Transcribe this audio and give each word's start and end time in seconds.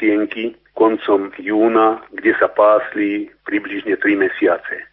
pastienky 0.00 0.56
koncom 0.72 1.28
júna, 1.36 2.00
kde 2.16 2.32
sa 2.40 2.48
pásli 2.48 3.28
približne 3.44 4.00
3 4.00 4.16
mesiace. 4.16 4.88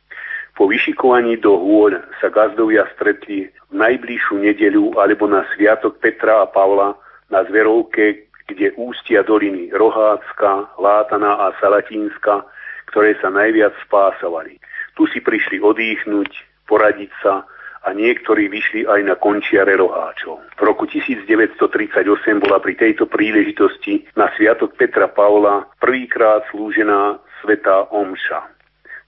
Po 0.59 0.67
vyšikovaní 0.67 1.39
do 1.39 1.55
hôľ 1.55 2.03
sa 2.19 2.27
gazdovia 2.27 2.83
stretli 2.99 3.47
v 3.71 3.73
najbližšiu 3.73 4.35
nedeľu 4.43 4.99
alebo 4.99 5.31
na 5.31 5.47
sviatok 5.55 6.04
Petra 6.04 6.43
a 6.43 6.51
Pavla 6.51 6.91
na 7.31 7.47
Zverovke, 7.47 8.28
kde 8.51 8.75
ústia 8.75 9.23
doliny 9.23 9.71
Rohácka, 9.71 10.75
Látana 10.75 11.39
a 11.39 11.55
Salatínska, 11.64 12.44
ktoré 12.92 13.16
sa 13.24 13.32
najviac 13.32 13.71
spásovali. 13.88 14.60
Tu 15.00 15.08
si 15.16 15.24
prišli 15.24 15.64
odýchnuť, 15.64 16.32
poradiť 16.68 17.12
sa 17.24 17.48
a 17.88 17.95
niektorí 17.95 18.51
vyšli 18.51 18.83
aj 18.83 18.99
na 19.07 19.15
končiare 19.15 19.79
roháčov. 19.79 20.43
V 20.59 20.61
roku 20.67 20.83
1938 20.91 22.43
bola 22.43 22.59
pri 22.59 22.75
tejto 22.75 23.07
príležitosti 23.07 24.04
na 24.19 24.27
Sviatok 24.36 24.75
Petra 24.75 25.07
Pavla 25.07 25.63
prvýkrát 25.79 26.43
slúžená 26.51 27.23
Sveta 27.39 27.87
Omša 27.87 28.43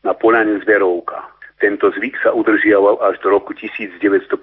na 0.08 0.16
Polane 0.16 0.64
Zverovka. 0.64 1.28
Tento 1.60 1.92
zvyk 1.92 2.24
sa 2.24 2.32
udržiaval 2.32 3.04
až 3.04 3.20
do 3.20 3.36
roku 3.36 3.52
1951, 3.52 4.40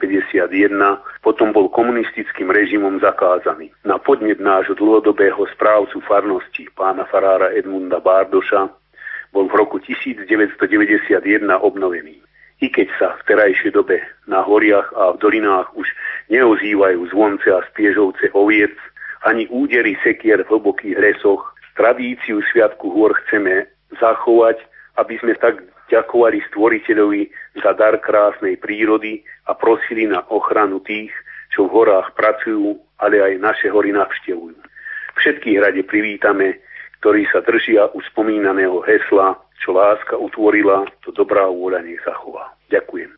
potom 1.24 1.48
bol 1.48 1.72
komunistickým 1.72 2.52
režimom 2.52 3.00
zakázaný. 3.00 3.72
Na 3.88 3.96
podnet 3.96 4.36
nášho 4.36 4.76
dlhodobého 4.76 5.48
správcu 5.56 6.04
farnosti, 6.04 6.68
pána 6.76 7.08
farára 7.08 7.56
Edmunda 7.56 8.04
Bardoša, 8.04 8.68
bol 9.32 9.48
v 9.48 9.54
roku 9.56 9.80
1991 9.80 10.28
obnovený. 11.56 12.25
I 12.60 12.72
keď 12.72 12.88
sa 12.96 13.08
v 13.20 13.24
terajšej 13.28 13.76
dobe 13.76 14.00
na 14.24 14.40
horiach 14.40 14.88
a 14.96 15.12
v 15.12 15.20
dolinách 15.20 15.76
už 15.76 15.88
neozývajú 16.32 17.04
zvonce 17.12 17.48
a 17.52 17.60
spiežovce 17.68 18.32
oviec, 18.32 18.72
ani 19.28 19.44
údery 19.52 19.98
sekier 20.00 20.40
v 20.46 20.50
hlbokých 20.56 20.96
lesoch, 20.96 21.52
tradíciu 21.76 22.40
Sviatku 22.48 22.88
hôr 22.88 23.12
chceme 23.24 23.68
zachovať, 24.00 24.56
aby 24.96 25.14
sme 25.20 25.36
tak 25.36 25.60
ďakovali 25.92 26.42
stvoriteľovi 26.50 27.28
za 27.60 27.76
dar 27.76 28.00
krásnej 28.00 28.56
prírody 28.56 29.22
a 29.46 29.54
prosili 29.54 30.08
na 30.08 30.24
ochranu 30.32 30.80
tých, 30.82 31.12
čo 31.52 31.68
v 31.68 31.74
horách 31.76 32.16
pracujú, 32.16 32.80
ale 32.98 33.22
aj 33.22 33.32
naše 33.38 33.68
hory 33.70 33.92
navštevujú. 33.94 34.56
Všetkých 35.20 35.60
rade 35.62 35.82
privítame, 35.86 36.58
ktorí 37.00 37.28
sa 37.30 37.44
držia 37.44 37.92
u 37.94 38.02
spomínaného 38.02 38.82
hesla, 38.82 39.38
čo 39.62 39.76
láska 39.76 40.16
utvorila, 40.16 40.84
to 41.04 41.12
dobrá 41.12 41.48
vôľa 41.48 41.82
nech 41.84 42.00
zachová. 42.04 42.54
Ďakujem. 42.68 43.16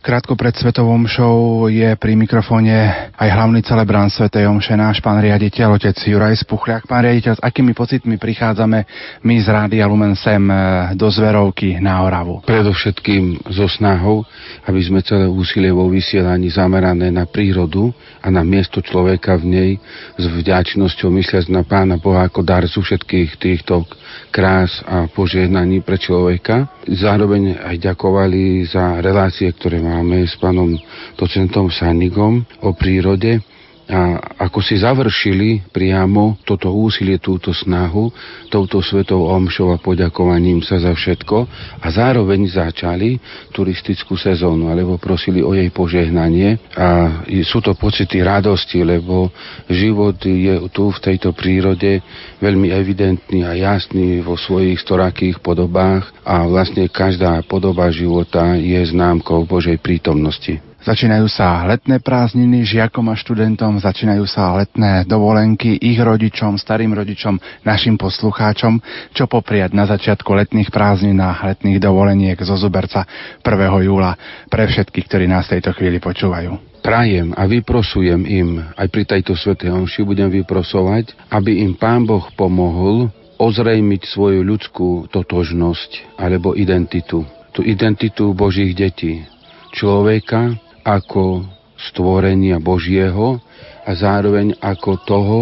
Krátko 0.00 0.32
pred 0.32 0.56
Svetovom 0.56 1.04
show 1.04 1.68
je 1.68 1.92
pri 2.00 2.16
mikrofóne 2.16 2.72
aj 3.12 3.28
hlavný 3.36 3.60
celebrant 3.60 4.08
Svetej 4.08 4.48
Omše, 4.48 4.72
náš 4.72 4.96
pán 5.04 5.20
riaditeľ, 5.20 5.76
otec 5.76 5.92
Juraj 5.92 6.40
Spuchľák. 6.40 6.88
Pán 6.88 7.04
riaditeľ, 7.04 7.36
s 7.36 7.44
akými 7.44 7.76
pocitmi 7.76 8.16
prichádzame 8.16 8.88
my 9.20 9.34
z 9.36 9.46
Rádia 9.52 9.84
Lumen 9.84 10.16
sem 10.16 10.40
eh, 10.48 10.56
do 10.96 11.04
Zverovky 11.12 11.84
na 11.84 12.00
Oravu? 12.00 12.40
Predovšetkým 12.48 13.52
so 13.52 13.68
snahou, 13.68 14.24
aby 14.64 14.80
sme 14.80 15.04
celé 15.04 15.28
úsilie 15.28 15.68
vo 15.68 15.84
vysielaní 15.92 16.48
zamerané 16.48 17.12
na 17.12 17.28
prírodu 17.28 17.92
a 18.24 18.32
na 18.32 18.40
miesto 18.40 18.80
človeka 18.80 19.36
v 19.36 19.44
nej 19.52 19.70
s 20.16 20.24
vďačnosťou 20.24 21.12
mysliať 21.12 21.52
na 21.52 21.60
Pána 21.60 22.00
Boha 22.00 22.24
ako 22.24 22.40
darcu 22.40 22.80
všetkých 22.80 23.36
týchto 23.36 23.84
krás 24.30 24.82
a 24.86 25.10
požehnaní 25.10 25.82
pre 25.82 25.98
človeka. 25.98 26.70
Zároveň 26.86 27.58
aj 27.60 27.76
ďakovali 27.92 28.64
za 28.70 29.02
relácie, 29.02 29.50
ktoré 29.50 29.82
máme 29.82 30.24
s 30.24 30.38
pánom 30.38 30.74
docentom 31.18 31.68
Sanigom 31.68 32.46
o 32.62 32.72
prírode 32.72 33.42
a 33.90 34.22
ako 34.46 34.62
si 34.62 34.78
završili 34.78 35.66
priamo 35.74 36.38
toto 36.46 36.70
úsilie, 36.70 37.18
túto 37.18 37.50
snahu, 37.50 38.14
touto 38.46 38.78
svetou 38.78 39.26
omšou 39.26 39.74
a 39.74 39.82
poďakovaním 39.82 40.62
sa 40.62 40.78
za 40.78 40.94
všetko 40.94 41.36
a 41.82 41.86
zároveň 41.90 42.46
začali 42.46 43.18
turistickú 43.50 44.14
sezónu, 44.14 44.70
alebo 44.70 44.94
prosili 44.94 45.42
o 45.42 45.50
jej 45.50 45.66
požehnanie 45.74 46.62
a 46.78 47.20
sú 47.42 47.58
to 47.58 47.74
pocity 47.74 48.22
radosti, 48.22 48.86
lebo 48.86 49.34
život 49.66 50.22
je 50.22 50.70
tu 50.70 50.94
v 50.94 51.02
tejto 51.02 51.34
prírode 51.34 51.98
veľmi 52.38 52.70
evidentný 52.70 53.42
a 53.42 53.58
jasný 53.58 54.22
vo 54.22 54.38
svojich 54.38 54.78
storakých 54.78 55.42
podobách 55.42 56.06
a 56.22 56.46
vlastne 56.46 56.86
každá 56.86 57.42
podoba 57.42 57.90
života 57.90 58.54
je 58.54 58.78
známkou 58.86 59.42
Božej 59.50 59.82
prítomnosti. 59.82 60.69
Začínajú 60.80 61.28
sa 61.28 61.60
letné 61.68 62.00
prázdniny 62.00 62.64
žiakom 62.64 63.12
a 63.12 63.14
študentom, 63.14 63.76
začínajú 63.84 64.24
sa 64.24 64.56
letné 64.56 65.04
dovolenky 65.04 65.76
ich 65.76 66.00
rodičom, 66.00 66.56
starým 66.56 66.96
rodičom, 66.96 67.36
našim 67.68 68.00
poslucháčom, 68.00 68.80
čo 69.12 69.28
popriať 69.28 69.76
na 69.76 69.84
začiatku 69.84 70.32
letných 70.32 70.72
prázdnin 70.72 71.20
a 71.20 71.36
letných 71.36 71.84
dovoleniek 71.84 72.40
zo 72.40 72.56
Zuberca 72.56 73.04
1. 73.44 73.44
júla 73.84 74.16
pre 74.48 74.64
všetkých, 74.64 75.04
ktorí 75.04 75.28
nás 75.28 75.52
tejto 75.52 75.76
chvíli 75.76 76.00
počúvajú. 76.00 76.80
Prajem 76.80 77.36
a 77.36 77.44
vyprosujem 77.44 78.24
im, 78.24 78.64
aj 78.72 78.88
pri 78.88 79.04
tejto 79.04 79.36
svetej 79.36 79.68
omši 79.76 80.00
budem 80.00 80.32
vyprosovať, 80.32 81.12
aby 81.28 81.60
im 81.60 81.76
Pán 81.76 82.08
Boh 82.08 82.24
pomohol 82.32 83.12
ozrejmiť 83.36 84.16
svoju 84.16 84.40
ľudskú 84.40 85.12
totožnosť 85.12 86.16
alebo 86.16 86.56
identitu. 86.56 87.28
Tu 87.52 87.68
identitu 87.68 88.32
Božích 88.32 88.72
detí. 88.72 89.28
Človeka, 89.76 90.56
ako 90.84 91.44
stvorenia 91.90 92.60
Božieho 92.60 93.40
a 93.84 93.90
zároveň 93.96 94.56
ako 94.60 94.92
toho, 95.04 95.40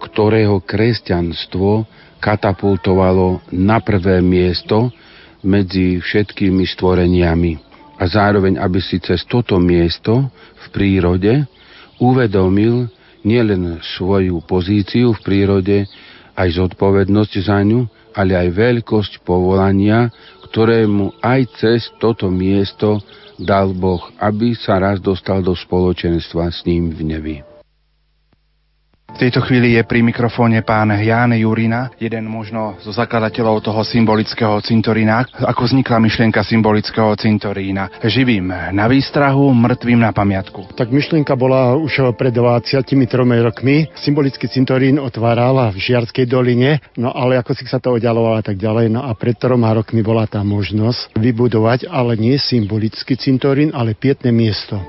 ktorého 0.00 0.58
kresťanstvo 0.64 1.86
katapultovalo 2.18 3.40
na 3.54 3.80
prvé 3.80 4.20
miesto 4.20 4.92
medzi 5.40 6.00
všetkými 6.00 6.64
stvoreniami. 6.76 7.52
A 8.00 8.04
zároveň, 8.08 8.56
aby 8.56 8.80
si 8.80 8.96
cez 9.00 9.24
toto 9.28 9.60
miesto 9.60 10.28
v 10.56 10.66
prírode 10.72 11.44
uvedomil 12.00 12.88
nielen 13.20 13.80
svoju 13.96 14.40
pozíciu 14.48 15.12
v 15.12 15.20
prírode, 15.20 15.78
aj 16.32 16.56
zodpovednosť 16.56 17.32
za 17.44 17.60
ňu, 17.60 17.84
ale 18.16 18.32
aj 18.32 18.48
veľkosť 18.56 19.12
povolania, 19.20 20.08
ktorému 20.48 21.20
aj 21.20 21.40
cez 21.60 21.80
toto 22.00 22.32
miesto 22.32 22.98
dal 23.40 23.72
Boh, 23.72 24.12
aby 24.20 24.52
sa 24.52 24.76
raz 24.76 25.00
dostal 25.00 25.40
do 25.40 25.56
spoločenstva 25.56 26.52
s 26.52 26.62
ním 26.68 26.92
v 26.92 27.00
nebi. 27.02 27.36
V 29.10 29.28
tejto 29.28 29.44
chvíli 29.44 29.76
je 29.76 29.82
pri 29.84 30.00
mikrofóne 30.00 30.64
pán 30.64 30.94
Ján 30.96 31.36
Jurina, 31.36 31.92
jeden 32.00 32.24
možno 32.30 32.80
zo 32.80 32.94
zakladateľov 32.94 33.60
toho 33.60 33.84
symbolického 33.84 34.56
cintorína. 34.64 35.28
Ako 35.44 35.68
vznikla 35.68 36.00
myšlienka 36.00 36.40
symbolického 36.40 37.12
cintorína? 37.18 38.00
Živým 38.00 38.72
na 38.72 38.84
výstrahu, 38.88 39.52
mŕtvým 39.52 40.00
na 40.00 40.10
pamiatku. 40.16 40.72
Tak 40.72 40.88
myšlienka 40.88 41.36
bola 41.36 41.76
už 41.76 42.16
pred 42.16 42.32
23 42.32 42.96
rokmi. 43.44 43.92
Symbolický 43.98 44.48
cintorín 44.48 44.96
otváral 44.96 45.72
v 45.74 45.76
Žiarskej 45.76 46.24
doline, 46.24 46.80
no 46.96 47.12
ale 47.12 47.36
ako 47.36 47.52
si 47.52 47.68
sa 47.68 47.76
to 47.76 48.00
oddialovalo 48.00 48.40
a 48.40 48.44
tak 48.46 48.56
ďalej. 48.56 48.88
No 48.88 49.04
a 49.04 49.12
pred 49.12 49.36
troma 49.36 49.74
rokmi 49.76 50.00
bola 50.00 50.24
tá 50.24 50.40
možnosť 50.40 51.18
vybudovať, 51.18 51.90
ale 51.90 52.16
nie 52.16 52.40
symbolický 52.40 53.20
cintorín, 53.20 53.74
ale 53.76 53.92
pietné 53.92 54.32
miesto 54.32 54.80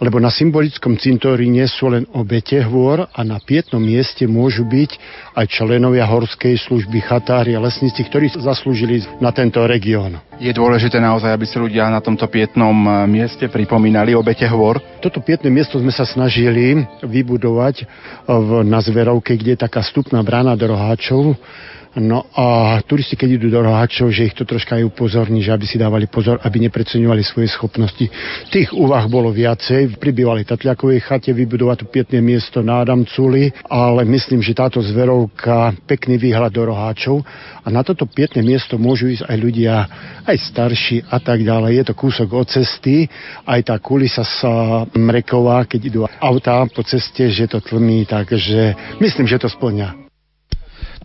lebo 0.00 0.20
na 0.20 0.28
symbolickom 0.28 0.96
cintoríne 1.00 1.64
sú 1.68 1.88
len 1.88 2.04
obete 2.12 2.60
hôr 2.60 3.08
a 3.08 3.20
na 3.24 3.40
pietnom 3.40 3.80
mieste 3.80 4.28
môžu 4.28 4.68
byť 4.68 4.90
aj 5.36 5.46
členovia 5.48 6.04
horskej 6.04 6.56
služby, 6.60 7.00
chatári 7.04 7.56
a 7.56 7.62
lesníci, 7.62 8.04
ktorí 8.04 8.32
zaslúžili 8.36 9.04
na 9.20 9.32
tento 9.32 9.60
región. 9.64 10.20
Je 10.36 10.52
dôležité 10.52 11.00
naozaj, 11.00 11.32
aby 11.32 11.48
si 11.48 11.56
ľudia 11.56 11.88
na 11.88 12.04
tomto 12.04 12.28
pietnom 12.28 12.76
eh, 12.84 12.90
mieste 13.08 13.48
pripomínali 13.48 14.12
obete 14.12 14.44
hôr? 14.44 14.76
Toto 15.00 15.24
pietné 15.24 15.48
miesto 15.48 15.80
sme 15.80 15.92
sa 15.92 16.04
snažili 16.04 16.84
vybudovať 17.00 17.74
eh, 17.80 17.86
v, 18.28 18.64
na 18.64 18.84
Zverovke, 18.84 19.32
kde 19.32 19.56
je 19.56 19.64
taká 19.64 19.80
stupná 19.80 20.20
brána 20.20 20.52
do 20.52 20.68
Roháčov 20.68 21.36
No 21.96 22.28
a 22.36 22.76
turisti, 22.84 23.16
keď 23.16 23.40
idú 23.40 23.48
do 23.48 23.64
roháčov, 23.64 24.12
že 24.12 24.28
ich 24.28 24.36
to 24.36 24.44
troška 24.44 24.76
aj 24.76 24.84
upozorní, 24.84 25.40
že 25.40 25.56
aby 25.56 25.64
si 25.64 25.80
dávali 25.80 26.04
pozor, 26.04 26.36
aby 26.44 26.68
nepreceňovali 26.68 27.24
svoje 27.24 27.48
schopnosti. 27.48 28.04
Tých 28.52 28.76
úvah 28.76 29.08
bolo 29.08 29.32
viacej. 29.32 29.96
Pri 29.96 30.12
bývalej 30.12 30.44
chate 31.00 31.32
vybudovať 31.32 31.76
tu 31.80 31.86
pietné 31.88 32.20
miesto 32.20 32.60
na 32.60 32.84
Adamculi, 32.84 33.48
ale 33.72 34.04
myslím, 34.12 34.44
že 34.44 34.52
táto 34.52 34.84
zverovka 34.84 35.72
pekný 35.88 36.20
výhľad 36.20 36.52
do 36.52 36.68
roháčov 36.68 37.24
a 37.64 37.68
na 37.72 37.80
toto 37.80 38.04
pietné 38.04 38.44
miesto 38.44 38.76
môžu 38.76 39.08
ísť 39.16 39.24
aj 39.32 39.36
ľudia, 39.40 39.74
aj 40.28 40.36
starší 40.52 41.00
a 41.08 41.16
tak 41.16 41.40
ďalej. 41.48 41.80
Je 41.80 41.84
to 41.88 41.94
kúsok 41.96 42.28
od 42.36 42.44
cesty, 42.44 43.08
aj 43.48 43.72
tá 43.72 43.80
kulisa 43.80 44.20
sa 44.20 44.84
mreková, 44.92 45.64
keď 45.64 45.80
idú 45.80 46.00
autá 46.20 46.60
po 46.68 46.84
ceste, 46.84 47.32
že 47.32 47.48
to 47.48 47.64
tlmí, 47.64 48.04
takže 48.04 48.76
myslím, 49.00 49.24
že 49.24 49.40
to 49.40 49.48
splňa. 49.48 50.05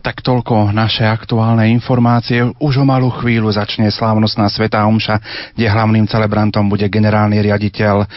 Tak 0.02 0.18
toľko 0.18 0.74
naše 0.74 1.06
aktuálne 1.06 1.70
informácie. 1.70 2.42
Už 2.58 2.82
o 2.82 2.84
malú 2.84 3.06
chvíľu 3.22 3.54
začne 3.54 3.86
slávnostná 3.86 4.50
Sveta 4.50 4.82
Omša, 4.82 5.22
kde 5.54 5.70
hlavným 5.70 6.10
celebrantom 6.10 6.66
bude 6.66 6.90
generálny 6.90 7.38
riaditeľ 7.38 8.10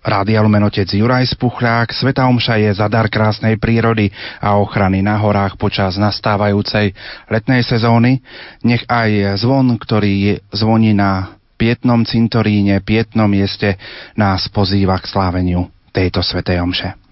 Rádia 0.00 0.40
Lumen 0.40 0.64
otec 0.64 0.88
Juraj 0.88 1.36
Spuchľák, 1.36 1.92
Sveta 1.92 2.24
Omša 2.24 2.56
je 2.56 2.70
za 2.72 2.88
dar 2.88 3.12
krásnej 3.12 3.60
prírody 3.60 4.08
a 4.40 4.56
ochrany 4.56 5.04
na 5.04 5.20
horách 5.20 5.60
počas 5.60 6.00
nastávajúcej 6.00 6.96
letnej 7.28 7.64
sezóny. 7.64 8.20
Nech 8.64 8.84
aj 8.88 9.40
zvon, 9.40 9.76
ktorý 9.76 10.40
zvoní 10.52 10.96
na 10.96 11.36
Pietnom 11.60 12.08
cintoríne, 12.08 12.80
Pietnom 12.80 13.28
mieste, 13.28 13.76
nás 14.16 14.48
pozýva 14.48 14.96
k 14.96 15.08
sláveniu 15.08 15.68
tejto 15.92 16.24
Svetej 16.24 16.64
Omše. 16.64 17.09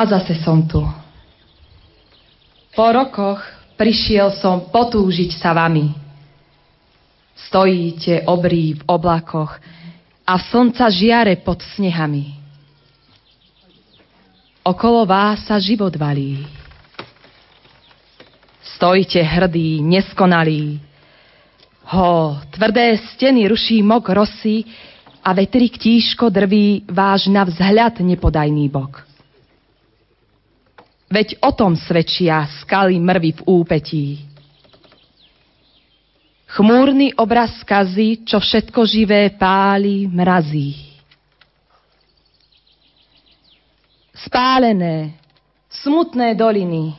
Zase 0.00 0.32
som 0.40 0.64
tu. 0.64 0.80
Po 2.72 2.86
rokoch 2.88 3.44
prišiel 3.76 4.32
som 4.40 4.72
potúžiť 4.72 5.36
sa 5.36 5.52
vami. 5.52 5.92
Stojíte 7.36 8.24
obrí 8.24 8.80
v 8.80 8.82
oblakoch 8.88 9.60
a 10.24 10.34
slnca 10.40 10.88
žiare 10.88 11.36
pod 11.40 11.60
snehami. 11.76 12.32
Okolo 14.64 15.04
vás 15.04 15.44
sa 15.44 15.60
život 15.60 15.92
valí. 15.96 16.44
Stojíte 18.76 19.20
hrdí, 19.20 19.84
neskonalí. 19.84 20.80
Ho, 21.92 22.38
tvrdé 22.54 22.96
steny 23.12 23.48
ruší 23.50 23.82
mok 23.82 24.08
rosy 24.14 24.64
a 25.20 25.36
vetrik 25.36 25.76
tížko 25.76 26.32
drví 26.32 26.88
váš 26.88 27.28
na 27.28 27.44
vzhľad 27.44 28.00
nepodajný 28.00 28.70
bok. 28.70 29.09
Veď 31.10 31.42
o 31.42 31.50
tom 31.50 31.74
svedčia 31.74 32.46
skaly 32.62 33.02
mrvy 33.02 33.30
v 33.34 33.40
úpetí. 33.42 34.06
Chmúrny 36.54 37.18
obraz 37.18 37.50
skazy, 37.66 38.22
čo 38.22 38.38
všetko 38.38 38.86
živé 38.86 39.34
páli, 39.34 40.06
mrazí. 40.06 40.78
Spálené, 44.14 45.18
smutné 45.70 46.38
doliny. 46.38 46.94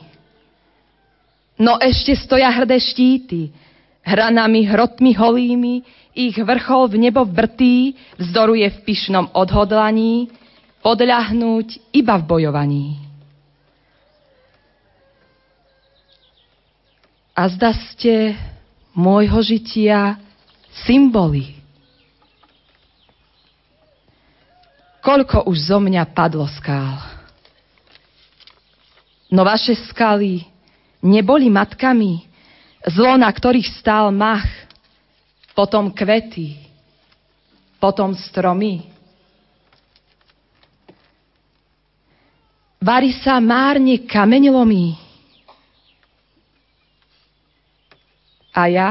No 1.56 1.80
ešte 1.80 2.12
stoja 2.12 2.52
hrdé 2.52 2.80
štíty, 2.80 3.48
hranami 4.04 4.68
hrotmi 4.68 5.16
holými, 5.16 5.74
ich 6.12 6.36
vrchol 6.36 6.92
v 6.92 7.08
nebo 7.08 7.24
vrtý 7.24 7.96
vzdoruje 8.20 8.68
v 8.68 8.78
pyšnom 8.84 9.32
odhodlaní, 9.32 10.28
podľahnúť 10.84 11.96
iba 11.96 12.20
v 12.20 12.24
bojovaní. 12.28 13.11
A 17.32 17.42
zda 17.48 17.72
ste 17.92 18.36
môjho 18.92 19.40
žitia 19.40 20.20
symboly. 20.84 21.56
Koľko 25.02 25.50
už 25.50 25.72
zo 25.72 25.78
mňa 25.82 26.14
padlo 26.14 26.46
skál. 26.46 27.00
No 29.32 29.42
vaše 29.42 29.74
skaly 29.90 30.46
neboli 31.02 31.50
matkami, 31.50 32.22
zlo, 32.86 33.18
na 33.18 33.26
ktorých 33.26 33.66
stál 33.80 34.14
mach, 34.14 34.46
potom 35.56 35.90
kvety, 35.90 36.54
potom 37.82 38.14
stromy. 38.14 38.86
Vary 42.78 43.10
sa 43.18 43.42
márne 43.42 44.06
kameňlomí, 44.06 45.01
A 48.52 48.68
ja 48.68 48.88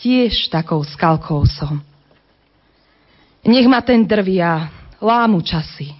tiež 0.00 0.48
takou 0.48 0.80
skalkou 0.82 1.44
som. 1.44 1.78
Nech 3.42 3.66
ma 3.68 3.82
ten 3.82 4.06
drvia 4.06 4.70
lámu 5.02 5.42
časy, 5.42 5.92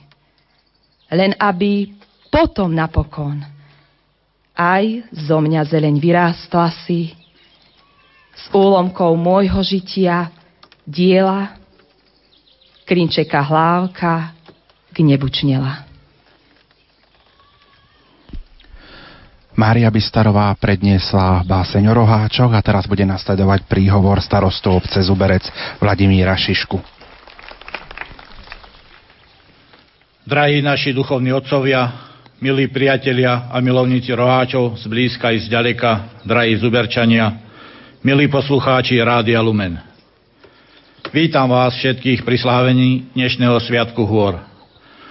len 1.11 1.35
aby 1.37 1.91
potom 2.33 2.73
napokon 2.73 3.43
aj 4.57 5.05
zo 5.13 5.37
mňa 5.43 5.65
zeleň 5.69 5.97
vyrástla 5.99 6.71
si 6.87 7.13
s 8.33 8.49
úlomkou 8.53 9.13
môjho 9.19 9.61
žitia 9.61 10.33
diela 10.89 11.57
klinčeka 12.89 13.41
hlávka 13.43 14.33
k 14.93 14.97
nebu 15.05 15.29
čnela. 15.29 15.92
Mária 19.53 19.93
Bistarová 19.93 20.57
predniesla 20.57 21.45
báseň 21.45 21.85
o 21.85 21.93
roháčoch 21.93 22.57
a 22.57 22.65
teraz 22.65 22.89
bude 22.89 23.05
nasledovať 23.05 23.69
príhovor 23.69 24.25
starostu 24.25 24.73
obce 24.73 24.97
Zuberec 25.05 25.45
Vladimíra 25.77 26.33
Šišku. 26.33 26.81
Drahí 30.25 30.65
naši 30.65 30.97
duchovní 30.97 31.37
otcovia, 31.37 31.85
milí 32.41 32.73
priatelia 32.73 33.53
a 33.53 33.61
milovníci 33.61 34.17
roháčov 34.17 34.81
z 34.81 34.89
blízka 34.89 35.29
i 35.37 35.45
z 35.45 35.53
ďaleka, 35.53 36.25
drahí 36.25 36.57
zuberčania, 36.57 37.37
milí 38.01 38.33
poslucháči 38.33 39.05
Rádia 39.05 39.45
Lumen. 39.45 39.77
Vítam 41.13 41.53
vás 41.53 41.77
všetkých 41.77 42.25
pri 42.25 42.41
slávení 42.41 43.13
dnešného 43.13 43.61
Sviatku 43.61 44.01
hôr. 44.09 44.41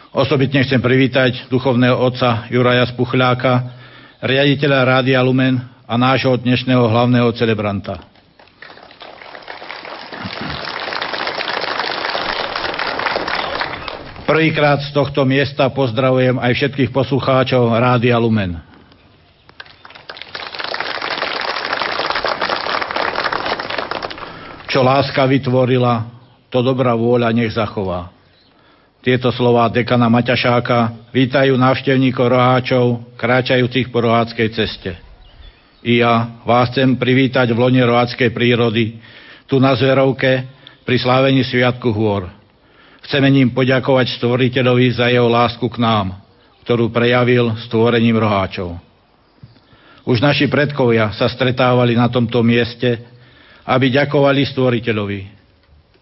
Osobitne 0.10 0.66
chcem 0.66 0.82
privítať 0.82 1.46
duchovného 1.54 1.94
otca 1.94 2.50
Juraja 2.50 2.90
Spuchľáka, 2.90 3.81
riaditeľa 4.22 4.80
Rádia 4.86 5.18
Lumen 5.26 5.58
a 5.90 5.98
nášho 5.98 6.38
dnešného 6.38 6.86
hlavného 6.86 7.34
celebranta. 7.34 7.98
Prvýkrát 14.30 14.80
z 14.80 14.94
tohto 14.94 15.26
miesta 15.28 15.68
pozdravujem 15.74 16.38
aj 16.38 16.52
všetkých 16.54 16.94
poslucháčov 16.94 17.74
Rádia 17.74 18.16
Lumen. 18.22 18.62
Čo 24.72 24.88
láska 24.88 25.28
vytvorila, 25.28 26.08
to 26.48 26.64
dobrá 26.64 26.96
vôľa 26.96 27.34
nech 27.36 27.52
zachová. 27.52 28.21
Tieto 29.02 29.34
slova 29.34 29.66
dekana 29.74 30.14
Maťašáka 30.14 31.10
vítajú 31.10 31.58
návštevníkov 31.58 32.22
roháčov, 32.22 33.18
kráčajúcich 33.18 33.90
po 33.90 34.06
roháckej 34.06 34.50
ceste. 34.54 34.94
I 35.82 36.06
ja 36.06 36.38
vás 36.46 36.70
chcem 36.70 36.94
privítať 36.94 37.50
v 37.50 37.58
lone 37.66 37.82
roháckej 37.82 38.30
prírody, 38.30 39.02
tu 39.50 39.58
na 39.58 39.74
Zverovke, 39.74 40.46
pri 40.86 40.98
slávení 41.02 41.42
Sviatku 41.42 41.90
hôr. 41.90 42.30
Chceme 43.02 43.26
ním 43.34 43.50
poďakovať 43.50 44.22
stvoriteľovi 44.22 44.94
za 44.94 45.10
jeho 45.10 45.26
lásku 45.26 45.66
k 45.66 45.82
nám, 45.82 46.22
ktorú 46.62 46.94
prejavil 46.94 47.58
stvorením 47.66 48.22
roháčov. 48.22 48.78
Už 50.06 50.22
naši 50.22 50.46
predkovia 50.46 51.10
sa 51.18 51.26
stretávali 51.26 51.98
na 51.98 52.06
tomto 52.06 52.46
mieste, 52.46 53.02
aby 53.66 53.90
ďakovali 53.90 54.46
stvoriteľovi. 54.46 55.22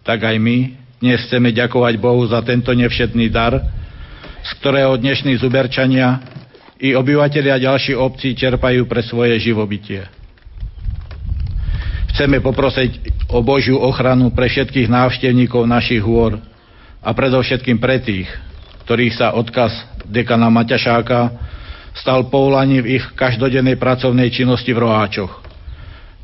Tak 0.04 0.20
aj 0.20 0.36
my 0.36 0.79
dnes 1.00 1.24
chceme 1.24 1.48
ďakovať 1.56 1.96
Bohu 1.96 2.28
za 2.28 2.44
tento 2.44 2.76
nevšetný 2.76 3.32
dar, 3.32 3.56
z 4.44 4.50
ktorého 4.60 5.00
dnešní 5.00 5.32
zuberčania 5.40 6.20
i 6.76 6.92
obyvateľia 6.92 7.56
ďalších 7.56 7.96
obcí 7.96 8.36
čerpajú 8.36 8.84
pre 8.84 9.00
svoje 9.00 9.40
živobytie. 9.40 10.04
Chceme 12.12 12.44
poprosiť 12.44 13.24
o 13.32 13.40
Božiu 13.40 13.80
ochranu 13.80 14.28
pre 14.36 14.52
všetkých 14.52 14.92
návštevníkov 14.92 15.64
našich 15.64 16.04
hôr 16.04 16.36
a 17.00 17.10
predovšetkým 17.16 17.80
pre 17.80 17.96
tých, 18.04 18.28
ktorých 18.84 19.16
sa 19.16 19.32
odkaz 19.32 19.72
dekana 20.04 20.52
Maťašáka 20.52 21.32
stal 21.96 22.28
poulaním 22.28 22.84
v 22.84 23.00
ich 23.00 23.04
každodennej 23.16 23.80
pracovnej 23.80 24.28
činnosti 24.28 24.76
v 24.76 24.84
Roháčoch. 24.84 25.32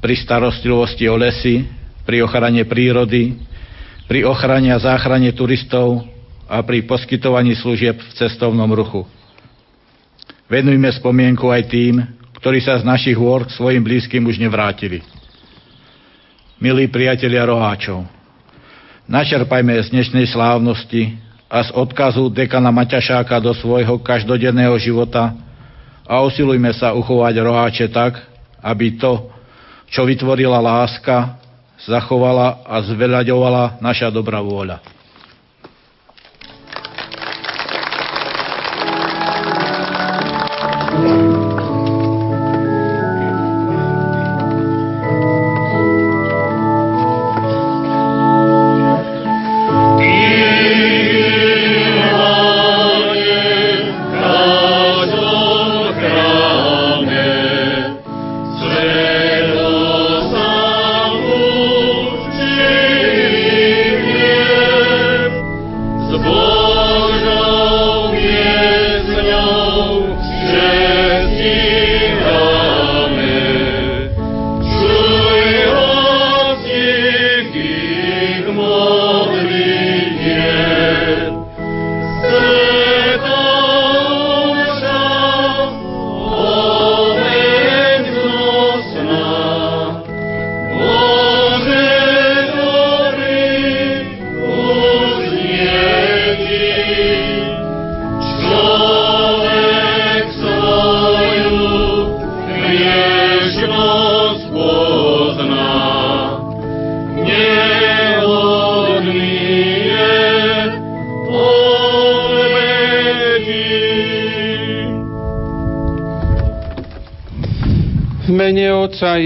Pri 0.04 0.21
starostlivosti 0.21 1.09
o 1.09 1.16
lesy, 1.16 1.64
pri 2.04 2.21
ochrane 2.21 2.68
prírody, 2.68 3.55
pri 4.06 4.22
ochrane 4.22 4.70
a 4.70 4.78
záchrane 4.78 5.34
turistov 5.34 6.06
a 6.46 6.62
pri 6.62 6.86
poskytovaní 6.86 7.58
služieb 7.58 7.98
v 7.98 8.10
cestovnom 8.14 8.70
ruchu. 8.70 9.02
Venujme 10.46 10.86
spomienku 10.94 11.50
aj 11.50 11.62
tým, 11.66 12.06
ktorí 12.38 12.62
sa 12.62 12.78
z 12.78 12.86
našich 12.86 13.18
hôr 13.18 13.42
k 13.42 13.54
svojim 13.58 13.82
blízkym 13.82 14.22
už 14.22 14.38
nevrátili. 14.38 15.02
Milí 16.62 16.86
priatelia 16.86 17.42
roháčov, 17.42 18.06
načerpajme 19.10 19.75
z 19.82 19.90
dnešnej 19.90 20.30
slávnosti 20.30 21.18
a 21.50 21.66
z 21.66 21.70
odkazu 21.75 22.30
dekana 22.30 22.70
Maťašáka 22.70 23.42
do 23.42 23.50
svojho 23.58 23.98
každodenného 23.98 24.78
života 24.78 25.34
a 26.06 26.22
usilujme 26.22 26.70
sa 26.78 26.94
uchovať 26.94 27.34
roháče 27.42 27.86
tak, 27.90 28.22
aby 28.62 28.94
to, 28.94 29.34
čo 29.90 30.06
vytvorila 30.06 30.62
láska, 30.62 31.42
zachovala 31.85 32.64
a 32.64 32.80
zveľaďovala 32.80 33.83
naša 33.85 34.09
dobrá 34.09 34.40
vôľa. 34.40 34.96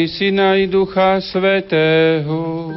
I 0.00 0.08
Syna 0.08 0.56
i 0.56 0.64
Ducha 0.64 1.20
Svetého. 1.20 2.72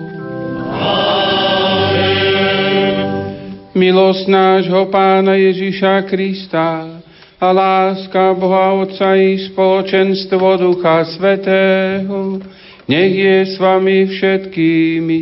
Milosť 3.71 4.27
nášho 4.27 4.91
Pána 4.91 5.39
Ježiša 5.39 6.03
Krista 6.03 6.99
a 7.39 7.47
láska 7.55 8.35
Boha 8.35 8.75
Otca 8.75 9.15
i 9.15 9.39
spoločenstvo 9.39 10.59
Ducha 10.59 11.07
Svetého 11.15 12.43
nech 12.91 13.13
je 13.15 13.37
s 13.47 13.55
vami 13.55 14.03
všetkými. 14.11 15.19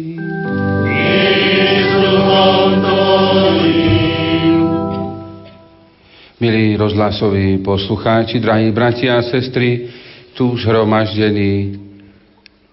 Milí 6.41 6.73
rozhlasoví 6.73 7.61
poslucháči, 7.61 8.41
drahí 8.41 8.73
bratia 8.73 9.21
a 9.21 9.25
sestry, 9.29 9.93
tu 10.33 10.57
zhromaždení 10.57 11.90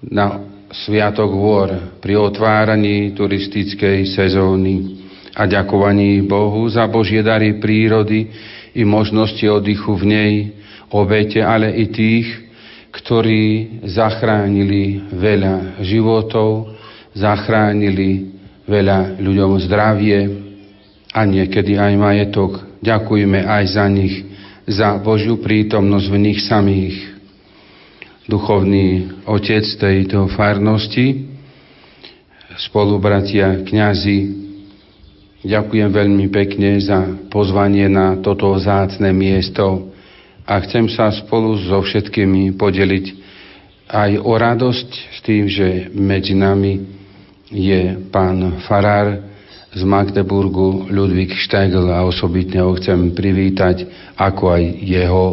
na 0.05 0.47
Sviatok 0.69 1.33
Vôr 1.33 1.99
pri 1.99 2.15
otváraní 2.21 3.17
turistickej 3.17 4.05
sezóny 4.13 5.01
a 5.33 5.49
ďakovaní 5.49 6.23
Bohu 6.29 6.69
za 6.69 6.85
Božie 6.87 7.25
dary 7.25 7.57
prírody 7.57 8.29
i 8.77 8.85
možnosti 8.85 9.43
oddychu 9.49 9.97
v 9.97 10.05
nej, 10.05 10.33
obete, 10.93 11.41
ale 11.41 11.73
i 11.73 11.89
tých, 11.89 12.29
ktorí 12.93 13.81
zachránili 13.89 15.09
veľa 15.13 15.81
životov, 15.83 16.77
zachránili 17.17 18.39
veľa 18.69 19.19
ľuďom 19.19 19.53
zdravie 19.65 20.19
a 21.17 21.25
niekedy 21.25 21.81
aj 21.81 21.93
majetok. 21.97 22.53
Ďakujeme 22.85 23.41
aj 23.41 23.65
za 23.73 23.87
nich, 23.89 24.15
za 24.69 25.01
Božiu 25.01 25.41
prítomnosť 25.41 26.07
v 26.13 26.17
nich 26.21 26.45
samých 26.45 27.18
duchovný 28.29 29.09
otec 29.25 29.65
tejto 29.65 30.29
farnosti, 30.37 31.25
spolubratia, 32.61 33.65
kňazi, 33.65 34.19
ďakujem 35.49 35.89
veľmi 35.89 36.29
pekne 36.29 36.77
za 36.77 37.09
pozvanie 37.33 37.89
na 37.89 38.21
toto 38.21 38.53
zácne 38.61 39.09
miesto 39.17 39.89
a 40.45 40.61
chcem 40.61 40.93
sa 40.93 41.09
spolu 41.09 41.57
so 41.57 41.81
všetkými 41.81 42.53
podeliť 42.61 43.07
aj 43.89 44.11
o 44.21 44.33
radosť 44.37 44.89
s 44.93 45.19
tým, 45.25 45.49
že 45.49 45.89
medzi 45.97 46.37
nami 46.37 46.85
je 47.49 47.97
pán 48.13 48.61
Farár 48.69 49.25
z 49.73 49.81
Magdeburgu 49.85 50.89
Ludvík 50.93 51.33
Štegl 51.33 51.89
a 51.89 52.05
osobitne 52.05 52.61
ho 52.61 52.77
chcem 52.77 53.17
privítať, 53.17 53.89
ako 54.21 54.53
aj 54.53 54.63
jeho 54.85 55.25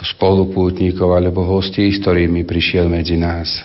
spolupútnikov 0.00 1.12
alebo 1.12 1.44
hostí, 1.44 1.88
s 1.92 2.00
ktorými 2.00 2.48
prišiel 2.48 2.88
medzi 2.88 3.20
nás. 3.20 3.64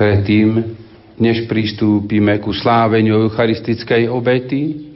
Predtým, 0.00 0.80
než 1.20 1.44
pristúpime 1.44 2.40
ku 2.40 2.56
sláveniu 2.56 3.20
eucharistickej 3.28 4.08
obety, 4.08 4.88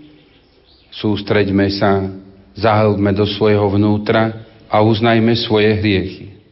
sústreďme 0.89 1.69
sa, 1.77 2.09
zahlbme 2.57 3.13
do 3.13 3.29
svojho 3.29 3.69
vnútra 3.69 4.49
a 4.65 4.81
uznajme 4.81 5.37
svoje 5.37 5.77
hriechy. 5.77 6.44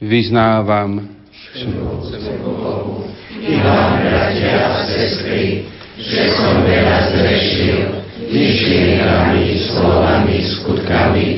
Vyznávam 0.00 1.08
I 3.40 3.56
vám, 3.56 4.04
bratia 4.04 4.52
a 4.68 4.84
sestry, 4.84 5.64
že 5.96 6.22
som 6.36 6.60
veľa 6.60 6.98
zrešil 7.08 7.78
myšlienkami, 8.28 9.64
slovami, 9.72 10.36
skutkami 10.44 11.28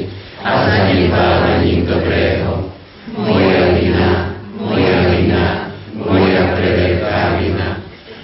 a 0.42 0.66
zanedbávaním 0.66 1.86
dobrého. 1.86 2.68
Moja 3.14 3.78
vina, 3.78 4.34
moja 4.58 4.98
vina, 5.14 5.44
moja 5.94 6.42
preveľká 6.58 7.38
vina. 7.38 7.68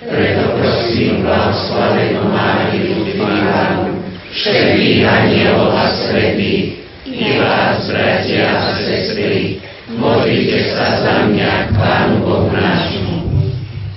Preto 0.02 0.42
prosím 0.58 1.22
blahoslavenú 1.22 2.28
Máriu 2.34 3.06
Fílanu, 3.14 3.94
všetkých 4.34 5.00
anielov 5.06 5.70
a 5.70 5.86
svetých, 5.94 6.82
i 7.08 7.28
vás, 7.40 7.86
bratia 7.88 8.44
a 8.52 8.74
sestry, 8.82 9.62
modlite 9.96 10.76
sa 10.76 11.00
za 11.00 11.16
mňa 11.32 11.52
k 11.64 11.68
Pánu 11.72 12.16
Bohu 12.20 12.48
nášmu. 12.52 13.16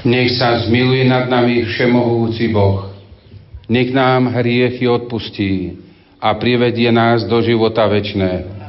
Nech 0.07 0.39
sa 0.39 0.63
zmiluje 0.63 1.03
nad 1.09 1.27
nami 1.27 1.67
všemohúci 1.67 2.47
Boh. 2.55 2.87
Nech 3.67 3.91
nám 3.91 4.31
hriechy 4.31 4.87
odpustí 4.87 5.77
a 6.21 6.35
privedie 6.39 6.91
nás 6.91 7.27
do 7.27 7.39
života 7.43 7.87
večného. 7.87 8.60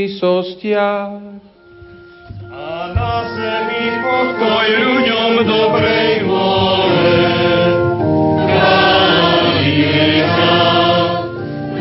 príležitostiach. 0.00 1.20
A 2.50 2.92
na 2.96 3.14
zemi 3.36 4.00
pokoj 4.00 4.68
ľuďom 4.80 5.32
dobrej 5.44 6.24
vôle. 6.24 7.20
Chválime 8.48 10.24
ťa, 10.24 10.58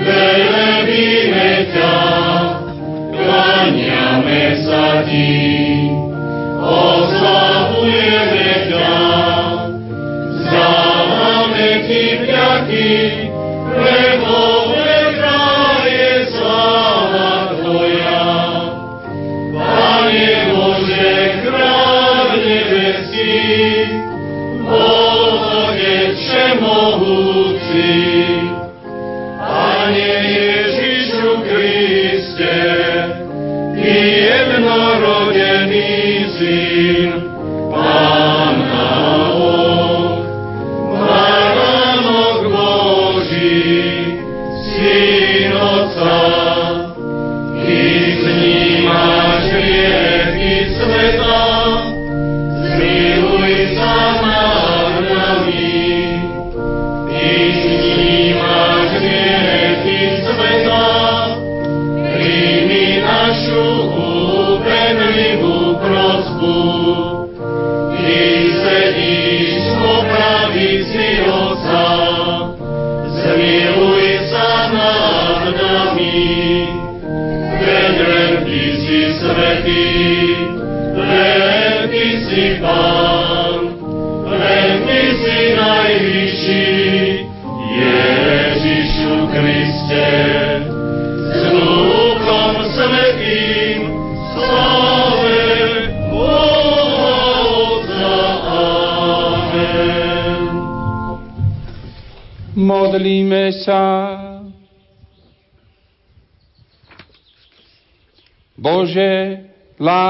velebíme 0.04 1.52
ťa, 1.72 1.96
klaniame 3.16 4.44
oslavujeme 6.60 8.52
ťa. 8.68 8.99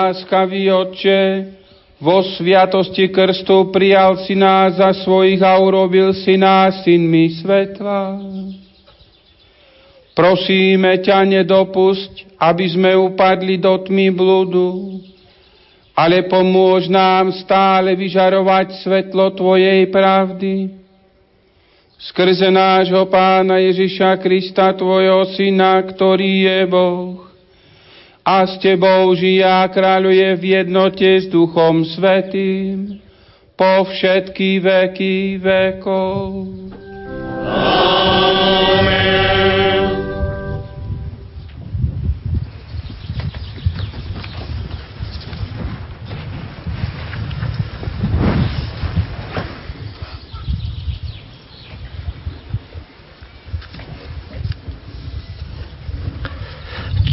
Láskavý 0.09 0.73
Otče, 0.73 1.21
vo 2.01 2.25
sviatosti 2.25 3.13
krstu 3.13 3.69
prijal 3.69 4.17
si 4.25 4.33
nás 4.33 4.81
za 4.81 4.89
svojich 5.05 5.37
a 5.45 5.53
urobil 5.61 6.17
si 6.17 6.33
nás 6.33 6.81
synmi 6.81 7.37
svetla. 7.37 8.17
Prosíme 10.17 10.97
ťa, 11.05 11.29
nedopusť, 11.29 12.41
aby 12.41 12.65
sme 12.73 12.91
upadli 12.97 13.61
do 13.61 13.77
tmy 13.85 14.09
bludu, 14.09 14.97
ale 15.93 16.25
pomôž 16.25 16.89
nám 16.89 17.29
stále 17.45 17.93
vyžarovať 17.93 18.81
svetlo 18.81 19.29
Tvojej 19.37 19.85
pravdy. 19.93 20.73
Skrze 21.99 22.49
nášho 22.49 23.05
Pána 23.11 23.61
Ježiša 23.61 24.17
Krista, 24.23 24.71
Tvojho 24.73 25.35
Syna, 25.35 25.83
ktorý 25.83 26.47
je 26.47 26.59
Boh 26.65 27.28
a 28.25 28.45
s 28.47 28.59
Tebou 28.61 29.15
žije 29.15 29.45
a 29.45 29.67
kráľuje 29.67 30.35
v 30.37 30.43
jednote 30.61 31.07
s 31.23 31.27
Duchom 31.27 31.83
Svetým 31.85 32.99
po 33.55 33.83
všetky 33.87 34.63
veky 34.63 35.41
vekov. 35.41 36.47
Amen. 37.49 38.18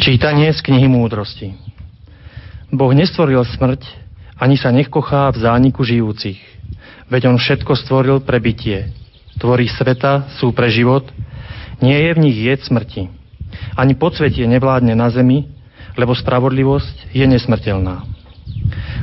Čítanie 0.07 0.55
z 0.55 0.63
knihy 0.63 0.87
Múdrosti 0.87 1.51
Boh 2.71 2.95
nestvoril 2.95 3.43
smrť, 3.43 3.83
ani 4.39 4.55
sa 4.55 4.71
nechochá 4.71 5.27
v 5.35 5.43
zániku 5.43 5.83
žijúcich. 5.83 6.39
Veď 7.11 7.27
On 7.27 7.35
všetko 7.35 7.75
stvoril 7.75 8.23
pre 8.23 8.39
bytie. 8.39 8.87
Tvorí 9.35 9.67
sveta, 9.67 10.31
sú 10.39 10.55
pre 10.55 10.71
život, 10.71 11.11
nie 11.83 11.91
je 11.91 12.11
v 12.15 12.23
nich 12.23 12.39
jed 12.39 12.63
smrti. 12.63 13.11
Ani 13.75 13.99
podsvetie 13.99 14.47
nevládne 14.47 14.95
na 14.95 15.11
zemi, 15.11 15.51
lebo 15.99 16.15
spravodlivosť 16.15 17.11
je 17.11 17.27
nesmrteľná. 17.27 18.07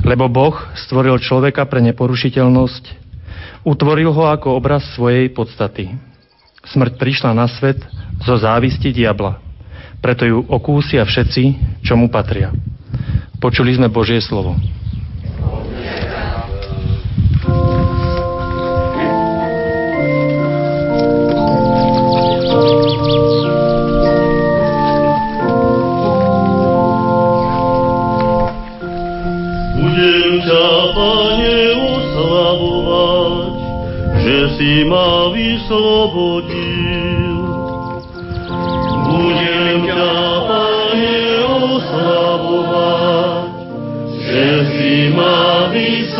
Lebo 0.09 0.33
Boh 0.33 0.57
stvoril 0.89 1.21
človeka 1.21 1.69
pre 1.69 1.85
neporušiteľnosť, 1.85 2.85
utvoril 3.61 4.09
ho 4.09 4.25
ako 4.33 4.57
obraz 4.57 4.81
svojej 4.97 5.29
podstaty. 5.37 6.01
Smrť 6.65 6.97
prišla 6.97 7.37
na 7.37 7.45
svet 7.45 7.85
zo 8.25 8.41
závisti 8.41 8.89
diabla 8.89 9.44
preto 10.05 10.29
ju 10.29 10.45
okúsia 10.53 11.01
všetci, 11.01 11.43
čo 11.81 11.97
mu 11.97 12.13
patria. 12.13 12.53
Počuli 13.41 13.73
sme 13.73 13.89
Božie 13.89 14.21
slovo. 14.21 14.53
si 34.55 34.87
ma 34.87 35.35
vyslobodil. 35.35 36.64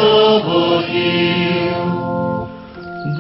Vyslobodil. 0.05 1.85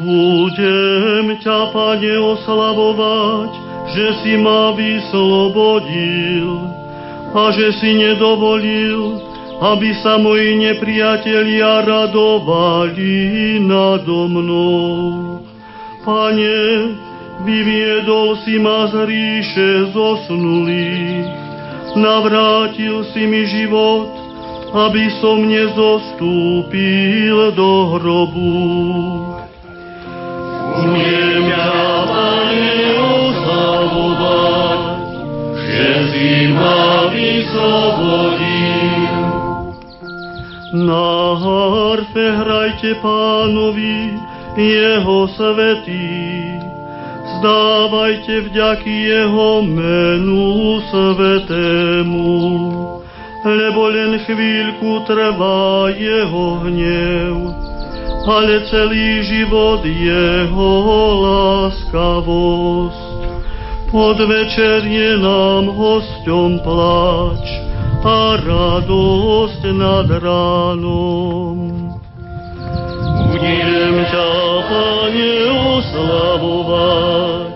Budem 0.05 1.27
ťa, 1.41 1.73
Pane, 1.73 2.15
oslavovať, 2.21 3.51
že 3.97 4.07
si 4.21 4.37
ma 4.37 4.73
vyslobodil 4.77 6.51
a 7.35 7.51
že 7.51 7.73
si 7.81 7.91
nedovolil, 7.99 9.19
aby 9.65 9.91
sa 10.05 10.21
moji 10.21 10.61
nepriatelia 10.61 11.83
radovali 11.89 13.59
nado 13.65 14.29
mnou. 14.29 15.41
Pane, 16.05 16.61
vyviedol 17.49 18.37
si 18.45 18.61
ma 18.61 18.87
z 18.93 19.09
ríše 19.09 19.89
zosnulých, 19.97 21.27
navrátil 21.97 23.09
si 23.09 23.25
mi 23.25 23.49
život, 23.49 24.24
aby 24.75 25.07
som 25.23 25.47
nezostúpil 25.47 27.55
do 27.55 27.95
hrobu. 27.95 28.59
Umiem 30.83 31.47
ťa, 31.47 31.79
Pane, 32.11 32.99
oslavovať, 32.99 34.83
že 35.63 36.11
si 36.11 36.51
ma 36.51 37.07
vyslobodil. 37.15 39.15
Na 40.75 41.39
harfe 41.39 42.35
hrajte 42.35 42.99
pánovi, 42.99 44.19
jeho 44.59 45.31
svetý, 45.39 46.51
zdávajte 47.39 48.51
vďaky 48.51 49.07
jeho 49.07 49.63
menu 49.63 50.83
svetému, 50.91 52.43
lebo 53.45 53.93
len 53.93 54.17
chvíľku 54.25 55.05
trvá 55.05 55.93
jeho 55.93 56.65
hnev, 56.65 57.37
ale 58.25 58.65
celý 58.73 59.21
život 59.29 59.85
jeho 59.85 60.73
láskavosť. 61.23 63.13
Podvečer 63.95 64.83
je 64.83 65.23
nám 65.23 65.71
hosťom 65.71 66.67
pláč, 66.67 67.47
a 68.05 68.37
radosť 68.37 69.65
nad 69.73 70.05
ránom. 70.05 71.89
Budem 73.33 73.97
ťa, 74.13 74.29
Pane, 74.65 75.37
oslavovať, 75.81 77.53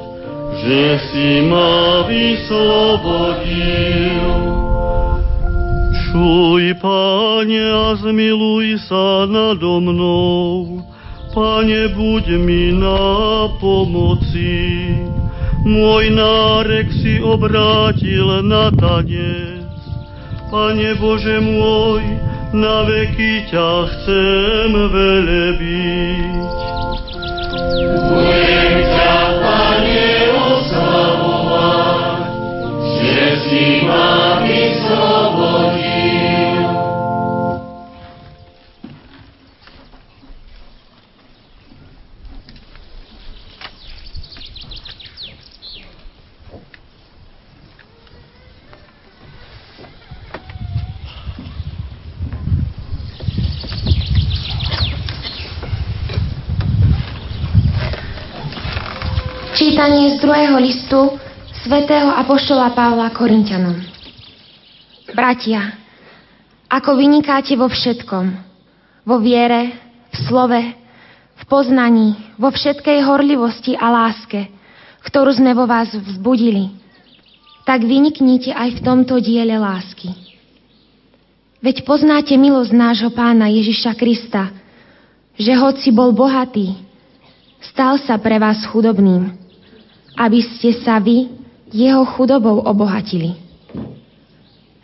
že 0.65 0.85
si 1.13 1.45
ma 1.45 2.01
vyslobodil. 2.09 4.28
Čuj, 6.09 6.73
Pane, 6.81 7.65
a 7.69 7.93
zmiluj 8.01 8.81
sa 8.89 9.29
nado 9.29 9.77
mnou, 9.77 10.81
Pane, 11.37 11.93
buď 11.93 12.25
mi 12.41 12.73
na 12.73 13.45
pomoci. 13.61 14.89
Môj 15.69 16.09
nárek 16.17 16.89
si 17.05 17.21
obrátil 17.21 18.41
na 18.41 18.73
tanec, 18.73 19.69
Pane 20.49 20.97
Bože 20.97 21.45
môj, 21.45 22.01
na 22.57 22.89
veky 22.89 23.45
ťa 23.53 23.71
chcem 23.93 24.73
velebiť. 24.73 26.41
Budem 28.09 28.75
ťa, 28.81 29.17
Pane, 29.45 30.09
oslavovať, 30.57 32.17
že 32.97 33.25
si 33.45 33.85
ma 33.85 34.41
vyslobodil. 34.41 35.78
Čítanie 59.79 60.19
z 60.19 60.27
druhého 60.27 60.59
listu 60.59 60.99
svätého 61.63 62.11
Apoštola 62.11 62.75
Pavla 62.75 63.15
Korintianom. 63.15 63.79
Bratia, 65.15 65.71
ako 66.67 66.99
vynikáte 66.99 67.55
vo 67.55 67.71
všetkom, 67.71 68.27
vo 69.07 69.17
viere, 69.23 69.79
v 70.11 70.17
slove, 70.27 70.63
v 71.31 71.43
poznaní, 71.47 72.19
vo 72.43 72.51
všetkej 72.51 73.07
horlivosti 73.07 73.79
a 73.79 73.87
láske, 73.95 74.51
ktorú 75.07 75.39
sme 75.39 75.55
vo 75.55 75.71
vás 75.71 75.95
vzbudili, 75.95 76.75
tak 77.63 77.87
vyniknite 77.87 78.51
aj 78.51 78.83
v 78.83 78.83
tomto 78.83 79.23
diele 79.23 79.63
lásky. 79.63 80.11
Veď 81.63 81.87
poznáte 81.87 82.35
milosť 82.35 82.75
nášho 82.75 83.15
pána 83.15 83.47
Ježiša 83.47 83.95
Krista, 83.95 84.51
že 85.39 85.55
hoci 85.55 85.95
bol 85.95 86.11
bohatý, 86.11 86.75
stal 87.63 87.95
sa 88.03 88.19
pre 88.19 88.43
vás 88.43 88.67
chudobným, 88.67 89.47
aby 90.19 90.43
ste 90.43 90.83
sa 90.83 90.99
vy 90.99 91.31
jeho 91.71 92.03
chudobou 92.19 92.59
obohatili. 92.67 93.39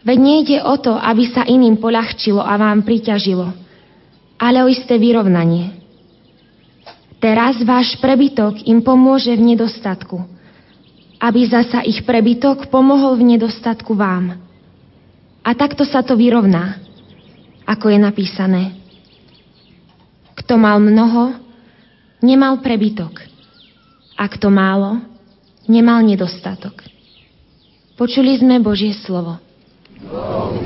Veď 0.07 0.19
nejde 0.21 0.59
o 0.63 0.79
to, 0.79 0.95
aby 0.95 1.27
sa 1.33 1.43
iným 1.43 1.81
poľahčilo 1.81 2.39
a 2.39 2.55
vám 2.61 2.87
priťažilo, 2.87 3.51
ale 4.39 4.63
o 4.63 4.69
isté 4.71 5.01
vyrovnanie. 5.01 5.81
Teraz 7.19 7.57
váš 7.65 7.97
prebytok 7.99 8.69
im 8.69 8.85
pomôže 8.85 9.33
v 9.33 9.57
nedostatku, 9.57 10.21
aby 11.17 11.41
zasa 11.49 11.81
ich 11.81 12.05
prebytok 12.05 12.69
pomohol 12.69 13.17
v 13.17 13.35
nedostatku 13.35 13.97
vám. 13.97 14.37
A 15.41 15.51
takto 15.57 15.89
sa 15.89 16.05
to 16.05 16.21
vyrovná, 16.21 16.77
ako 17.65 17.89
je 17.89 17.99
napísané. 17.99 18.63
Kto 20.37 20.61
mal 20.61 20.77
mnoho, 20.77 21.33
nemal 22.21 22.61
prebytok. 22.61 23.25
A 24.21 24.29
kto 24.29 24.53
málo, 24.53 25.14
nemal 25.71 26.05
nedostatok. 26.05 26.85
Počuli 27.95 28.35
sme 28.37 28.59
Božie 28.59 28.93
slovo. 28.93 29.39
Bohu 30.11 30.59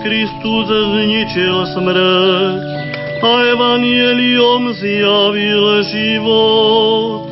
Kristus 0.00 0.66
zničil 0.66 1.56
smrť 1.76 2.60
a 3.20 3.30
evanielium 3.52 4.72
zjavil 4.80 5.84
život. 5.84 7.27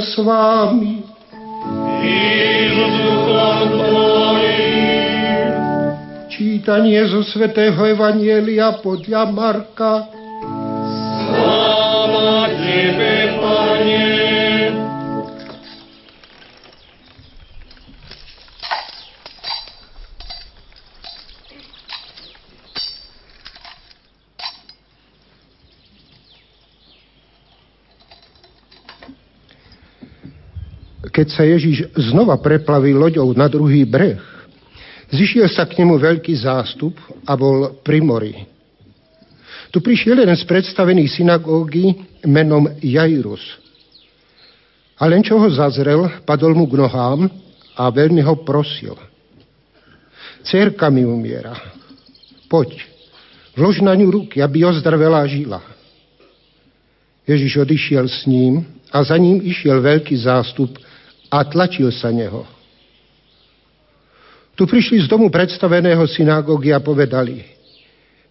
S 0.00 0.14
vámi. 0.22 1.02
Čítanie 6.28 7.02
zo 7.10 7.26
svätého 7.26 7.78
Evanielia 7.82 8.78
podľa 8.78 9.22
Marka. 9.34 10.17
Keď 31.18 31.34
sa 31.34 31.42
Ježiš 31.42 31.90
znova 31.98 32.38
preplavil 32.38 32.94
loďou 32.94 33.26
na 33.34 33.50
druhý 33.50 33.82
breh, 33.82 34.22
zišiel 35.10 35.50
sa 35.50 35.66
k 35.66 35.82
nemu 35.82 35.98
veľký 35.98 36.30
zástup 36.38 36.94
a 37.26 37.34
bol 37.34 37.74
pri 37.82 37.98
mori. 37.98 38.46
Tu 39.74 39.82
prišiel 39.82 40.22
jeden 40.22 40.38
z 40.38 40.46
predstavených 40.46 41.18
synagógy 41.18 42.06
menom 42.22 42.70
Jairus. 42.78 43.42
A 44.94 45.10
len 45.10 45.26
čo 45.26 45.42
ho 45.42 45.48
zazrel, 45.50 46.22
padol 46.22 46.54
mu 46.54 46.70
k 46.70 46.78
nohám 46.86 47.26
a 47.74 47.90
veľmi 47.90 48.22
ho 48.22 48.38
prosil. 48.46 48.94
Cerka 50.46 50.86
mi 50.86 51.02
umiera. 51.02 51.58
Poď, 52.46 52.78
vlož 53.58 53.82
na 53.82 53.90
ňu 53.98 54.06
ruky, 54.22 54.38
aby 54.38 54.62
ozdravela 54.62 55.26
žila. 55.26 55.66
Ježiš 57.26 57.66
odišiel 57.66 58.06
s 58.06 58.22
ním 58.30 58.62
a 58.94 59.02
za 59.02 59.18
ním 59.18 59.42
išiel 59.42 59.82
veľký 59.82 60.14
zástup 60.14 60.78
a 61.28 61.44
tlačil 61.44 61.92
sa 61.92 62.08
neho. 62.08 62.44
Tu 64.58 64.66
prišli 64.66 65.04
z 65.04 65.06
domu 65.06 65.30
predstaveného 65.30 66.02
synagógy 66.10 66.74
a 66.74 66.82
povedali, 66.82 67.46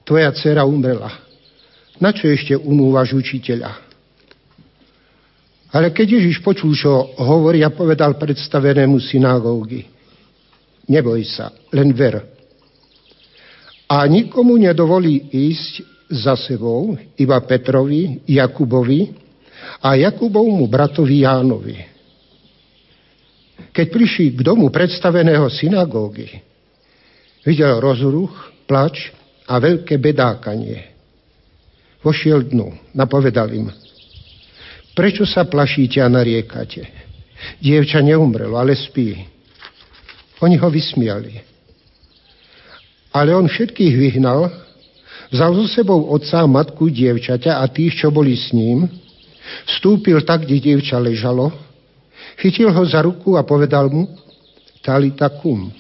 tvoja 0.04 0.28
dcera 0.36 0.68
umrela. 0.68 1.08
Na 2.04 2.12
čo 2.12 2.28
ešte 2.28 2.54
unúvaš 2.54 3.16
učiteľa? 3.16 3.88
Ale 5.72 5.96
keď 5.96 6.20
Ježiš 6.20 6.44
počul, 6.44 6.76
čo 6.76 7.16
hovorí 7.20 7.64
a 7.64 7.72
povedal 7.72 8.20
predstavenému 8.20 9.00
synagógy, 9.00 9.88
neboj 10.88 11.24
sa, 11.28 11.52
len 11.72 11.92
ver. 11.96 12.24
A 13.88 14.04
nikomu 14.08 14.60
nedovolí 14.60 15.32
ísť 15.32 15.74
za 16.12 16.36
sebou, 16.40 16.96
iba 17.20 17.40
Petrovi, 17.44 18.24
Jakubovi 18.28 19.12
a 19.84 19.96
Jakubovmu 19.96 20.68
bratovi 20.68 21.24
Jánovi. 21.24 21.97
Keď 23.78 23.94
prišli 23.94 24.34
k 24.34 24.42
domu 24.42 24.74
predstaveného 24.74 25.46
synagógy, 25.54 26.42
videl 27.46 27.78
rozruch, 27.78 28.34
plač 28.66 29.14
a 29.46 29.62
veľké 29.62 30.02
bedákanie. 30.02 30.98
Vošiel 32.02 32.50
dnu, 32.50 32.74
napovedal 32.98 33.54
im, 33.54 33.70
prečo 34.98 35.30
sa 35.30 35.46
plašíte 35.46 36.02
a 36.02 36.10
nariekate? 36.10 36.90
Dievča 37.62 38.02
neumrelo, 38.02 38.58
ale 38.58 38.74
spí. 38.74 39.14
Oni 40.42 40.58
ho 40.58 40.74
vysmiali. 40.74 41.38
Ale 43.14 43.38
on 43.38 43.46
všetkých 43.46 43.94
vyhnal, 43.94 44.50
vzal 45.30 45.54
so 45.54 45.70
sebou 45.70 46.02
otca 46.10 46.50
matku 46.50 46.90
dievčaťa 46.90 47.62
a 47.62 47.66
tých, 47.70 47.94
čo 48.02 48.10
boli 48.10 48.34
s 48.34 48.50
ním, 48.58 48.90
vstúpil 49.70 50.26
tak, 50.26 50.50
kde 50.50 50.66
dievča 50.66 50.98
ležalo 50.98 51.67
Chytil 52.38 52.70
ho 52.70 52.84
za 52.86 53.02
ruku 53.02 53.34
a 53.34 53.42
povedal 53.42 53.90
mu 53.90 54.06
Talita 54.86 55.28
kum, 55.28 55.74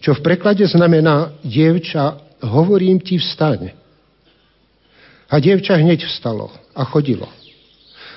čo 0.00 0.16
v 0.16 0.24
preklade 0.24 0.64
znamená 0.64 1.36
dievča, 1.44 2.16
hovorím 2.40 2.96
ti 3.04 3.20
vstaň. 3.20 3.76
A 5.30 5.36
dievča 5.36 5.76
hneď 5.76 6.08
vstalo 6.08 6.48
a 6.72 6.82
chodilo. 6.88 7.28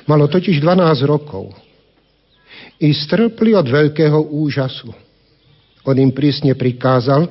Malo 0.07 0.31
totiž 0.31 0.63
12 0.63 1.03
rokov. 1.03 1.51
I 2.79 2.95
strpli 2.95 3.51
od 3.53 3.67
veľkého 3.67 4.31
úžasu. 4.31 4.95
On 5.83 5.95
im 5.99 6.15
prísne 6.15 6.55
prikázal, 6.55 7.27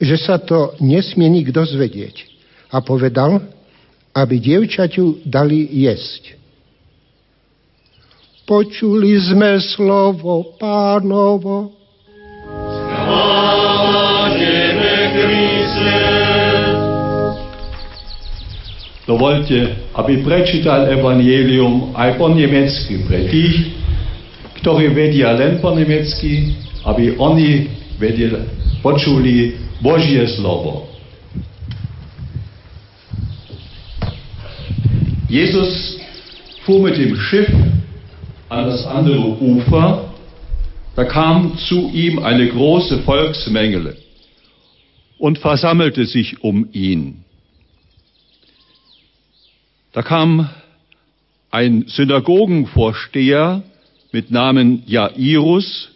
že 0.00 0.16
sa 0.16 0.40
to 0.40 0.74
nesmie 0.80 1.28
nikto 1.28 1.60
zvedieť. 1.60 2.24
A 2.72 2.80
povedal, 2.80 3.44
aby 4.16 4.40
dievčaťu 4.40 5.28
dali 5.28 5.68
jesť. 5.84 6.40
Počuli 8.42 9.14
sme 9.22 9.62
slovo 9.62 10.58
pánovo. 10.58 11.70
Dovolte, 19.02 19.58
aby 19.94 20.26
prečítal 20.26 20.90
Evangelium 20.90 21.94
aj 21.94 22.18
po 22.18 22.30
nemecky 22.34 23.06
pre 23.06 23.30
tých, 23.30 23.78
ktorí 24.62 24.90
vedia 24.90 25.34
len 25.38 25.62
po 25.62 25.74
nemecky, 25.74 26.58
aby 26.82 27.14
oni 27.18 27.66
vedeli, 27.98 28.42
počuli 28.82 29.54
Božie 29.78 30.26
slovo. 30.34 30.90
Jesus 35.30 35.98
fuhr 36.66 36.90
mit 36.90 36.98
dem 36.98 37.14
Schiff 37.16 37.71
an 38.52 38.66
das 38.66 38.84
andere 38.84 39.40
Ufer, 39.40 40.12
da 40.94 41.04
kam 41.04 41.56
zu 41.56 41.90
ihm 41.90 42.18
eine 42.18 42.46
große 42.48 42.98
Volksmenge 42.98 43.96
und 45.18 45.38
versammelte 45.38 46.04
sich 46.04 46.44
um 46.44 46.68
ihn. 46.72 47.24
Da 49.94 50.02
kam 50.02 50.50
ein 51.50 51.84
Synagogenvorsteher 51.86 53.62
mit 54.12 54.30
Namen 54.30 54.82
Jairus, 54.86 55.88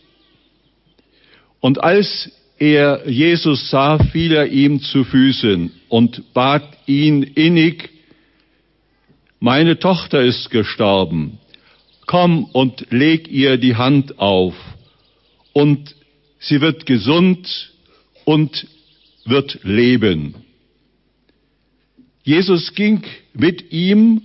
und 1.60 1.82
als 1.82 2.30
er 2.58 3.06
Jesus 3.06 3.68
sah, 3.68 3.98
fiel 3.98 4.32
er 4.32 4.46
ihm 4.46 4.80
zu 4.80 5.04
Füßen 5.04 5.72
und 5.88 6.32
bat 6.32 6.62
ihn 6.86 7.22
innig, 7.22 7.90
meine 9.40 9.78
Tochter 9.78 10.22
ist 10.22 10.50
gestorben, 10.50 11.38
komm 12.06 12.44
und 12.44 12.86
leg 12.90 13.28
ihr 13.28 13.56
die 13.58 13.76
Hand 13.76 14.18
auf 14.18 14.54
und 15.52 15.94
sie 16.38 16.60
wird 16.60 16.86
gesund 16.86 17.72
und 18.24 18.66
wird 19.24 19.60
leben. 19.64 20.34
Jesus 22.22 22.74
ging 22.74 23.02
mit 23.34 23.72
ihm 23.72 24.22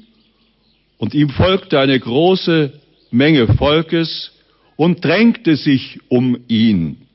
und 0.98 1.13
ihm 1.13 1.30
folgte 1.30 1.80
eine 1.80 2.00
große 2.00 2.74
Menge 3.12 3.48
Volkes 3.56 4.32
und 4.76 5.04
drängte 5.04 5.56
sich 5.58 6.00
um 6.10 6.38
ihn. 6.48 7.08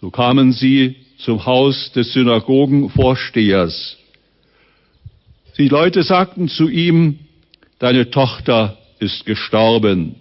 So 0.00 0.10
kamen 0.10 0.52
sie 0.52 0.96
zum 1.18 1.44
Haus 1.44 1.92
des 1.92 2.12
Synagogenvorstehers. 2.12 3.96
Die 5.58 5.68
Leute 5.68 6.04
sagten 6.04 6.48
zu 6.48 6.68
ihm, 6.68 7.18
deine 7.78 8.10
Tochter 8.10 8.78
ist 8.98 9.24
gestorben. 9.24 10.16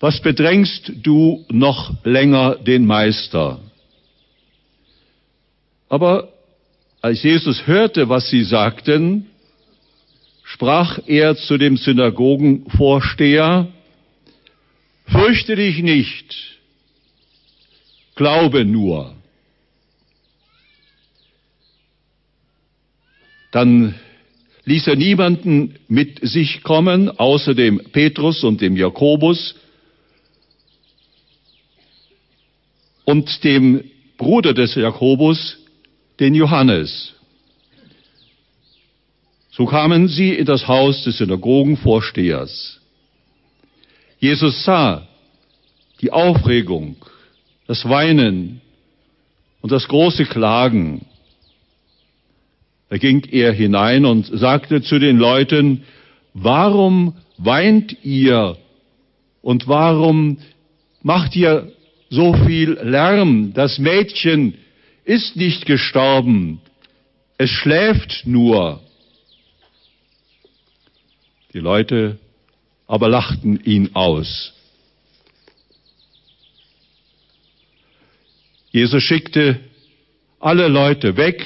Was 0.00 0.20
bedrängst 0.20 0.92
du 1.02 1.44
noch 1.48 1.94
länger 2.04 2.56
den 2.56 2.86
Meister? 2.86 3.60
Aber 5.88 6.32
als 7.00 7.22
Jesus 7.22 7.66
hörte, 7.66 8.08
was 8.08 8.28
sie 8.28 8.44
sagten, 8.44 9.26
sprach 10.42 10.98
er 11.06 11.36
zu 11.36 11.58
dem 11.58 11.76
Synagogenvorsteher, 11.76 13.68
Fürchte 15.06 15.54
dich 15.54 15.82
nicht, 15.82 16.58
glaube 18.14 18.64
nur. 18.64 19.14
Dann 23.52 23.94
ließ 24.64 24.86
er 24.86 24.96
niemanden 24.96 25.76
mit 25.88 26.26
sich 26.26 26.62
kommen, 26.62 27.10
außer 27.10 27.54
dem 27.54 27.80
Petrus 27.92 28.44
und 28.44 28.60
dem 28.60 28.76
Jakobus 28.76 29.54
und 33.04 33.44
dem 33.44 33.84
Bruder 34.16 34.54
des 34.54 34.74
Jakobus, 34.74 35.58
den 36.20 36.34
Johannes. 36.34 37.12
So 39.50 39.66
kamen 39.66 40.08
sie 40.08 40.32
in 40.34 40.46
das 40.46 40.66
Haus 40.66 41.04
des 41.04 41.18
Synagogenvorstehers. 41.18 42.80
Jesus 44.18 44.64
sah 44.64 45.06
die 46.00 46.10
Aufregung, 46.10 46.96
das 47.66 47.88
Weinen 47.88 48.60
und 49.60 49.70
das 49.70 49.86
große 49.86 50.24
Klagen 50.24 51.06
da 52.94 52.98
ging 52.98 53.24
er 53.32 53.52
hinein 53.52 54.04
und 54.04 54.26
sagte 54.26 54.80
zu 54.80 55.00
den 55.00 55.18
Leuten, 55.18 55.82
warum 56.32 57.16
weint 57.38 58.04
ihr 58.04 58.56
und 59.42 59.66
warum 59.66 60.38
macht 61.02 61.34
ihr 61.34 61.72
so 62.08 62.34
viel 62.34 62.78
Lärm? 62.80 63.52
Das 63.52 63.80
Mädchen 63.80 64.54
ist 65.04 65.34
nicht 65.34 65.66
gestorben, 65.66 66.60
es 67.36 67.50
schläft 67.50 68.26
nur. 68.26 68.80
Die 71.52 71.58
Leute 71.58 72.20
aber 72.86 73.08
lachten 73.08 73.58
ihn 73.64 73.90
aus. 73.96 74.52
Jesus 78.70 79.02
schickte 79.02 79.58
alle 80.38 80.68
Leute 80.68 81.16
weg, 81.16 81.44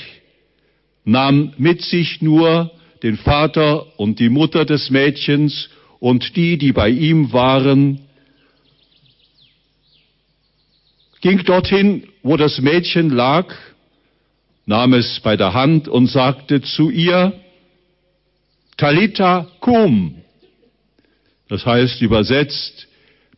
nahm 1.09 1.55
mit 1.57 1.81
sich 1.81 2.21
nur 2.21 2.71
den 3.03 3.17
Vater 3.17 3.99
und 3.99 4.19
die 4.19 4.29
Mutter 4.29 4.67
des 4.67 4.91
Mädchens 4.91 5.71
und 6.01 6.37
die, 6.37 6.59
die 6.59 6.73
bei 6.73 6.91
ihm 6.91 7.33
waren, 7.33 8.01
ging 11.23 11.43
dorthin, 11.45 12.09
wo 12.23 12.37
das 12.37 12.61
Mädchen 12.61 13.09
lag, 13.09 13.55
nahm 14.67 14.93
es 14.93 15.21
bei 15.21 15.37
der 15.37 15.55
Hand 15.55 15.89
und 15.89 16.09
sagte 16.09 16.61
zu 16.61 16.91
ihr, 16.91 17.33
Talita 18.77 19.47
cum. 19.61 20.17
Das 21.49 21.65
heißt 21.65 22.03
übersetzt, 22.03 22.87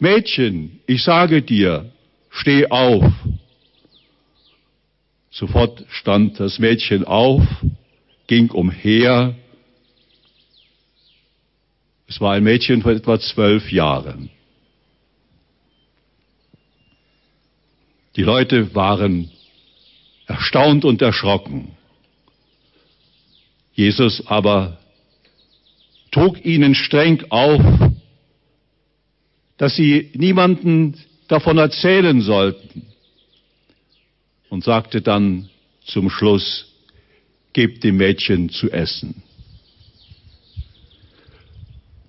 Mädchen, 0.01 0.81
ich 0.87 1.05
sage 1.05 1.43
dir, 1.43 1.93
steh 2.31 2.67
auf. 2.67 3.05
Sofort 5.31 5.85
stand 5.91 6.41
das 6.41 6.59
Mädchen 6.59 7.05
auf, 7.05 7.43
ging 8.27 8.51
umher. 8.51 9.37
Es 12.09 12.21
war 12.21 12.35
ein 12.35 12.43
Mädchen 12.43 12.83
von 12.83 12.97
etwa 12.97 13.19
zwölf 13.21 13.71
Jahren. 13.71 14.31
Die 18.17 18.23
Leute 18.23 18.75
waren 18.75 19.31
erstaunt 20.27 20.85
und 20.85 21.01
erschrocken. 21.01 21.77
Jesus 23.73 24.27
aber 24.27 24.79
trug 26.11 26.45
ihnen 26.45 26.75
streng 26.75 27.25
auf, 27.31 27.63
dass 29.59 29.77
sie 29.77 30.11
niemanden 30.15 30.97
davon 31.29 31.59
erzählen 31.59 32.21
sollten 32.21 32.90
und 34.51 34.65
sagte 34.65 35.01
dann 35.01 35.49
zum 35.87 36.11
Schluss, 36.11 36.67
gebt 37.53 37.83
dem 37.83 37.97
Mädchen 37.97 38.51
zu 38.51 38.71
essen. 38.71 39.23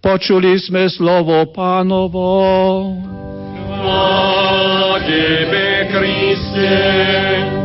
Počuli 0.01 0.57
sme 0.57 0.89
slovo 0.89 1.45
pánovo. 1.53 2.33
Chvála 3.69 4.97
Tebe, 5.05 5.93
Kriste. 5.93 7.60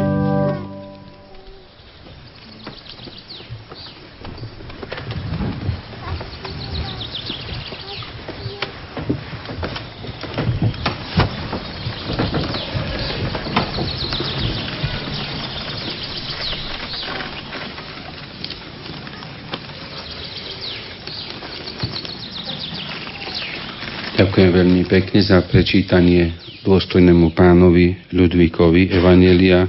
Ďakujem 24.36 24.52
veľmi 24.52 24.84
pekne 24.84 25.20
za 25.24 25.40
prečítanie 25.48 26.36
dôstojnému 26.60 27.32
pánovi 27.32 27.96
Ludvíkovi 28.12 28.92
Evanelia 28.92 29.64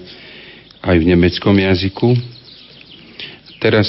aj 0.84 0.92
v 0.92 1.08
nemeckom 1.08 1.56
jazyku. 1.56 2.12
Teraz 3.64 3.88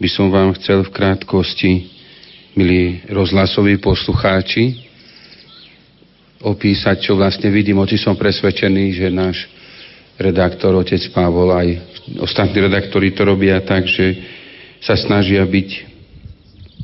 by 0.00 0.08
som 0.08 0.32
vám 0.32 0.56
chcel 0.56 0.80
v 0.80 0.88
krátkosti, 0.96 1.92
milí 2.56 3.04
rozhlasoví 3.12 3.76
poslucháči, 3.84 4.80
opísať, 6.40 7.04
čo 7.04 7.20
vlastne 7.20 7.52
vidím. 7.52 7.84
Oči 7.84 8.00
som 8.00 8.16
presvedčený, 8.16 8.96
že 8.96 9.12
náš 9.12 9.44
redaktor, 10.16 10.72
otec 10.72 11.04
Pavol, 11.12 11.52
aj 11.52 11.68
ostatní 12.16 12.64
redaktori 12.64 13.12
to 13.12 13.28
robia 13.28 13.60
tak, 13.60 13.84
že 13.84 14.24
sa 14.80 14.96
snažia 14.96 15.44
byť 15.44 15.68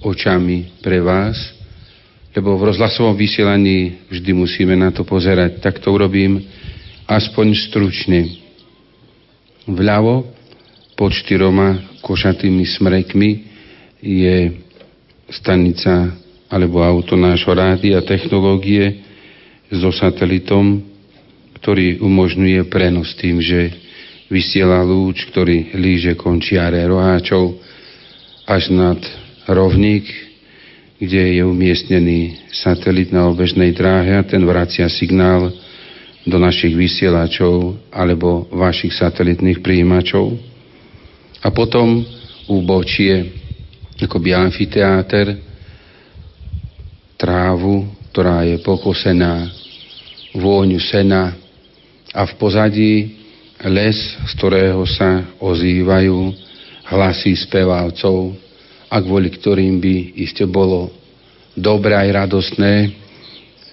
očami 0.05 0.85
pre 0.85 1.01
vás, 1.01 1.56
lebo 2.37 2.53
v 2.61 2.69
rozhlasovom 2.69 3.17
vysielaní 3.17 3.97
vždy 4.13 4.31
musíme 4.37 4.77
na 4.77 4.93
to 4.93 5.09
pozerať. 5.09 5.65
Tak 5.65 5.81
to 5.81 5.89
urobím 5.89 6.45
aspoň 7.09 7.57
stručne. 7.57 8.29
Vľavo 9.65 10.29
pod 11.01 11.17
štyroma 11.17 12.01
košatými 12.05 12.69
smrekmi 12.77 13.31
je 14.05 14.53
stanica 15.33 16.13
alebo 16.53 16.85
auto 16.85 17.17
nášho 17.17 17.57
rádia 17.57 18.05
technológie 18.05 19.01
so 19.73 19.91
satelitom, 19.91 20.85
ktorý 21.59 22.05
umožňuje 22.05 22.69
prenos 22.69 23.17
tým, 23.19 23.41
že 23.41 23.73
vysiela 24.29 24.85
lúč, 24.85 25.27
ktorý 25.33 25.75
líže 25.75 26.15
končiare 26.15 26.85
roháčov 26.85 27.59
až 28.47 28.71
nad 28.71 29.01
rovník 29.51 30.07
kde 30.97 31.37
je 31.37 31.43
umiestnený 31.45 32.49
satelit 32.49 33.13
na 33.13 33.29
obežnej 33.29 33.77
dráhe 33.77 34.17
a 34.17 34.25
ten 34.25 34.41
vracia 34.49 34.89
signál 34.89 35.53
do 36.27 36.37
našich 36.41 36.73
vysielačov 36.73 37.77
alebo 37.93 38.49
vašich 38.51 38.97
satelitných 38.97 39.61
príjimačov. 39.61 40.35
A 41.45 41.53
potom 41.53 42.03
úbočie, 42.49 43.31
akoby 44.01 44.35
amfiteáter, 44.35 45.39
trávu, 47.17 47.87
ktorá 48.11 48.45
je 48.49 48.57
pokosená, 48.65 49.53
vôňu 50.37 50.81
sena 50.81 51.37
a 52.13 52.25
v 52.25 52.33
pozadí 52.37 52.93
les, 53.65 53.97
z 53.97 54.33
ktorého 54.37 54.85
sa 54.85 55.25
ozývajú 55.41 56.33
hlasy 56.93 57.33
spevácov, 57.37 58.37
a 58.91 58.97
kvôli 59.03 59.35
ktorým 59.35 59.83
by 59.83 59.95
iste 60.23 60.47
bolo 60.47 60.91
dobré 61.57 61.97
aj 61.97 62.27
radostné 62.27 62.75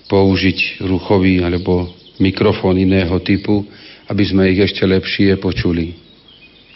použiť 0.08 0.84
ruchový 0.86 1.41
alebo 1.43 1.89
mikrofón 2.21 2.78
iného 2.78 3.13
typu, 3.21 3.65
aby 4.08 4.23
sme 4.23 4.52
ich 4.52 4.62
ešte 4.62 4.86
lepšie 4.86 5.38
počuli. 5.41 5.95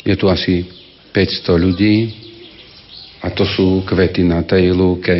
Je 0.03 0.15
tu 0.15 0.31
asi 0.31 0.65
500 1.11 1.65
ľudí 1.65 1.95
a 3.21 3.29
to 3.33 3.43
sú 3.43 3.83
kvety 3.83 4.23
na 4.23 4.41
tej 4.45 4.71
lúke. 4.71 5.15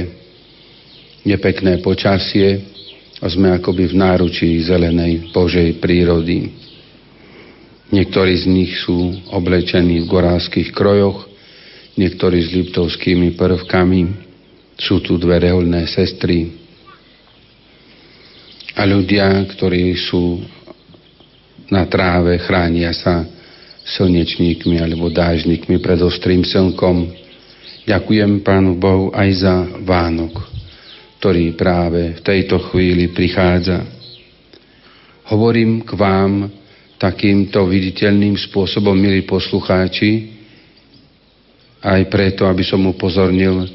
Je 1.28 1.36
pekné 1.36 1.84
počasie 1.84 2.64
a 3.20 3.26
sme 3.28 3.52
akoby 3.52 3.92
v 3.92 3.96
náručí 3.98 4.50
zelenej 4.64 5.34
Božej 5.34 5.82
prírody. 5.82 6.54
Niektorí 7.92 8.34
z 8.36 8.46
nich 8.48 8.72
sú 8.84 9.16
oblečení 9.32 10.04
v 10.04 10.10
gorálskych 10.12 10.72
krojoch, 10.76 11.27
niektorí 11.98 12.40
s 12.46 12.54
liptovskými 12.54 13.34
prvkami. 13.36 14.26
Sú 14.78 15.02
tu 15.02 15.18
dve 15.18 15.42
reholné 15.42 15.90
sestry 15.90 16.68
a 18.78 18.86
ľudia, 18.86 19.42
ktorí 19.58 19.98
sú 19.98 20.38
na 21.74 21.90
tráve, 21.90 22.38
chránia 22.38 22.94
sa 22.94 23.26
slnečníkmi 23.82 24.78
alebo 24.78 25.10
dážnikmi 25.10 25.82
pred 25.82 25.98
ostrým 26.06 26.46
slnkom. 26.46 27.10
Ďakujem 27.90 28.46
Pánu 28.46 28.78
Bohu 28.78 29.10
aj 29.18 29.30
za 29.42 29.56
Vánok, 29.82 30.46
ktorý 31.18 31.58
práve 31.58 32.16
v 32.16 32.22
tejto 32.22 32.62
chvíli 32.70 33.10
prichádza. 33.10 33.82
Hovorím 35.34 35.82
k 35.82 35.98
vám 35.98 36.46
takýmto 37.02 37.66
viditeľným 37.66 38.38
spôsobom, 38.38 38.94
milí 38.94 39.26
poslucháči, 39.26 40.37
aj 41.82 42.02
preto, 42.10 42.50
aby 42.50 42.64
som 42.66 42.82
upozornil 42.90 43.70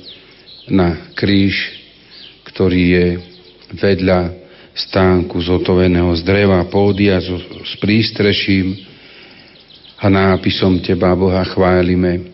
na 0.71 1.13
kríž, 1.15 1.55
ktorý 2.47 2.83
je 2.83 3.07
vedľa 3.79 4.21
stánku 4.73 5.37
zotoveného 5.41 6.11
z 6.17 6.23
dreva, 6.25 6.65
pódia 6.67 7.21
so, 7.21 7.37
s 7.63 7.77
prístreším 7.79 8.77
a 10.01 10.09
nápisom 10.09 10.81
Teba, 10.81 11.13
Boha, 11.15 11.45
chválime. 11.47 12.33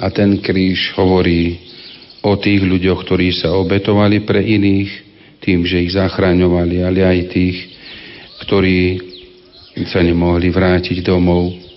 A 0.00 0.08
ten 0.10 0.40
kríž 0.40 0.92
hovorí 0.96 1.60
o 2.20 2.36
tých 2.36 2.60
ľuďoch, 2.60 3.00
ktorí 3.06 3.32
sa 3.32 3.56
obetovali 3.56 4.24
pre 4.24 4.44
iných, 4.44 4.90
tým, 5.40 5.64
že 5.64 5.80
ich 5.80 5.96
zachraňovali, 5.96 6.84
ale 6.84 7.00
aj 7.00 7.18
tých, 7.32 7.58
ktorí 8.44 9.00
sa 9.88 10.04
nemohli 10.04 10.52
vrátiť 10.52 11.00
domov 11.00 11.69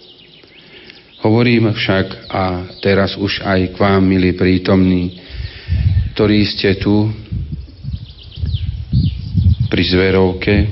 Hovorím 1.24 1.72
však 1.72 2.28
a 2.28 2.68
teraz 2.84 3.16
už 3.16 3.48
aj 3.48 3.72
k 3.72 3.76
vám, 3.80 4.04
milí 4.04 4.36
prítomní, 4.36 5.24
ktorí 6.12 6.44
ste 6.44 6.76
tu 6.76 7.08
pri 9.72 9.84
zverovke, 9.88 10.68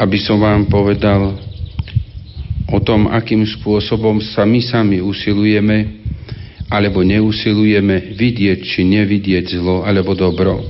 aby 0.00 0.16
som 0.24 0.40
vám 0.40 0.72
povedal 0.72 1.36
o 2.72 2.78
tom, 2.80 3.12
akým 3.12 3.44
spôsobom 3.44 4.24
sa 4.24 4.48
my 4.48 4.64
sami 4.64 5.04
usilujeme 5.04 6.00
alebo 6.72 7.04
neusilujeme 7.04 8.16
vidieť 8.16 8.64
či 8.64 8.88
nevidieť 8.88 9.60
zlo 9.60 9.84
alebo 9.84 10.16
dobro. 10.16 10.64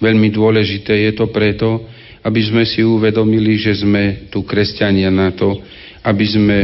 Veľmi 0.00 0.32
dôležité 0.32 1.04
je 1.04 1.12
to 1.20 1.28
preto, 1.28 1.84
aby 2.24 2.40
sme 2.48 2.64
si 2.64 2.80
uvedomili, 2.80 3.60
že 3.60 3.76
sme 3.84 4.32
tu 4.32 4.40
kresťania 4.40 5.12
na 5.12 5.36
to, 5.36 5.60
aby 6.04 6.26
sme 6.26 6.58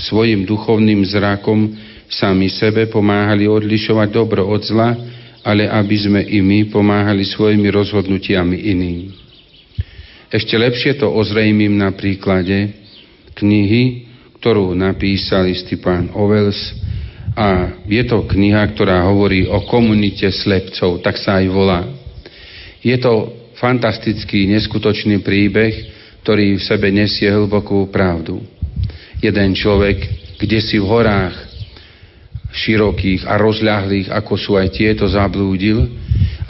svojim 0.00 0.42
duchovným 0.48 1.06
zrakom 1.06 1.74
sami 2.10 2.50
sebe 2.50 2.90
pomáhali 2.90 3.46
odlišovať 3.46 4.08
dobro 4.10 4.50
od 4.50 4.62
zla, 4.66 4.90
ale 5.46 5.70
aby 5.70 5.96
sme 5.96 6.20
i 6.26 6.42
my 6.42 6.68
pomáhali 6.68 7.24
svojimi 7.24 7.70
rozhodnutiami 7.70 8.56
iným. 8.56 9.00
Ešte 10.30 10.54
lepšie 10.54 10.98
to 10.98 11.10
ozrejmím 11.10 11.78
na 11.78 11.90
príklade 11.94 12.74
knihy, 13.38 14.10
ktorú 14.38 14.74
napísal 14.74 15.50
istý 15.50 15.78
pán 15.78 16.10
Ovels 16.14 16.58
a 17.34 17.78
je 17.86 18.02
to 18.06 18.26
kniha, 18.26 18.62
ktorá 18.74 19.06
hovorí 19.06 19.46
o 19.46 19.64
komunite 19.70 20.30
slepcov, 20.34 21.02
tak 21.02 21.18
sa 21.18 21.38
aj 21.38 21.46
volá. 21.50 21.80
Je 22.82 22.96
to 22.98 23.32
fantastický, 23.60 24.48
neskutočný 24.50 25.20
príbeh, 25.20 25.74
ktorý 26.24 26.56
v 26.58 26.62
sebe 26.62 26.88
nesie 26.88 27.28
hlbokú 27.28 27.88
pravdu. 27.92 28.40
Jeden 29.20 29.52
človek, 29.52 29.96
kde 30.40 30.58
si 30.64 30.80
v 30.80 30.88
horách 30.88 31.36
širokých 32.50 33.28
a 33.28 33.36
rozľahlých, 33.36 34.08
ako 34.10 34.34
sú 34.34 34.56
aj 34.56 34.72
tieto, 34.74 35.04
zablúdil 35.06 35.86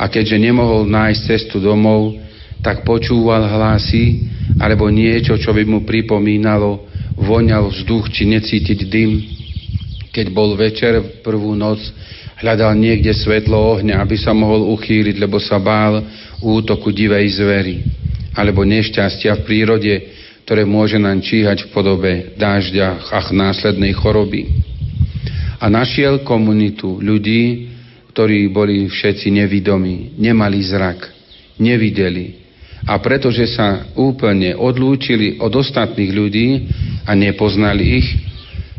a 0.00 0.08
keďže 0.08 0.38
nemohol 0.38 0.88
nájsť 0.88 1.20
cestu 1.26 1.60
domov, 1.60 2.16
tak 2.64 2.86
počúval 2.86 3.44
hlasy 3.44 4.30
alebo 4.62 4.88
niečo, 4.88 5.36
čo 5.36 5.52
by 5.52 5.66
mu 5.66 5.82
pripomínalo, 5.84 6.88
voňal 7.20 7.68
vzduch 7.68 8.08
či 8.14 8.24
necítiť 8.30 8.80
dym. 8.88 9.10
Keď 10.10 10.26
bol 10.32 10.56
večer, 10.56 11.20
prvú 11.20 11.52
noc, 11.52 11.82
hľadal 12.40 12.72
niekde 12.78 13.12
svetlo 13.12 13.76
ohňa, 13.76 14.00
aby 14.00 14.16
sa 14.16 14.32
mohol 14.32 14.72
uchýliť, 14.72 15.16
lebo 15.20 15.36
sa 15.36 15.60
bál 15.60 16.00
útoku 16.40 16.88
divej 16.94 17.36
zvery 17.36 17.76
alebo 18.32 18.64
nešťastia 18.64 19.42
v 19.42 19.44
prírode, 19.44 19.92
ktoré 20.50 20.66
môže 20.66 20.98
nám 20.98 21.22
číhať 21.22 21.62
v 21.62 21.68
podobe 21.70 22.12
dážďa 22.34 23.06
a 23.14 23.22
následnej 23.30 23.94
choroby. 23.94 24.50
A 25.62 25.70
našiel 25.70 26.26
komunitu 26.26 26.98
ľudí, 26.98 27.70
ktorí 28.10 28.50
boli 28.50 28.90
všetci 28.90 29.30
nevidomí, 29.30 30.18
nemali 30.18 30.58
zrak, 30.66 31.06
nevideli. 31.54 32.42
A 32.82 32.98
pretože 32.98 33.46
sa 33.54 33.94
úplne 33.94 34.58
odlúčili 34.58 35.38
od 35.38 35.54
ostatných 35.54 36.10
ľudí 36.10 36.66
a 37.06 37.14
nepoznali 37.14 38.02
ich, 38.02 38.08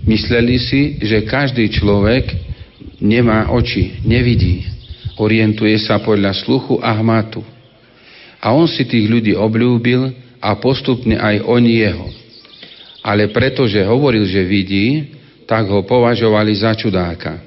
mysleli 0.03 0.59
si, 0.59 0.99
že 0.99 1.23
každý 1.23 1.71
človek 1.71 2.35
nemá 2.99 3.47
oči, 3.47 4.03
nevidí. 4.03 4.67
Orientuje 5.15 5.79
sa 5.79 6.03
podľa 6.03 6.35
sluchu 6.35 6.83
a 6.83 6.91
hmatu. 6.99 7.39
A 8.43 8.51
on 8.51 8.67
si 8.67 8.83
tých 8.83 9.07
ľudí 9.07 9.31
obľúbil 9.39 10.30
a 10.41 10.57
postupne 10.57 11.21
aj 11.21 11.45
oni 11.45 11.85
jeho. 11.85 12.07
Ale 13.05 13.29
pretože 13.29 13.77
hovoril, 13.85 14.25
že 14.25 14.41
vidí, 14.41 15.13
tak 15.45 15.69
ho 15.69 15.85
považovali 15.85 16.53
za 16.57 16.73
čudáka. 16.73 17.37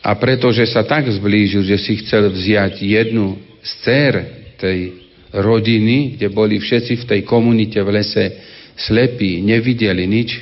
A 0.00 0.16
pretože 0.16 0.64
sa 0.68 0.84
tak 0.84 1.08
zblížil, 1.08 1.64
že 1.64 1.76
si 1.80 2.00
chcel 2.00 2.28
vziať 2.32 2.80
jednu 2.80 3.36
z 3.60 3.70
dcer 3.84 4.14
tej 4.56 4.78
rodiny, 5.32 6.16
kde 6.16 6.28
boli 6.32 6.56
všetci 6.56 7.04
v 7.04 7.08
tej 7.08 7.20
komunite 7.28 7.76
v 7.80 8.00
lese 8.00 8.24
slepí, 8.76 9.44
nevideli 9.44 10.08
nič, 10.08 10.40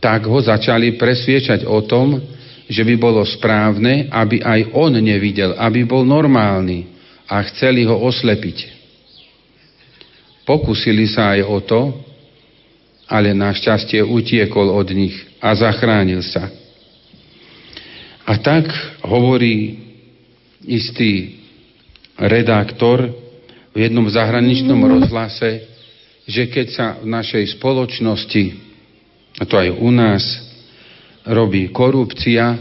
tak 0.00 0.24
ho 0.28 0.40
začali 0.40 0.96
presviečať 0.96 1.64
o 1.64 1.84
tom, 1.84 2.20
že 2.64 2.80
by 2.80 2.94
bolo 2.96 3.20
správne, 3.24 4.08
aby 4.08 4.40
aj 4.40 4.72
on 4.72 4.96
nevidel, 4.96 5.52
aby 5.60 5.84
bol 5.84 6.04
normálny 6.04 6.88
a 7.28 7.44
chceli 7.52 7.84
ho 7.84 7.96
oslepiť. 8.00 8.73
Pokusili 10.44 11.08
sa 11.08 11.32
aj 11.36 11.40
o 11.48 11.58
to, 11.64 11.82
ale 13.08 13.36
našťastie 13.36 14.00
utiekol 14.04 14.72
od 14.72 14.88
nich 14.92 15.16
a 15.40 15.52
zachránil 15.56 16.24
sa. 16.24 16.48
A 18.24 18.40
tak 18.40 18.68
hovorí 19.04 19.76
istý 20.64 21.44
redaktor 22.16 23.12
v 23.72 23.76
jednom 23.76 24.08
zahraničnom 24.08 24.80
rozhlase, 24.80 25.68
že 26.24 26.48
keď 26.48 26.66
sa 26.72 26.86
v 27.00 27.12
našej 27.12 27.60
spoločnosti, 27.60 28.44
a 29.40 29.44
to 29.44 29.60
aj 29.60 29.68
u 29.76 29.90
nás, 29.92 30.24
robí 31.28 31.68
korupcia, 31.68 32.56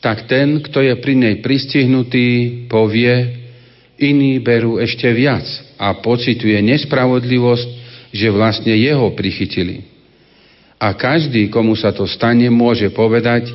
tak 0.00 0.28
ten, 0.28 0.60
kto 0.64 0.80
je 0.84 0.94
pri 1.00 1.14
nej 1.16 1.34
pristihnutý, 1.44 2.28
povie, 2.68 3.45
Iní 3.96 4.44
berú 4.44 4.76
ešte 4.76 5.08
viac 5.08 5.44
a 5.80 5.96
pocituje 5.96 6.60
nespravodlivosť, 6.60 7.68
že 8.12 8.28
vlastne 8.28 8.72
jeho 8.76 9.12
prichytili. 9.16 9.88
A 10.76 10.92
každý, 10.92 11.48
komu 11.48 11.72
sa 11.72 11.96
to 11.96 12.04
stane, 12.04 12.52
môže 12.52 12.92
povedať, 12.92 13.48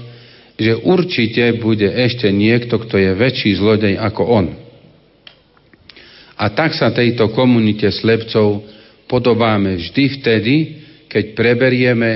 že 0.57 0.77
určite 0.81 1.61
bude 1.61 1.85
ešte 1.85 2.29
niekto, 2.33 2.81
kto 2.81 2.97
je 2.97 3.11
väčší 3.13 3.61
zlodej 3.61 3.97
ako 4.01 4.23
on. 4.25 4.47
A 6.41 6.49
tak 6.49 6.73
sa 6.73 6.89
tejto 6.89 7.29
komunite 7.37 7.85
slepcov 7.93 8.65
podobáme 9.05 9.77
vždy 9.77 10.03
vtedy, 10.17 10.55
keď 11.05 11.37
preberieme 11.37 12.11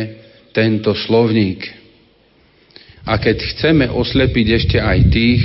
tento 0.49 0.97
slovník. 0.97 1.61
A 3.05 3.21
keď 3.21 3.37
chceme 3.53 3.85
oslepiť 3.85 4.47
ešte 4.49 4.77
aj 4.81 4.99
tých, 5.13 5.41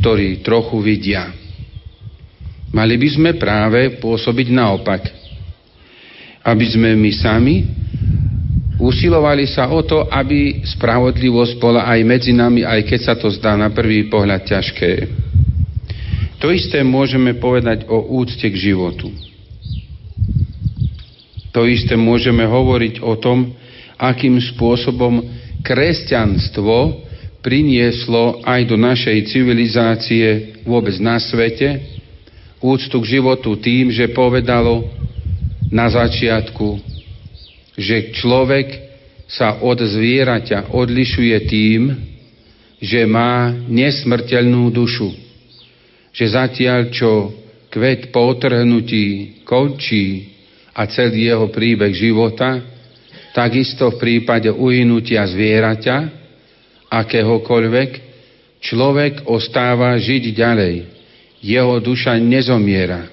ktorí 0.00 0.40
trochu 0.40 0.80
vidia. 0.80 1.43
Mali 2.74 2.98
by 2.98 3.08
sme 3.08 3.30
práve 3.38 4.02
pôsobiť 4.02 4.50
naopak. 4.50 5.06
Aby 6.42 6.66
sme 6.66 6.98
my 6.98 7.12
sami 7.14 7.56
usilovali 8.82 9.46
sa 9.46 9.70
o 9.70 9.80
to, 9.86 10.10
aby 10.10 10.66
spravodlivosť 10.66 11.54
bola 11.62 11.86
aj 11.86 12.00
medzi 12.02 12.34
nami, 12.34 12.66
aj 12.66 12.82
keď 12.82 13.00
sa 13.00 13.14
to 13.14 13.30
zdá 13.30 13.54
na 13.54 13.70
prvý 13.70 14.10
pohľad 14.10 14.42
ťažké. 14.42 14.92
To 16.42 16.50
isté 16.50 16.82
môžeme 16.82 17.38
povedať 17.38 17.86
o 17.86 18.18
úcte 18.18 18.44
k 18.44 18.56
životu. 18.58 19.08
To 21.54 21.62
isté 21.70 21.94
môžeme 21.94 22.42
hovoriť 22.44 23.00
o 23.00 23.14
tom, 23.14 23.54
akým 23.96 24.36
spôsobom 24.42 25.22
kresťanstvo 25.62 27.06
prinieslo 27.40 28.42
aj 28.42 28.60
do 28.66 28.74
našej 28.74 29.30
civilizácie 29.30 30.58
vôbec 30.66 30.98
na 30.98 31.22
svete 31.22 31.93
úctu 32.64 32.96
k 33.04 33.20
životu 33.20 33.60
tým, 33.60 33.92
že 33.92 34.08
povedalo 34.16 34.88
na 35.68 35.84
začiatku, 35.92 36.80
že 37.76 38.16
človek 38.16 38.88
sa 39.28 39.60
od 39.60 39.84
zvieraťa 39.84 40.72
odlišuje 40.72 41.36
tým, 41.44 41.92
že 42.80 43.04
má 43.04 43.52
nesmrteľnú 43.68 44.72
dušu. 44.72 45.12
Že 46.14 46.24
zatiaľ, 46.32 46.80
čo 46.88 47.36
kvet 47.68 48.08
po 48.08 48.32
otrhnutí 48.32 49.40
končí 49.44 50.32
a 50.72 50.88
celý 50.88 51.28
jeho 51.28 51.50
príbeh 51.52 51.92
života, 51.92 52.64
takisto 53.36 53.92
v 53.92 54.00
prípade 54.00 54.48
uhynutia 54.48 55.26
zvieraťa, 55.26 55.96
akéhokoľvek, 56.88 57.90
človek 58.62 59.26
ostáva 59.26 59.98
žiť 59.98 60.24
ďalej 60.30 60.93
jeho 61.44 61.76
duša 61.76 62.16
nezomiera 62.16 63.04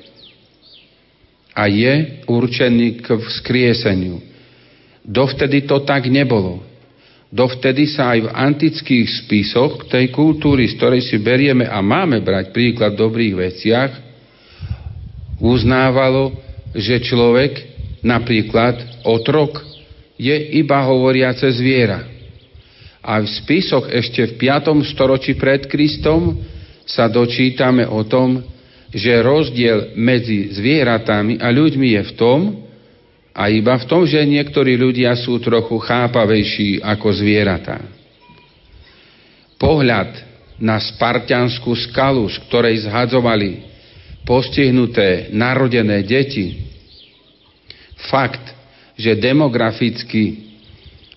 a 1.51 1.67
je 1.67 2.23
určený 2.32 3.03
k 3.03 3.19
vzkrieseniu. 3.19 4.23
Dovtedy 5.03 5.67
to 5.67 5.84
tak 5.84 6.07
nebolo. 6.07 6.63
Dovtedy 7.27 7.91
sa 7.91 8.15
aj 8.15 8.19
v 8.27 8.29
antických 8.32 9.07
spisoch 9.23 9.88
tej 9.91 10.11
kultúry, 10.15 10.67
z 10.67 10.79
ktorej 10.79 11.03
si 11.03 11.19
berieme 11.19 11.67
a 11.67 11.84
máme 11.84 12.23
brať 12.23 12.55
príklad 12.55 12.95
v 12.95 13.03
dobrých 13.03 13.36
veciach, 13.36 13.91
uznávalo, 15.39 16.32
že 16.75 17.03
človek, 17.03 17.51
napríklad 18.03 19.03
otrok, 19.03 19.63
je 20.15 20.36
iba 20.59 20.79
hovoriace 20.88 21.51
zviera. 21.55 22.07
A 23.01 23.19
v 23.19 23.27
spisoch 23.27 23.89
ešte 23.89 24.36
v 24.36 24.51
5. 24.51 24.91
storočí 24.91 25.34
pred 25.34 25.65
Kristom 25.65 26.38
sa 26.86 27.07
dočítame 27.07 27.86
o 27.88 28.03
tom, 28.05 28.41
že 28.91 29.23
rozdiel 29.23 29.95
medzi 29.95 30.51
zvieratami 30.51 31.39
a 31.39 31.47
ľuďmi 31.47 31.88
je 31.95 32.01
v 32.03 32.13
tom, 32.19 32.39
a 33.32 33.47
iba 33.47 33.79
v 33.79 33.88
tom, 33.88 34.03
že 34.03 34.19
niektorí 34.27 34.75
ľudia 34.75 35.15
sú 35.15 35.39
trochu 35.39 35.79
chápavejší 35.79 36.84
ako 36.84 37.07
zvieratá. 37.15 37.79
Pohľad 39.55 40.11
na 40.59 40.77
spartianskú 40.77 41.71
skalu, 41.89 42.27
z 42.27 42.38
ktorej 42.45 42.86
zhadzovali 42.86 43.65
postihnuté 44.27 45.32
narodené 45.32 46.03
deti. 46.03 46.59
Fakt, 48.11 48.43
že 48.99 49.17
demograficky 49.17 50.51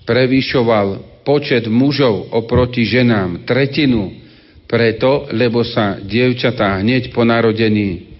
prevyšoval 0.07 1.21
počet 1.27 1.67
mužov 1.67 2.31
oproti 2.31 2.87
ženám 2.87 3.45
tretinu, 3.49 4.24
preto, 4.65 5.29
lebo 5.31 5.63
sa 5.63 6.01
dievčatá 6.01 6.81
hneď 6.81 7.13
po 7.13 7.23
narodení 7.23 8.15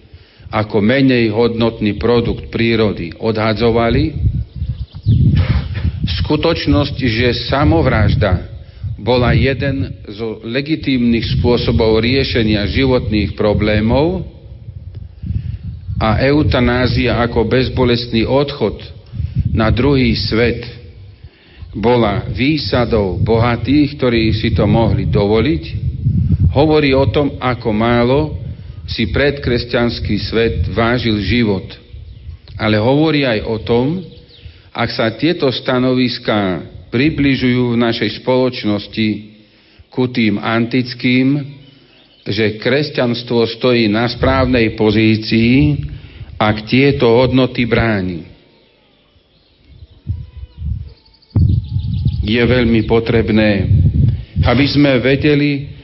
ako 0.53 0.79
menej 0.79 1.33
hodnotný 1.33 1.97
produkt 1.97 2.47
prírody 2.53 3.11
odhadzovali, 3.17 4.13
skutočnosť, 6.25 6.95
že 6.95 7.49
samovražda 7.49 8.55
bola 8.95 9.35
jeden 9.35 9.91
zo 10.09 10.41
legitímnych 10.41 11.37
spôsobov 11.37 11.99
riešenia 12.01 12.65
životných 12.65 13.35
problémov 13.37 14.25
a 15.99 16.23
eutanázia 16.25 17.19
ako 17.21 17.45
bezbolestný 17.45 18.25
odchod 18.25 18.81
na 19.51 19.69
druhý 19.71 20.15
svet 20.15 20.65
bola 21.75 22.23
výsadou 22.31 23.19
bohatých, 23.19 23.99
ktorí 23.99 24.31
si 24.31 24.55
to 24.55 24.63
mohli 24.63 25.11
dovoliť, 25.11 25.63
hovorí 26.55 26.95
o 26.95 27.03
tom, 27.11 27.35
ako 27.35 27.69
málo 27.75 28.19
si 28.87 29.11
predkresťanský 29.11 30.15
svet 30.23 30.55
vážil 30.71 31.19
život. 31.19 31.67
Ale 32.55 32.79
hovorí 32.79 33.27
aj 33.27 33.39
o 33.43 33.57
tom, 33.59 33.99
ak 34.71 34.89
sa 34.95 35.11
tieto 35.19 35.51
stanoviská 35.51 36.63
približujú 36.87 37.75
v 37.75 37.81
našej 37.83 38.23
spoločnosti 38.23 39.09
ku 39.91 40.07
tým 40.07 40.39
antickým, 40.39 41.43
že 42.23 42.55
kresťanstvo 42.57 43.43
stojí 43.59 43.91
na 43.91 44.07
správnej 44.07 44.79
pozícii, 44.79 45.83
ak 46.39 46.67
tieto 46.67 47.19
hodnoty 47.19 47.67
bráni. 47.67 48.23
Je 52.25 52.41
veľmi 52.41 52.87
potrebné, 52.89 53.69
aby 54.41 54.65
sme 54.65 54.97
vedeli 54.97 55.74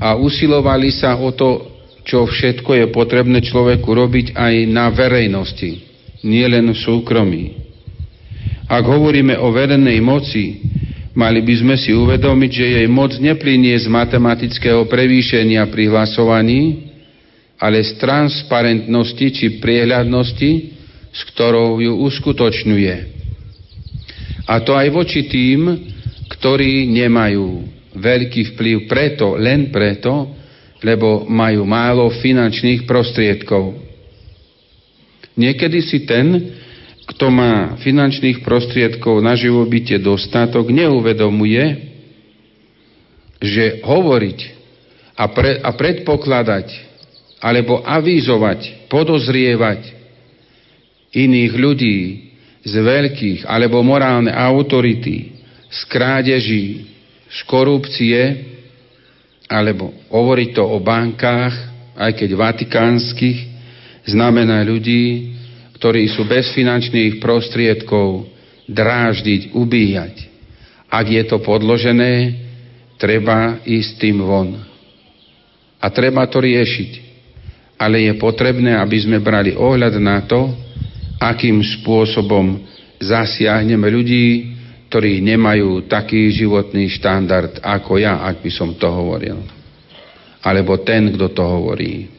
a 0.00 0.16
usilovali 0.16 0.88
sa 0.90 1.14
o 1.20 1.30
to, 1.30 1.68
čo 2.08 2.24
všetko 2.24 2.70
je 2.74 2.86
potrebné 2.88 3.44
človeku 3.44 3.86
robiť 3.86 4.26
aj 4.32 4.54
na 4.72 4.88
verejnosti, 4.88 5.84
nielen 6.24 6.72
v 6.72 6.78
súkromí. 6.80 7.44
Ak 8.66 8.82
hovoríme 8.88 9.36
o 9.36 9.52
verejnej 9.52 10.00
moci, 10.00 10.44
Mali 11.10 11.42
by 11.42 11.54
sme 11.58 11.74
si 11.74 11.90
uvedomiť, 11.90 12.50
že 12.54 12.66
jej 12.80 12.86
moc 12.86 13.18
neplinie 13.18 13.74
z 13.74 13.90
matematického 13.90 14.86
prevýšenia 14.86 15.66
pri 15.66 15.90
hlasovaní, 15.90 16.86
ale 17.58 17.82
z 17.82 17.98
transparentnosti 17.98 19.26
či 19.34 19.46
priehľadnosti, 19.58 20.50
s 21.10 21.20
ktorou 21.34 21.82
ju 21.82 21.98
uskutočňuje. 22.06 22.94
A 24.46 24.54
to 24.62 24.78
aj 24.78 24.88
voči 24.94 25.26
tým, 25.26 25.90
ktorí 26.30 26.86
nemajú 26.86 27.66
veľký 27.94 28.54
vplyv 28.54 28.76
preto, 28.86 29.34
len 29.34 29.74
preto, 29.74 30.30
lebo 30.80 31.26
majú 31.28 31.66
málo 31.66 32.08
finančných 32.08 32.88
prostriedkov. 32.88 33.76
Niekedy 35.36 35.78
si 35.84 36.04
ten, 36.04 36.56
kto 37.10 37.26
má 37.32 37.76
finančných 37.80 38.44
prostriedkov 38.46 39.18
na 39.20 39.34
živobytie 39.34 39.98
dostatok, 39.98 40.70
neuvedomuje, 40.70 41.90
že 43.40 43.80
hovoriť 43.82 44.38
a, 45.16 45.24
pre, 45.32 45.58
a 45.60 45.70
predpokladať 45.72 46.66
alebo 47.40 47.80
avízovať, 47.80 48.88
podozrievať 48.92 49.80
iných 51.16 51.52
ľudí 51.56 51.98
z 52.62 52.74
veľkých 52.76 53.48
alebo 53.48 53.80
morálne 53.80 54.28
autority, 54.28 55.40
z 55.72 55.80
krádeží, 55.88 56.64
z 57.30 57.38
korupcie, 57.46 58.20
alebo 59.46 59.94
hovoriť 60.10 60.50
to 60.54 60.64
o 60.66 60.78
bankách, 60.82 61.54
aj 61.94 62.12
keď 62.18 62.30
vatikánskych, 62.34 63.38
znamená 64.06 64.62
ľudí, 64.66 65.34
ktorí 65.78 66.10
sú 66.10 66.26
bez 66.26 66.50
finančných 66.52 67.22
prostriedkov, 67.22 68.28
dráždiť, 68.70 69.56
ubíjať. 69.56 70.14
Ak 70.90 71.06
je 71.06 71.22
to 71.26 71.42
podložené, 71.42 72.36
treba 72.98 73.58
ísť 73.66 73.90
tým 73.98 74.22
von. 74.22 74.58
A 75.80 75.86
treba 75.88 76.26
to 76.28 76.42
riešiť. 76.44 77.08
Ale 77.80 78.04
je 78.04 78.12
potrebné, 78.20 78.76
aby 78.76 79.00
sme 79.00 79.24
brali 79.24 79.56
ohľad 79.56 79.96
na 79.96 80.20
to, 80.28 80.52
akým 81.16 81.64
spôsobom 81.64 82.60
zasiahneme 83.00 83.88
ľudí, 83.88 84.59
ktorí 84.90 85.22
nemajú 85.22 85.86
taký 85.86 86.34
životný 86.34 86.90
štandard 86.90 87.62
ako 87.62 88.02
ja, 88.02 88.26
ak 88.26 88.42
by 88.42 88.50
som 88.50 88.74
to 88.74 88.90
hovoril. 88.90 89.38
Alebo 90.42 90.82
ten, 90.82 91.14
kto 91.14 91.30
to 91.30 91.46
hovorí. 91.46 92.10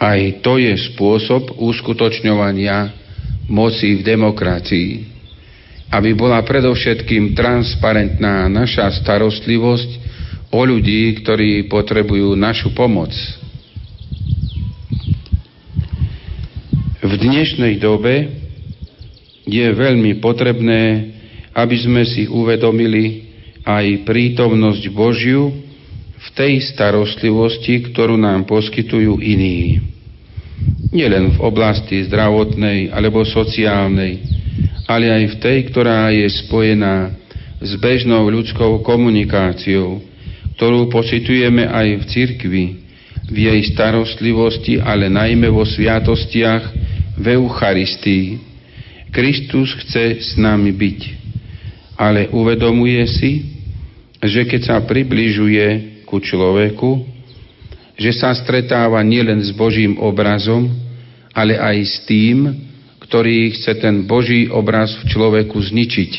Aj 0.00 0.16
to 0.40 0.56
je 0.56 0.72
spôsob 0.96 1.60
uskutočňovania 1.60 2.88
moci 3.52 4.00
v 4.00 4.16
demokracii. 4.16 4.90
Aby 5.92 6.16
bola 6.16 6.40
predovšetkým 6.40 7.36
transparentná 7.36 8.48
naša 8.48 8.96
starostlivosť 8.96 9.90
o 10.56 10.60
ľudí, 10.64 11.20
ktorí 11.20 11.68
potrebujú 11.68 12.32
našu 12.32 12.72
pomoc. 12.72 13.12
V 17.04 17.12
dnešnej 17.12 17.76
dobe 17.76 18.39
je 19.46 19.66
veľmi 19.72 20.18
potrebné, 20.20 21.12
aby 21.56 21.76
sme 21.80 22.02
si 22.04 22.28
uvedomili 22.28 23.28
aj 23.64 24.04
prítomnosť 24.08 24.82
Božiu 24.92 25.52
v 26.20 26.28
tej 26.36 26.60
starostlivosti, 26.72 27.90
ktorú 27.92 28.16
nám 28.20 28.44
poskytujú 28.44 29.20
iní 29.20 29.80
nielen 30.90 31.38
v 31.38 31.38
oblasti 31.40 32.02
zdravotnej 32.10 32.90
alebo 32.90 33.22
sociálnej, 33.22 34.20
ale 34.90 35.06
aj 35.08 35.24
v 35.32 35.36
tej, 35.38 35.58
ktorá 35.70 36.10
je 36.10 36.26
spojená 36.44 37.14
s 37.62 37.72
bežnou 37.78 38.26
ľudskou 38.26 38.82
komunikáciou, 38.82 40.02
ktorú 40.58 40.90
pocitujeme 40.90 41.68
aj 41.68 41.88
v 42.00 42.04
cirkvi, 42.10 42.64
v 43.30 43.36
jej 43.36 43.60
starostlivosti, 43.70 44.82
ale 44.82 45.06
najmä 45.06 45.46
vo 45.46 45.62
sviatostiach 45.62 46.64
v 47.20 47.24
Eucharistii. 47.38 48.49
Kristus 49.10 49.74
chce 49.84 50.22
s 50.22 50.38
nami 50.38 50.70
byť, 50.70 51.00
ale 51.98 52.30
uvedomuje 52.30 53.02
si, 53.10 53.32
že 54.22 54.46
keď 54.46 54.60
sa 54.70 54.76
približuje 54.86 56.00
ku 56.06 56.22
človeku, 56.22 57.06
že 58.00 58.16
sa 58.16 58.32
stretáva 58.32 59.02
nielen 59.04 59.44
s 59.44 59.52
Božím 59.52 60.00
obrazom, 60.00 60.70
ale 61.36 61.60
aj 61.60 61.76
s 61.84 61.94
tým, 62.08 62.48
ktorý 63.04 63.52
chce 63.58 63.76
ten 63.82 64.06
Boží 64.06 64.48
obraz 64.48 64.94
v 65.02 65.10
človeku 65.10 65.58
zničiť. 65.58 66.12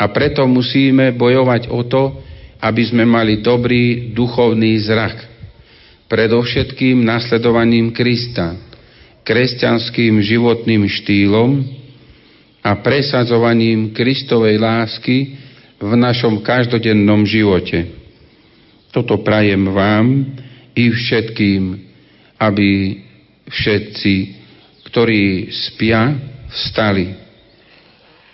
A 0.00 0.10
preto 0.10 0.44
musíme 0.48 1.12
bojovať 1.14 1.68
o 1.70 1.80
to, 1.84 2.20
aby 2.60 2.82
sme 2.82 3.04
mali 3.04 3.44
dobrý 3.44 4.12
duchovný 4.16 4.76
zrak. 4.84 5.16
Predovšetkým 6.08 7.04
nasledovaním 7.04 7.92
Krista, 7.92 8.65
kresťanským 9.26 10.22
životným 10.22 10.86
štýlom 10.86 11.66
a 12.62 12.70
presadzovaním 12.78 13.90
Kristovej 13.90 14.62
lásky 14.62 15.34
v 15.82 15.92
našom 15.98 16.40
každodennom 16.46 17.26
živote. 17.26 17.90
Toto 18.94 19.20
prajem 19.20 19.66
vám, 19.74 20.06
i 20.76 20.92
všetkým, 20.92 21.80
aby 22.36 23.00
všetci, 23.48 24.14
ktorí 24.92 25.48
spia, 25.48 26.12
vstali. 26.52 27.16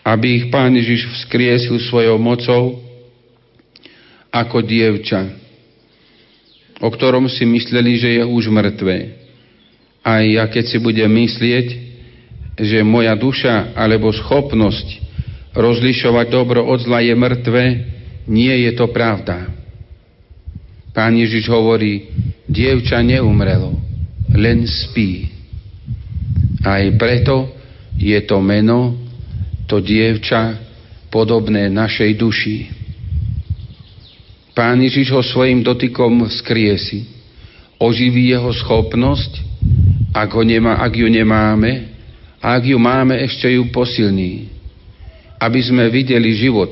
Aby 0.03 0.43
ich 0.43 0.47
Pán 0.51 0.74
Ježiš 0.74 1.07
vzkriesil 1.07 1.78
svojou 1.86 2.18
mocou 2.18 2.82
ako 4.34 4.59
dievča, 4.66 5.38
o 6.82 6.90
ktorom 6.90 7.30
si 7.30 7.47
mysleli, 7.47 7.95
že 8.03 8.11
je 8.18 8.22
už 8.26 8.51
mŕtve. 8.51 9.22
A 10.03 10.22
ja 10.26 10.50
keď 10.50 10.64
si 10.66 10.78
budem 10.82 11.11
myslieť, 11.11 11.66
že 12.59 12.82
moja 12.82 13.14
duša 13.14 13.72
alebo 13.78 14.11
schopnosť 14.11 15.03
rozlišovať 15.55 16.26
dobro 16.28 16.66
od 16.66 16.82
zla 16.82 17.00
je 17.00 17.14
mŕtve, 17.14 17.64
nie 18.26 18.55
je 18.68 18.72
to 18.74 18.90
pravda. 18.90 19.50
Pán 20.92 21.16
Ježiš 21.16 21.48
hovorí, 21.48 22.12
dievča 22.44 23.00
neumrelo, 23.00 23.72
len 24.36 24.68
spí. 24.68 25.32
Aj 26.61 26.84
preto 27.00 27.48
je 27.96 28.18
to 28.28 28.38
meno, 28.44 28.96
to 29.64 29.80
dievča, 29.80 30.61
podobné 31.09 31.68
našej 31.68 32.11
duši. 32.16 32.57
Pán 34.53 34.80
Ježiš 34.84 35.12
ho 35.12 35.24
svojim 35.24 35.64
dotykom 35.64 36.28
vzkriesi. 36.28 37.09
Oživí 37.80 38.32
jeho 38.32 38.53
schopnosť, 38.53 39.51
ak, 40.13 40.29
ho 40.37 40.43
nemá, 40.45 40.79
ak 40.79 40.93
ju 40.93 41.09
nemáme, 41.09 41.93
a 42.43 42.59
ak 42.59 42.69
ju 42.69 42.79
máme, 42.79 43.17
ešte 43.23 43.49
ju 43.49 43.71
posilní. 43.73 44.51
Aby 45.41 45.63
sme 45.63 45.89
videli 45.89 46.37
život, 46.37 46.71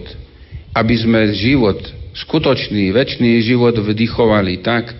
aby 0.77 0.95
sme 0.99 1.31
život, 1.35 1.79
skutočný, 2.15 2.91
väčší 2.95 3.43
život 3.43 3.75
vdychovali 3.79 4.63
tak, 4.63 4.93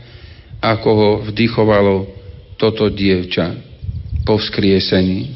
ako 0.63 0.89
ho 0.89 1.11
vdychovalo 1.27 2.07
toto 2.61 2.87
dievča 2.93 3.57
po 4.23 4.37
vzkriesení. 4.39 5.33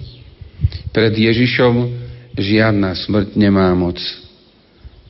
Pred 0.94 1.12
Ježišom 1.16 1.74
žiadna 2.38 2.94
smrť 2.94 3.34
nemá 3.34 3.72
moc. 3.74 3.98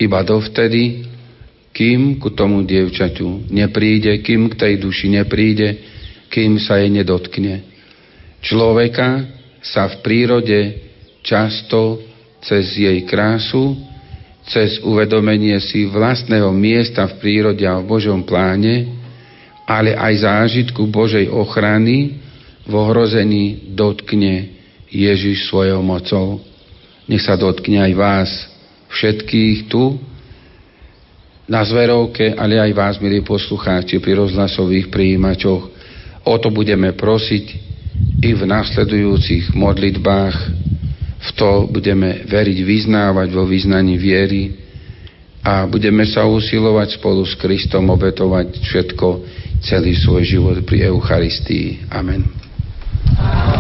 Iba 0.01 0.25
dovtedy, 0.25 1.05
kým 1.75 2.23
ku 2.23 2.31
tomu 2.31 2.63
dievčaťu 2.63 3.51
nepríde, 3.51 4.23
kým 4.23 4.49
k 4.49 4.55
tej 4.55 4.75
duši 4.79 5.21
nepríde, 5.21 5.69
kým 6.31 6.57
sa 6.63 6.79
jej 6.79 6.89
nedotkne. 6.89 7.74
Človeka 8.45 9.25
sa 9.65 9.89
v 9.89 10.05
prírode 10.05 10.61
často 11.25 12.05
cez 12.45 12.77
jej 12.77 13.01
krásu, 13.09 13.73
cez 14.45 14.77
uvedomenie 14.85 15.57
si 15.65 15.89
vlastného 15.89 16.53
miesta 16.53 17.09
v 17.09 17.17
prírode 17.25 17.65
a 17.65 17.81
v 17.81 17.89
Božom 17.89 18.21
pláne, 18.21 18.93
ale 19.65 19.97
aj 19.97 20.29
zážitku 20.29 20.85
Božej 20.93 21.33
ochrany 21.33 22.21
v 22.69 22.73
ohrození 22.77 23.73
dotkne 23.73 24.53
Ježiš 24.93 25.49
svojou 25.49 25.81
mocou. 25.81 26.45
Nech 27.09 27.25
sa 27.25 27.41
dotkne 27.41 27.81
aj 27.81 27.93
vás, 27.97 28.31
všetkých 28.93 29.73
tu, 29.73 29.97
na 31.45 31.61
zverovke, 31.61 32.37
ale 32.37 32.57
aj 32.57 32.73
vás, 32.73 32.95
milí 33.01 33.21
poslucháči, 33.21 34.01
pri 34.01 34.17
rozhlasových 34.17 34.89
príjimačoch. 34.89 35.63
O 36.25 36.35
to 36.41 36.49
budeme 36.49 36.93
prosiť 36.97 37.74
i 38.25 38.31
v 38.33 38.43
nasledujúcich 38.49 39.53
modlitbách. 39.53 40.37
V 41.25 41.31
to 41.37 41.69
budeme 41.73 42.25
veriť, 42.29 42.59
vyznávať 42.65 43.29
vo 43.33 43.49
vyznaní 43.49 43.97
viery 43.97 44.61
a 45.45 45.65
budeme 45.69 46.05
sa 46.09 46.25
usilovať 46.25 47.01
spolu 47.01 47.25
s 47.25 47.37
Kristom 47.37 47.89
obetovať 47.93 48.61
všetko, 48.61 49.09
celý 49.65 49.97
svoj 49.97 50.23
život 50.25 50.57
pri 50.65 50.89
Eucharistii. 50.93 51.89
Amen. 51.89 52.29
Amen. 53.17 53.54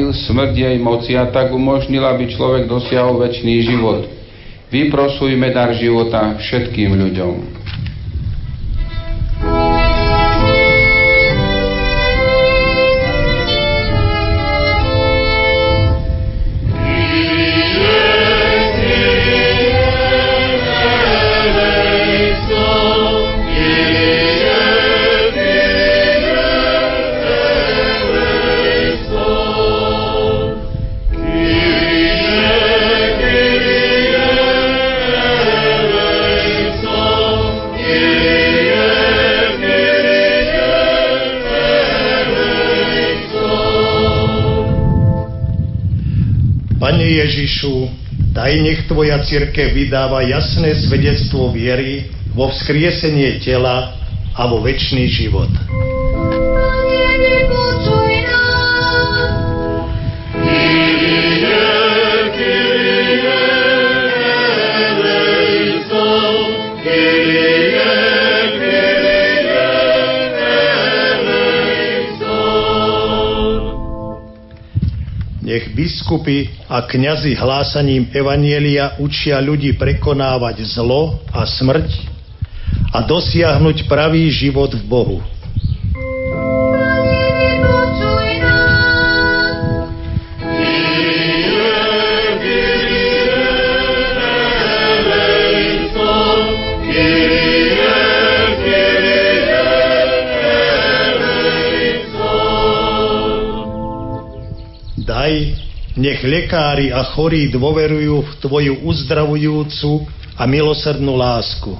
Zbavil 0.00 0.16
smrť 0.16 0.52
jej 0.56 0.76
moci 0.80 1.12
a 1.12 1.28
tak 1.28 1.52
umožnil, 1.52 2.00
aby 2.00 2.32
človek 2.32 2.64
dosiahol 2.64 3.20
väčší 3.20 3.68
život. 3.68 4.08
Vyprosujme 4.72 5.52
dar 5.52 5.76
života 5.76 6.40
všetkým 6.40 6.96
ľuďom. 6.96 7.59
Tvoja 48.90 49.22
církev 49.22 49.70
vydáva 49.70 50.18
jasné 50.26 50.74
svedectvo 50.74 51.54
viery 51.54 52.10
vo 52.34 52.50
vzkriesenie 52.50 53.38
tela 53.38 53.94
a 54.34 54.42
vo 54.50 54.58
väčší 54.66 55.06
život. 55.06 55.46
Nech 75.46 75.70
biskupy 75.78 76.59
a 76.70 76.86
kňazi 76.86 77.34
hlásaním 77.34 78.14
Evanielia 78.14 78.94
učia 79.02 79.42
ľudí 79.42 79.74
prekonávať 79.74 80.62
zlo 80.70 81.18
a 81.34 81.42
smrť 81.42 81.90
a 82.94 83.02
dosiahnuť 83.02 83.90
pravý 83.90 84.30
život 84.30 84.70
v 84.78 84.84
Bohu. 84.86 85.18
Nech 106.00 106.24
lekári 106.24 106.88
a 106.88 107.04
chorí 107.12 107.52
dôverujú 107.52 108.24
v 108.24 108.32
Tvoju 108.40 108.74
uzdravujúcu 108.88 110.08
a 110.40 110.48
milosrdnú 110.48 111.12
lásku. 111.12 111.76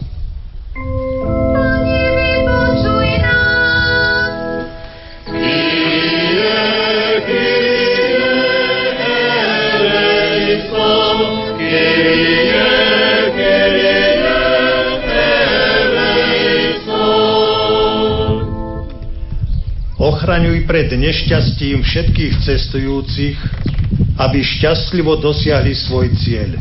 Ochraňuj 20.00 20.68
pred 20.68 20.92
nešťastím 20.92 21.80
všetkých 21.80 22.44
cestujúcich, 22.44 23.36
aby 24.20 24.44
šťastlivo 24.44 25.16
dosiahli 25.16 25.72
svoj 25.72 26.12
cieľ. 26.20 26.60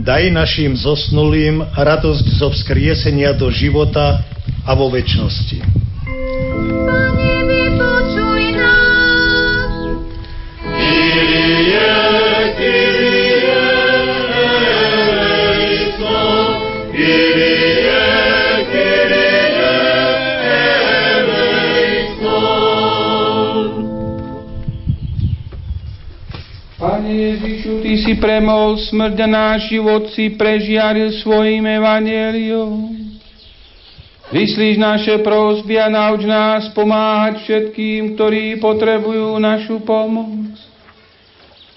Daj 0.00 0.26
našim 0.34 0.74
zosnulým 0.74 1.62
radosť 1.70 2.26
zo 2.34 2.50
vzkriesenia 2.50 3.30
do 3.36 3.46
života 3.52 4.26
a 4.66 4.72
vo 4.74 4.90
väčšnosti. 4.90 5.59
Premol 28.20 28.76
smrť 28.78 29.16
a 29.24 29.28
náš 29.28 29.72
život 29.72 30.12
si 30.12 30.36
prežiaril 30.36 31.16
svojim 31.18 31.64
evanieliom. 31.64 33.00
Vyslíš 34.30 34.78
naše 34.78 35.18
prosby 35.26 35.74
a 35.74 35.90
nauč 35.90 36.22
nás 36.22 36.70
pomáhať 36.70 37.42
všetkým, 37.42 38.14
ktorí 38.14 38.62
potrebujú 38.62 39.34
našu 39.42 39.82
pomoc. 39.82 40.54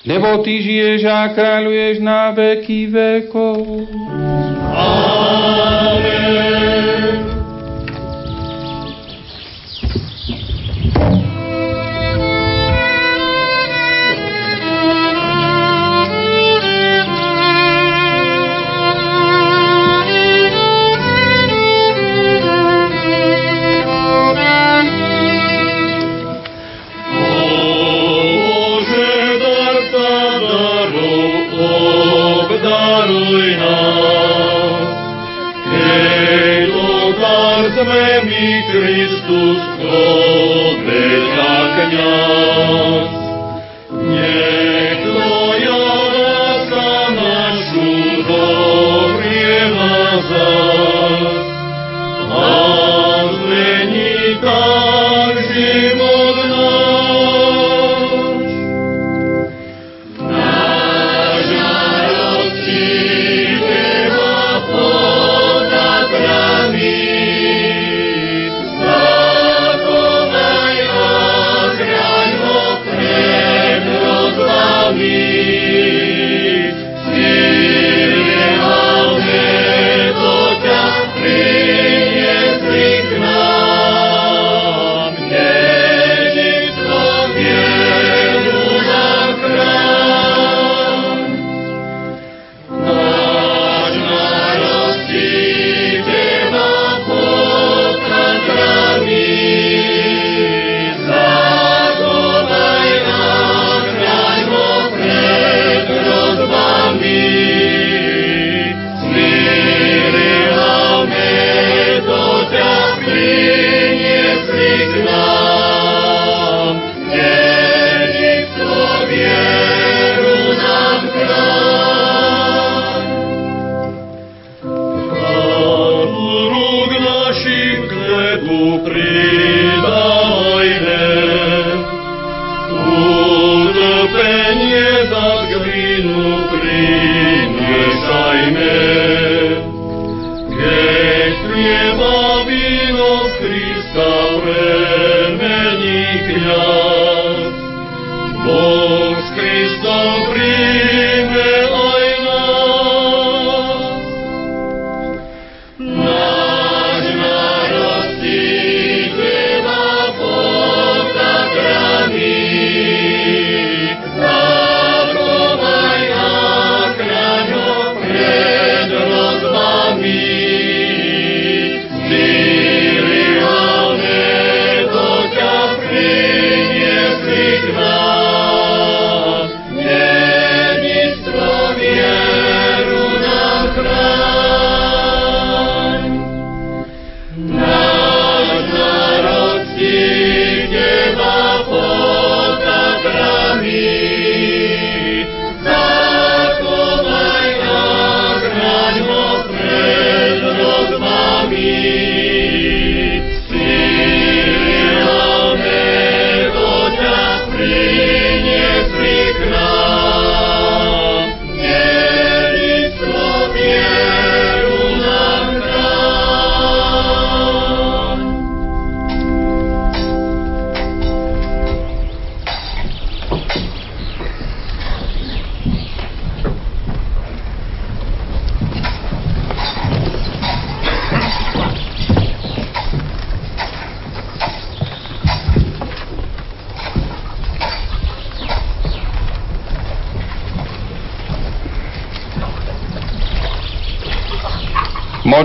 Lebo 0.05 0.37
Ty 0.45 0.53
žiješ 0.61 1.01
a 1.09 1.33
kráľuješ 1.33 2.03
na 2.03 2.29
veky 2.29 2.91
vekov. 2.93 3.42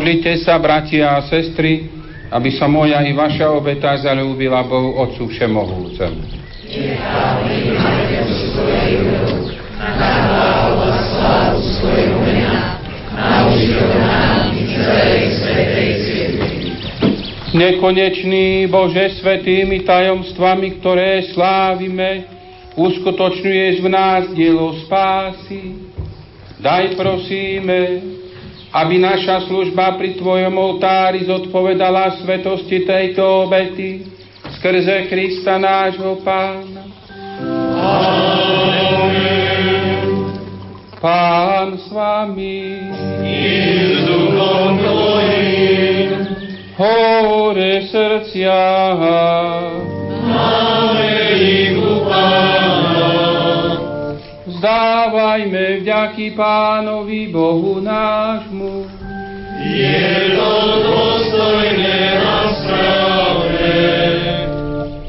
Modlite 0.09 0.41
sa, 0.41 0.57
bratia 0.57 1.21
a 1.21 1.29
sestry, 1.29 1.85
aby 2.33 2.49
sa 2.57 2.65
moja 2.65 3.05
i 3.05 3.13
vaša 3.13 3.53
obeta 3.53 3.93
zalúbila 4.01 4.65
Bohu 4.65 4.97
Otcu 5.05 5.29
Všemohúcemu. 5.29 6.25
Nekonečný 17.53 18.65
Bože, 18.73 19.13
svetými 19.21 19.85
tajomstvami, 19.85 20.81
ktoré 20.81 21.37
slávime, 21.37 22.25
uskutočňuješ 22.81 23.85
v 23.85 23.89
nás 23.93 24.25
dielo 24.33 24.73
spásy. 24.89 25.85
Daj 26.65 26.97
prosíme, 26.97 28.17
aby 28.73 29.01
naša 29.01 29.49
služba 29.49 29.97
pri 29.97 30.21
Tvojom 30.21 30.53
oltári 30.53 31.25
zodpovedala 31.25 32.21
svetosti 32.21 32.85
tejto 32.85 33.49
obety 33.49 34.05
skrze 34.59 35.09
Krista 35.09 35.57
nášho 35.59 36.21
Pána. 36.21 36.85
Amen. 37.79 39.39
Pán 41.01 41.79
s 41.79 41.89
Vami. 41.95 42.91
Hore 46.79 47.75
srdcia. 47.91 48.63
Máme 50.23 51.11
ich 51.39 51.75
u 51.79 52.07
Pána. 52.07 52.78
Vzdávajme 54.59 55.87
vďaky 55.87 56.35
Pánovi 56.35 57.31
Bohu 57.31 57.79
nášmu. 57.79 58.91
Je 59.63 60.35
to 60.35 60.51
dôstojné 60.83 62.19
a 62.19 62.39
správne. 62.59 63.79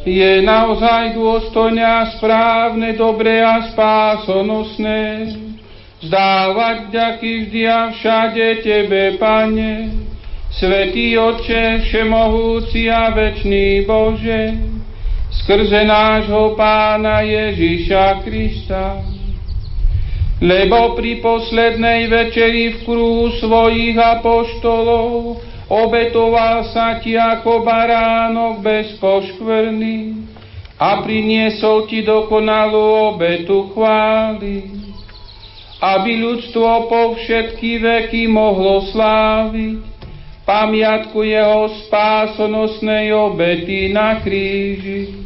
Je 0.06 0.46
naozaj 0.46 1.18
dôstojné 1.18 1.82
a 1.82 2.14
správne, 2.14 2.94
dobré 2.94 3.42
a 3.42 3.74
spásonosné. 3.74 5.34
Vzdávať 6.06 6.94
vďaky 6.94 7.32
vždy 7.50 7.62
a 7.66 7.82
všade 7.90 8.62
Tebe, 8.62 9.18
Pane, 9.18 9.98
Svetý 10.54 11.18
Otče, 11.18 11.90
Všemohúci 11.90 12.86
a 12.86 13.10
Večný 13.18 13.82
Bože, 13.90 14.62
skrze 15.42 15.90
nášho 15.90 16.54
Pána 16.54 17.26
Ježíša 17.26 18.22
Krista 18.22 19.18
lebo 20.40 20.96
pri 20.96 21.20
poslednej 21.20 22.08
večeri 22.08 22.80
v 22.80 22.88
kruhu 22.88 23.36
svojich 23.44 24.00
apoštolov 24.00 25.36
obetoval 25.68 26.72
sa 26.72 27.04
ti 27.04 27.20
ako 27.20 27.68
baránok 27.68 28.64
bez 28.64 28.96
poškvrny 29.04 30.16
a 30.80 31.04
priniesol 31.04 31.92
ti 31.92 32.08
dokonalú 32.08 33.14
obetu 33.14 33.68
chvály, 33.76 34.64
aby 35.84 36.12
ľudstvo 36.24 36.88
po 36.88 37.20
všetky 37.20 37.84
veky 37.84 38.32
mohlo 38.32 38.88
sláviť 38.96 39.84
pamiatku 40.48 41.20
jeho 41.20 41.68
spásonosnej 41.86 43.12
obety 43.12 43.92
na 43.92 44.24
kríži. 44.24 45.20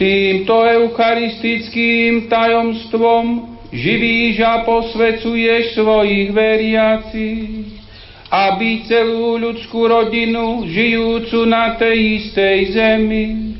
Týmto 0.00 0.64
eucharistickým 0.66 2.26
tajomstvom 2.26 3.51
živíš 3.72 4.44
a 4.44 4.62
posvecuješ 4.68 5.74
svojich 5.80 6.28
veriacich, 6.30 7.80
aby 8.28 8.84
celú 8.84 9.40
ľudskú 9.40 9.88
rodinu, 9.88 10.68
žijúcu 10.68 11.48
na 11.48 11.76
tej 11.80 12.20
istej 12.20 12.58
zemi, 12.76 13.56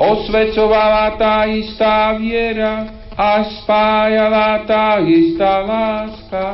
osvecovala 0.00 1.20
tá 1.20 1.44
istá 1.48 2.16
viera 2.16 2.88
a 3.12 3.44
spájala 3.60 4.64
tá 4.64 5.00
istá 5.04 5.64
láska. 5.64 6.46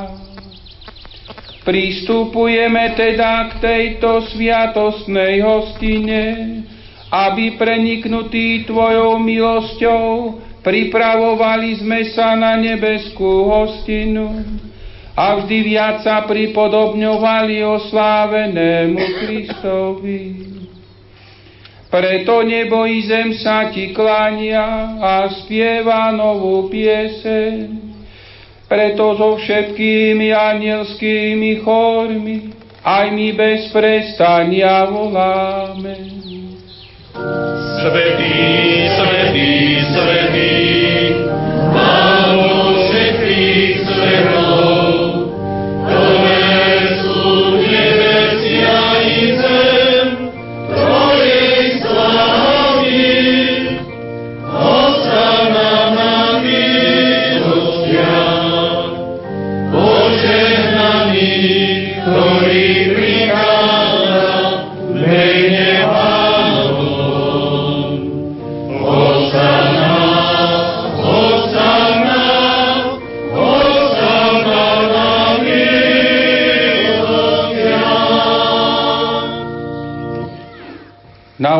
Pristupujeme 1.62 2.96
teda 2.96 3.52
k 3.52 3.52
tejto 3.60 4.26
sviatostnej 4.32 5.44
hostine, 5.44 6.22
aby 7.12 7.60
preniknutý 7.60 8.64
Tvojou 8.64 9.20
milosťou 9.20 10.04
pripravovali 10.62 11.82
sme 11.82 12.00
sa 12.14 12.34
na 12.34 12.58
nebeskú 12.58 13.46
hostinu 13.46 14.44
a 15.18 15.42
vždy 15.42 15.58
viac 15.66 16.06
sa 16.06 16.22
pripodobňovali 16.26 17.62
oslávenému 17.66 19.02
Kristovi. 19.22 20.22
Preto 21.88 22.44
nebo 22.44 22.84
i 22.84 23.00
zem 23.00 23.32
sa 23.40 23.72
ti 23.72 23.96
klania 23.96 24.94
a 25.00 25.26
spieva 25.42 26.12
novú 26.12 26.68
pieseň. 26.68 27.88
Preto 28.68 29.16
so 29.16 29.40
všetkými 29.40 30.28
anielskými 30.28 31.64
chormi 31.64 32.52
aj 32.84 33.06
my 33.08 33.28
bez 33.32 33.72
prestania 33.72 34.84
voláme. 34.84 36.17
Svetý, 37.78 38.90
svetý, 38.90 39.78
svetý, 39.86 40.67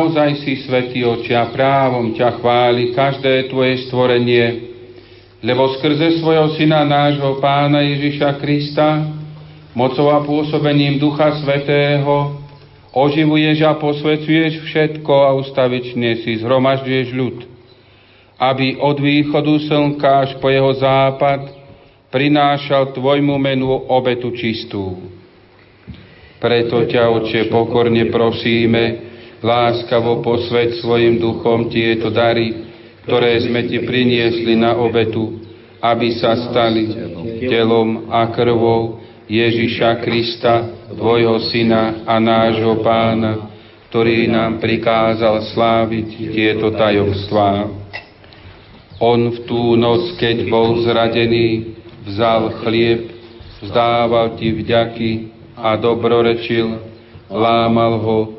Naozaj 0.09 0.41
si, 0.41 0.65
Svetý 0.65 1.05
Oče, 1.05 1.37
a 1.37 1.53
právom 1.53 2.17
ťa 2.17 2.41
chváli 2.41 2.97
každé 2.97 3.45
Tvoje 3.45 3.85
stvorenie, 3.85 4.73
lebo 5.45 5.69
skrze 5.77 6.17
svojho 6.17 6.57
Syna 6.57 6.81
nášho 6.81 7.37
Pána 7.37 7.85
Ježiša 7.85 8.41
Krista, 8.41 9.05
mocou 9.77 10.09
a 10.09 10.25
pôsobením 10.25 10.97
Ducha 10.97 11.37
Svetého, 11.45 12.41
oživuješ 12.89 13.61
a 13.69 13.77
posvecuješ 13.77 14.65
všetko 14.65 15.13
a 15.13 15.37
ustavične 15.45 16.25
si 16.25 16.41
zhromažďuješ 16.41 17.07
ľud, 17.13 17.45
aby 18.41 18.81
od 18.81 18.97
východu 18.97 19.61
slnka 19.69 20.09
až 20.25 20.41
po 20.41 20.49
jeho 20.49 20.73
západ 20.73 21.53
prinášal 22.09 22.97
Tvojmu 22.97 23.37
menu 23.37 23.69
obetu 23.69 24.33
čistú. 24.33 25.05
Preto 26.41 26.89
ťa, 26.89 27.13
Oče, 27.13 27.45
pokorne 27.53 28.09
prosíme, 28.09 29.08
láskavo 29.39 30.19
posveď 30.19 30.83
svojim 30.83 31.19
duchom 31.19 31.71
tieto 31.71 32.11
dary, 32.11 32.67
ktoré 33.07 33.39
sme 33.41 33.65
Ti 33.65 33.83
priniesli 33.87 34.59
na 34.59 34.75
obetu, 34.75 35.39
aby 35.79 36.11
sa 36.19 36.35
stali 36.51 36.91
telom 37.47 38.11
a 38.11 38.27
krvou 38.35 38.99
Ježiša 39.29 40.03
Krista, 40.03 40.67
Tvojho 40.91 41.39
Syna 41.53 42.03
a 42.03 42.19
nášho 42.19 42.83
Pána, 42.83 43.47
ktorý 43.89 44.27
nám 44.29 44.59
prikázal 44.59 45.49
sláviť 45.55 46.07
tieto 46.35 46.69
tajomstvá. 46.75 47.71
On 48.99 49.31
v 49.31 49.37
tú 49.47 49.79
noc, 49.79 50.19
keď 50.19 50.51
bol 50.51 50.83
zradený, 50.83 51.79
vzal 52.03 52.59
chlieb, 52.65 53.15
vzdával 53.63 54.35
Ti 54.35 54.47
vďaky 54.51 55.11
a 55.55 55.79
dobrorečil, 55.79 56.67
lámal 57.31 57.93
ho 58.03 58.38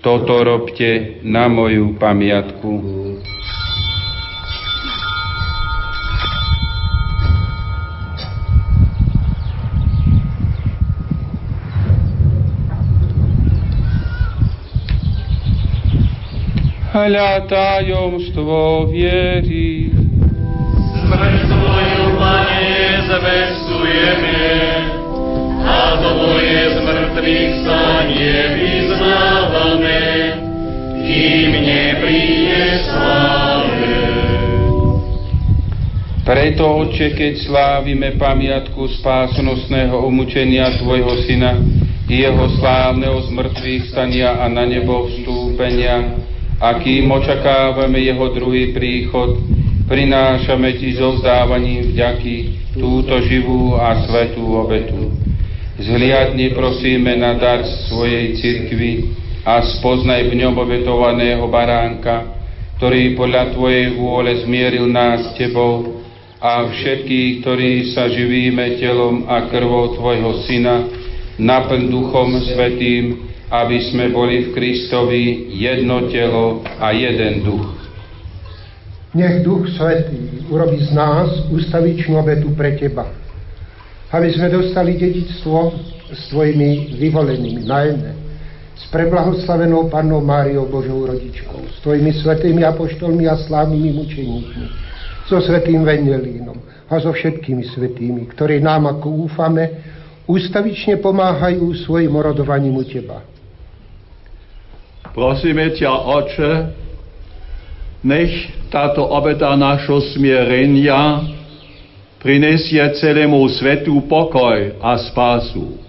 toto 0.00 0.44
robte 0.44 1.20
na 1.22 1.48
moju 1.48 1.94
pamiatku. 2.00 2.72
hľa 16.90 17.46
tajomstvo 17.46 18.86
viery. 18.90 19.94
Smrť 21.00 21.38
Tvoju, 21.46 22.04
Pane, 22.18 22.70
zvestujeme, 23.06 24.38
a 25.70 25.94
Tvoje 26.02 26.58
z 26.74 26.78
mŕtvych 26.82 27.52
stanie 27.62 28.34
vyznávame, 28.58 30.02
kým 30.98 31.50
nepríde 31.62 32.64
sláve. 32.90 33.94
Preto, 36.26 36.62
Otče, 36.86 37.14
keď 37.14 37.32
slávime 37.42 38.18
pamiatku 38.18 38.86
spásnostného 38.98 39.98
umúčenia 40.06 40.78
Tvojho 40.78 41.26
Syna, 41.26 41.58
jeho 42.10 42.44
slávneho 42.58 43.22
zmrtvých 43.30 43.94
stania 43.94 44.42
a 44.42 44.50
na 44.50 44.66
nebo 44.66 45.06
vstúpenia, 45.06 46.18
a 46.60 46.76
kým 46.82 47.06
očakávame 47.08 48.02
jeho 48.04 48.26
druhý 48.34 48.74
príchod, 48.74 49.38
prinášame 49.86 50.76
ti 50.76 50.94
so 50.94 51.18
vzdávaním 51.18 51.94
vďaky 51.94 52.34
túto 52.78 53.16
živú 53.26 53.74
a 53.74 54.06
svetú 54.06 54.54
obetu. 54.54 55.29
Zhliadni 55.80 56.52
prosíme 56.52 57.16
na 57.16 57.40
dar 57.40 57.64
svojej 57.88 58.36
cirkvi 58.36 59.16
a 59.48 59.64
spoznaj 59.64 60.28
v 60.28 60.44
ňom 60.44 60.52
obetovaného 60.60 61.48
baránka, 61.48 62.36
ktorý 62.76 63.16
podľa 63.16 63.56
Tvojej 63.56 63.96
vôle 63.96 64.44
zmieril 64.44 64.84
nás 64.92 65.32
s 65.32 65.40
Tebou 65.40 66.04
a 66.36 66.68
všetkých, 66.68 67.40
ktorí 67.40 67.72
sa 67.96 68.12
živíme 68.12 68.76
telom 68.76 69.24
a 69.24 69.48
krvou 69.48 69.96
Tvojho 69.96 70.44
Syna, 70.44 70.84
naplň 71.40 71.88
Duchom 71.88 72.36
Svetým, 72.44 73.32
aby 73.48 73.80
sme 73.88 74.12
boli 74.12 74.48
v 74.48 74.52
Kristovi 74.52 75.56
jedno 75.56 76.12
telo 76.12 76.60
a 76.76 76.92
jeden 76.92 77.40
duch. 77.40 77.68
Nech 79.16 79.40
Duch 79.40 79.64
Svetý 79.74 80.44
urobí 80.52 80.78
z 80.84 80.92
nás 80.92 81.48
ustavičnú 81.48 82.20
obetu 82.20 82.52
pre 82.52 82.76
Teba, 82.76 83.10
aby 84.10 84.28
sme 84.34 84.50
dostali 84.50 84.98
dedičstvo 84.98 85.58
s 86.10 86.22
Tvojimi 86.34 86.98
vyvolenými, 86.98 87.62
najmä 87.62 88.10
s 88.80 88.88
preblahoslavenou 88.88 89.92
Pannou 89.92 90.24
Máriou 90.24 90.66
Božou 90.66 91.06
rodičkou, 91.06 91.68
s 91.68 91.84
Tvojimi 91.84 92.16
svetými 92.16 92.64
apoštolmi 92.64 93.28
a 93.28 93.36
slávnymi 93.36 93.90
mučeníkmi, 93.92 94.66
so 95.28 95.38
svetým 95.38 95.84
Venelínom 95.84 96.56
a 96.90 96.98
so 96.98 97.12
všetkými 97.12 97.62
svetými, 97.70 98.26
ktorí 98.34 98.58
nám, 98.58 98.88
ako 98.88 99.30
úfame, 99.30 99.70
ústavične 100.26 100.98
pomáhajú 100.98 101.70
svojim 101.86 102.10
orodovaním 102.10 102.80
u 102.80 102.84
Teba. 102.88 103.22
Prosíme 105.14 105.74
ťa, 105.76 105.90
Oče, 105.90 106.52
nech 108.06 108.32
táto 108.72 109.04
obeta 109.04 109.52
našho 109.58 110.00
smierenia 110.16 111.20
prinesie 112.20 112.84
celému 113.00 113.40
svetu 113.48 113.96
pokoj 114.04 114.76
a 114.76 115.00
spásu. 115.08 115.80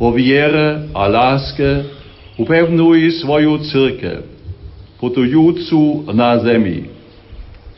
Vo 0.00 0.08
viere 0.12 0.88
a 0.96 1.04
láske 1.04 1.84
upevnuj 2.40 3.20
svoju 3.20 3.60
církev, 3.68 4.24
putujúcu 4.96 6.08
na 6.12 6.40
zemi. 6.40 6.88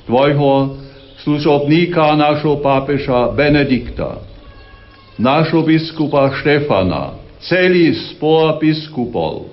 Tvojho 0.07 0.79
služobníka, 1.27 2.15
našho 2.15 2.63
pápeža 2.63 3.35
Benedikta, 3.35 4.23
našho 5.19 5.67
biskupa 5.67 6.31
Štefana, 6.39 7.19
celý 7.43 7.95
spor 8.15 8.63
biskupov, 8.63 9.51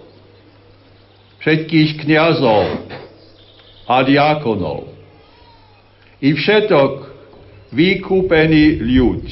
všetkých 1.41 2.01
kniazov 2.05 2.65
a 3.85 4.01
diakonov 4.01 4.89
i 6.21 6.33
všetok 6.33 7.14
vykúpený 7.75 8.79
ľud. 8.79 9.25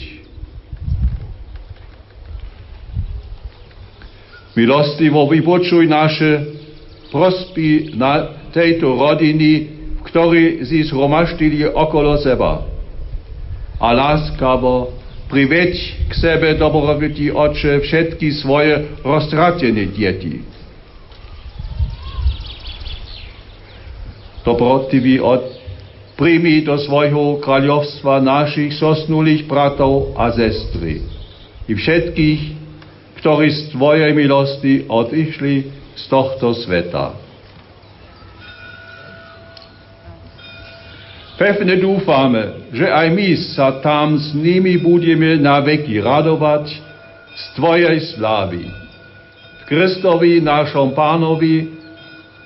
Milostivo 4.53 5.25
vypočuj 5.31 5.89
naše 5.89 6.31
prospy 7.09 7.97
na 7.97 8.37
tejto 8.53 8.93
rodiny, 8.93 9.51
v 9.97 10.01
ktorej 10.05 10.61
si 10.69 10.85
zhromaštili 10.85 11.65
okolo 11.65 12.21
seba. 12.21 12.61
A 13.81 13.87
láskavo 13.89 14.93
priveď 15.31 15.73
k 16.05 16.13
sebe 16.13 16.53
dobrovitý 16.59 17.33
oče 17.33 17.81
všetky 17.81 18.27
svoje 18.37 18.93
roztratené 19.01 19.89
deti 19.89 20.53
dobrotivý 24.43 25.23
od, 25.23 25.52
príjmi 26.13 26.61
do 26.61 26.77
svojho 26.77 27.41
kráľovstva 27.41 28.21
našich 28.21 28.77
sosnulých 28.77 29.49
bratov 29.49 30.13
a 30.13 30.29
sestry 30.29 31.01
i 31.67 31.73
všetkých, 31.73 32.41
ktorí 33.23 33.47
z 33.49 33.61
Tvojej 33.71 34.11
milosti 34.11 34.73
odišli 34.85 35.55
z 35.95 36.03
tohto 36.11 36.51
sveta. 36.59 37.15
Pevne 41.33 41.75
dúfame, 41.81 42.69
že 42.69 42.85
aj 42.85 43.07
my 43.09 43.29
sa 43.57 43.67
tam 43.81 44.15
s 44.21 44.37
nimi 44.37 44.77
budeme 44.77 45.41
na 45.41 45.57
veky 45.65 45.97
radovať 45.97 46.69
z 47.33 47.43
Tvojej 47.57 47.97
slávy. 48.13 48.69
Kristovi, 49.65 50.43
našom 50.43 50.93
pánovi, 50.93 51.73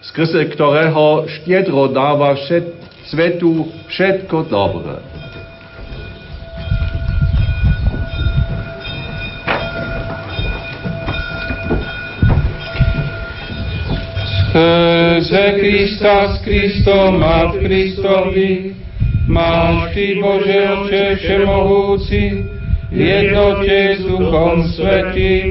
skrze 0.08 0.40
ktorého 0.56 1.28
štiedro 1.28 1.92
dáva 1.92 2.38
všet, 2.38 2.87
svetu 3.08 3.72
všetko 3.88 4.38
dobré. 4.52 5.00
Skrze 15.18 15.60
Krista 15.60 16.34
s 16.34 16.42
Kristom 16.42 17.22
a 17.22 17.54
v 17.54 17.62
Kristovi 17.62 18.52
máš 19.30 19.94
Ty, 19.94 20.08
Bože 20.18 20.60
Oče 20.72 21.06
Všemohúci, 21.22 22.24
jednote 22.90 23.78
s 23.98 24.02
Duchom 24.08 24.66
Svetým, 24.74 25.48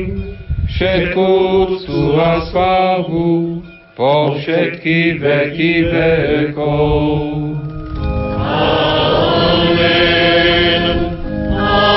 všetkú 0.66 1.28
úctu 1.66 2.18
a 2.18 2.50
slávu, 2.50 3.62
po 3.96 4.36
všetky 4.36 5.16
veky 5.16 5.88
vekov. 5.88 7.56
Amen. 9.56 9.96
Amen. 11.56 11.96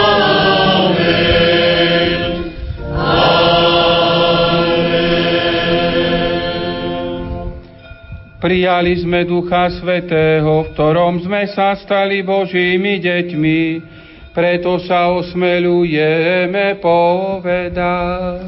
Prijali 8.40 8.96
sme 9.04 9.28
Ducha 9.28 9.68
Svetého, 9.76 10.64
v 10.64 10.72
ktorom 10.72 11.20
sme 11.28 11.52
sa 11.52 11.76
stali 11.76 12.24
Božími 12.24 13.04
deťmi, 13.04 13.62
preto 14.32 14.80
sa 14.88 15.12
osmelujeme 15.12 16.80
povedať. 16.80 18.48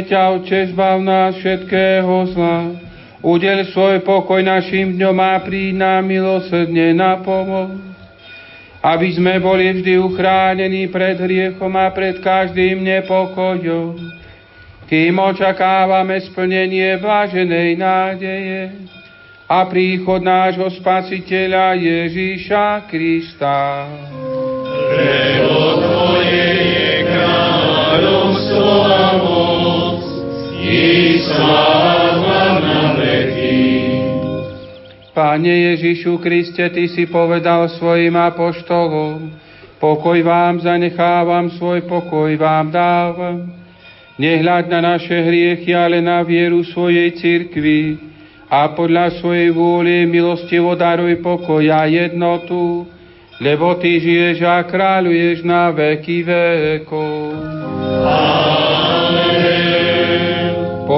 Prosíme 0.00 0.16
ťa, 0.16 0.32
Otče, 0.40 0.60
zbav 0.72 0.96
nás 1.04 1.36
všetkého 1.36 2.32
zla. 2.32 2.72
Udel 3.20 3.68
svoj 3.68 4.00
pokoj 4.00 4.40
našim 4.40 4.96
dňom 4.96 5.12
a 5.20 5.36
príď 5.44 5.76
nám 5.76 6.08
milosrdne 6.08 6.96
na 6.96 7.20
pomoc. 7.20 7.76
Aby 8.80 9.12
sme 9.12 9.36
boli 9.44 9.68
vždy 9.76 10.00
uchránení 10.00 10.88
pred 10.88 11.20
hriechom 11.20 11.76
a 11.76 11.92
pred 11.92 12.16
každým 12.16 12.80
nepokojom. 12.80 14.00
Kým 14.88 15.20
očakávame 15.20 16.16
splnenie 16.32 16.96
blaženej 16.96 17.76
nádeje 17.76 18.72
a 19.52 19.68
príchod 19.68 20.24
nášho 20.24 20.80
Spasiteľa 20.80 21.76
Ježíša 21.76 22.88
Krista. 22.88 23.84
Lebo 24.96 25.76
Tvoje 25.84 26.48
je 26.56 27.04
kráľovstvo 27.04 28.64
a 28.88 29.04
moc 29.20 29.49
Pane 35.20 35.52
Ježišu 35.72 36.16
Kriste, 36.20 36.68
Ty 36.68 36.84
si 36.88 37.04
povedal 37.08 37.68
svojim 37.76 38.16
apoštolom, 38.16 39.32
pokoj 39.76 40.16
vám 40.24 40.60
zanechávam, 40.64 41.52
svoj 41.60 41.84
pokoj 41.84 42.28
vám 42.40 42.72
dávam. 42.72 43.52
Nehľad 44.20 44.68
na 44.68 44.80
naše 44.80 45.16
hriechy, 45.16 45.72
ale 45.72 46.04
na 46.04 46.20
vieru 46.20 46.60
svojej 46.64 47.16
cirkvi 47.16 47.96
a 48.52 48.68
podľa 48.76 49.16
svojej 49.20 49.48
vôle 49.52 50.04
milostivo 50.04 50.76
daruj 50.76 51.24
pokoj 51.24 51.64
a 51.72 51.88
jednotu, 51.88 52.84
lebo 53.40 53.80
Ty 53.80 53.90
žiješ 53.96 54.44
a 54.44 54.60
kráľuješ 54.64 55.40
na 55.40 55.72
veky 55.72 56.20
vekov. 56.20 57.32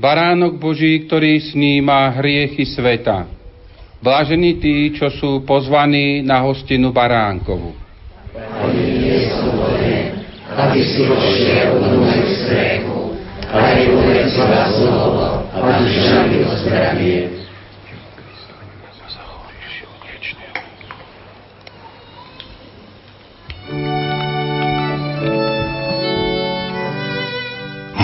baránok 0.00 0.56
Boží, 0.56 1.04
ktorý 1.04 1.36
sníma 1.52 2.16
hriechy 2.16 2.64
sveta. 2.64 3.28
Blážení 4.00 4.56
tí, 4.56 4.96
čo 4.96 5.12
sú 5.12 5.44
pozvaní 5.44 6.24
na 6.24 6.40
hostinu 6.40 6.88
baránkovu. 6.88 7.76
aby 10.50 10.80
si 10.82 11.06
vošiel 11.06 11.78
do 11.78 12.00
môjho 12.00 12.26
strechu, 12.42 12.98
aj 13.52 13.80
ulecila 13.86 14.62
slovo 14.72 15.46
a 15.52 15.58
dušami 15.78 16.36
zdravie. 16.64 17.18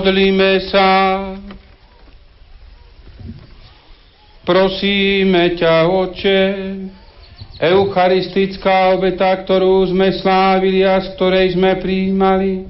Modlíme 0.00 0.64
sa. 0.72 0.88
Prosíme 4.48 5.60
ťa, 5.60 5.92
Oče, 5.92 6.40
eucharistická 7.60 8.96
obeta, 8.96 9.28
ktorú 9.28 9.92
sme 9.92 10.08
slávili 10.16 10.88
a 10.88 11.04
z 11.04 11.12
ktorej 11.20 11.52
sme 11.52 11.76
prijímali, 11.84 12.64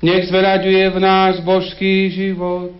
nech 0.00 0.32
zveraďuje 0.32 0.96
v 0.96 0.98
nás 1.04 1.44
božský 1.44 2.08
život, 2.08 2.72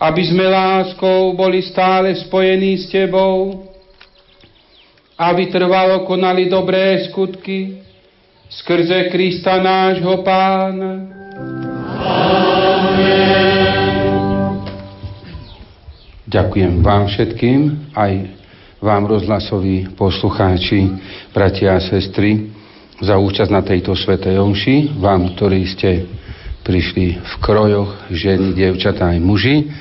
aby 0.00 0.22
sme 0.24 0.48
láskou 0.48 1.36
boli 1.36 1.60
stále 1.60 2.16
spojení 2.16 2.80
s 2.80 2.88
Tebou, 2.88 3.60
aby 5.20 5.52
trvalo 5.52 6.08
konali 6.08 6.48
dobré 6.48 7.04
skutky 7.12 7.76
skrze 8.48 9.12
Krista 9.12 9.60
nášho 9.60 10.24
Pána. 10.24 10.89
Ďakujem 16.30 16.86
vám 16.86 17.10
všetkým, 17.10 17.90
aj 17.90 18.30
vám 18.78 19.02
rozhlasoví 19.10 19.90
poslucháči, 19.98 20.86
bratia 21.34 21.74
a 21.74 21.82
sestry, 21.82 22.54
za 23.02 23.18
účasť 23.18 23.50
na 23.50 23.66
tejto 23.66 23.98
svetej 23.98 24.38
omši, 24.38 24.94
vám, 25.02 25.34
ktorí 25.34 25.66
ste 25.66 26.06
prišli 26.62 27.18
v 27.18 27.34
krojoch, 27.42 28.14
ženy, 28.14 28.54
dievčatá 28.54 29.10
aj 29.10 29.18
muži. 29.18 29.74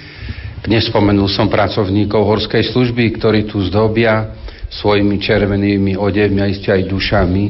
Dnes 0.65 0.89
spomenul 0.89 1.30
som 1.30 1.53
pracovníkov 1.53 2.26
horskej 2.26 2.65
služby, 2.73 3.21
ktorí 3.21 3.45
tu 3.45 3.61
zdobia 3.69 4.34
svojimi 4.73 5.21
červenými 5.21 6.01
odevmi 6.01 6.41
a 6.41 6.49
iste 6.49 6.73
aj 6.73 6.89
dušami 6.89 7.43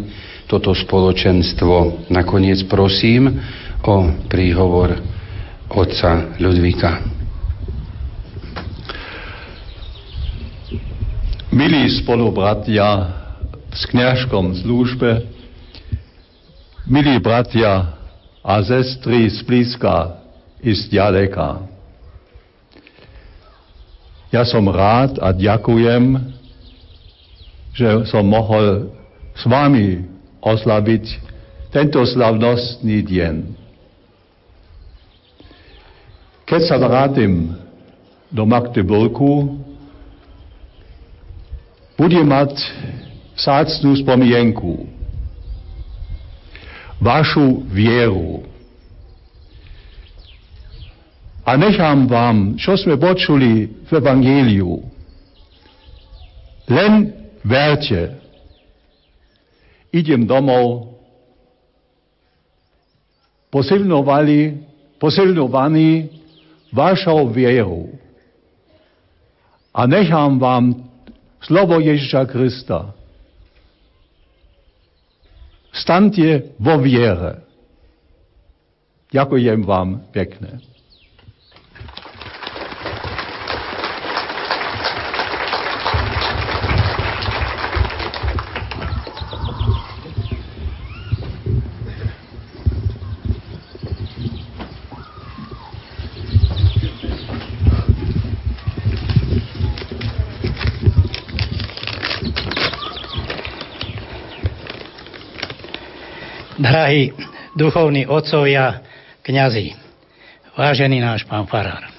toto 0.51 0.75
spoločenstvo. 0.75 2.11
Nakoniec 2.11 2.67
prosím 2.67 3.31
o 3.79 4.11
príhovor 4.27 4.91
otca 5.71 6.35
Ľudvíka. 6.35 7.08
Milí 11.49 11.89
spolubratia 11.97 13.09
v 13.73 13.83
kňažkom 13.89 14.53
službe, 14.61 15.25
milí 16.85 17.17
bratia 17.17 17.97
a 18.45 18.61
sestry 18.61 19.25
z 19.33 19.41
blízka 19.41 20.21
i 20.61 20.69
z 20.77 20.93
ďaleka. 20.93 21.65
Ja 24.29 24.45
som 24.45 24.69
rád 24.69 25.17
a 25.17 25.33
ďakujem, 25.33 26.21
že 27.73 28.05
som 28.05 28.29
mohol 28.29 28.93
s 29.33 29.41
vami 29.49 30.05
oslaviť 30.45 31.05
tento 31.73 31.97
slavnostný 32.05 33.01
deň. 33.09 33.35
Keď 36.45 36.61
sa 36.61 36.77
vrátim 36.77 37.57
do 38.29 38.45
Magdeburgu, 38.45 39.58
bude 41.99 42.23
mať 42.23 42.55
vzácnú 43.35 43.91
spomienku. 43.99 44.87
Vašu 47.03 47.67
vieru. 47.67 48.47
A 51.43 51.59
nechám 51.59 52.07
vám, 52.07 52.55
čo 52.55 52.79
sme 52.79 52.95
počuli 52.95 53.67
v 53.83 53.89
Evangeliu. 53.91 54.79
Len 56.71 57.11
verte. 57.43 58.15
Idem 59.89 60.23
domov, 60.23 60.93
posilnovali, 63.49 64.61
posilnovaní 65.01 66.13
vašou 66.69 67.27
vierou. 67.33 67.89
A 69.73 69.89
nechám 69.89 70.37
vám 70.37 70.88
slovo 71.43 71.79
Ježiša 71.79 72.27
Krista. 72.27 72.93
Stante 75.69 76.55
vo 76.57 76.81
viere. 76.81 77.45
Ďakujem 79.09 79.65
vám 79.65 80.05
pekne. 80.13 80.61
Drahí 106.79 107.11
duchovní 107.59 108.07
otcovia, 108.07 108.79
kňazi, 109.27 109.75
vážený 110.55 111.03
náš 111.03 111.27
pán 111.27 111.43
Farár. 111.43 111.91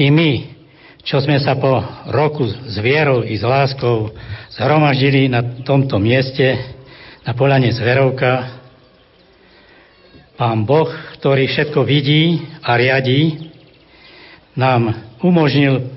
I 0.00 0.08
my, 0.08 0.48
čo 1.04 1.20
sme 1.20 1.36
sa 1.36 1.52
po 1.52 1.84
roku 2.08 2.48
s 2.48 2.80
vierou 2.80 3.20
i 3.20 3.36
s 3.36 3.44
láskou 3.44 4.08
zhromaždili 4.56 5.28
na 5.28 5.44
tomto 5.68 6.00
mieste, 6.00 6.56
na 7.28 7.36
polane 7.36 7.76
Zverovka, 7.76 8.56
pán 10.40 10.64
Boh, 10.64 10.88
ktorý 11.20 11.44
všetko 11.44 11.84
vidí 11.84 12.40
a 12.64 12.72
riadí, 12.72 13.52
nám 14.56 14.96
umožnil 15.20 15.92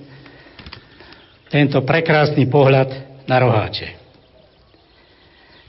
tento 1.48 1.80
prekrásny 1.88 2.52
pohľad 2.52 2.92
na 3.32 3.40
roháče. 3.40 3.96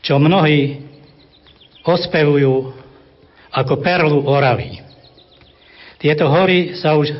Čo 0.02 0.18
mnohí 0.18 0.87
ospevujú 1.84 2.74
ako 3.52 3.74
perlu 3.80 4.24
Oravy. 4.28 4.82
Tieto 5.98 6.30
hory 6.30 6.78
sa 6.78 6.94
už, 6.94 7.10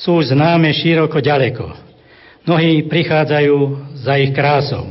sú 0.00 0.20
už 0.20 0.32
známe 0.32 0.72
široko 0.72 1.20
ďaleko. 1.20 1.76
Mnohí 2.48 2.88
prichádzajú 2.88 3.56
za 4.02 4.18
ich 4.18 4.32
krásou. 4.32 4.88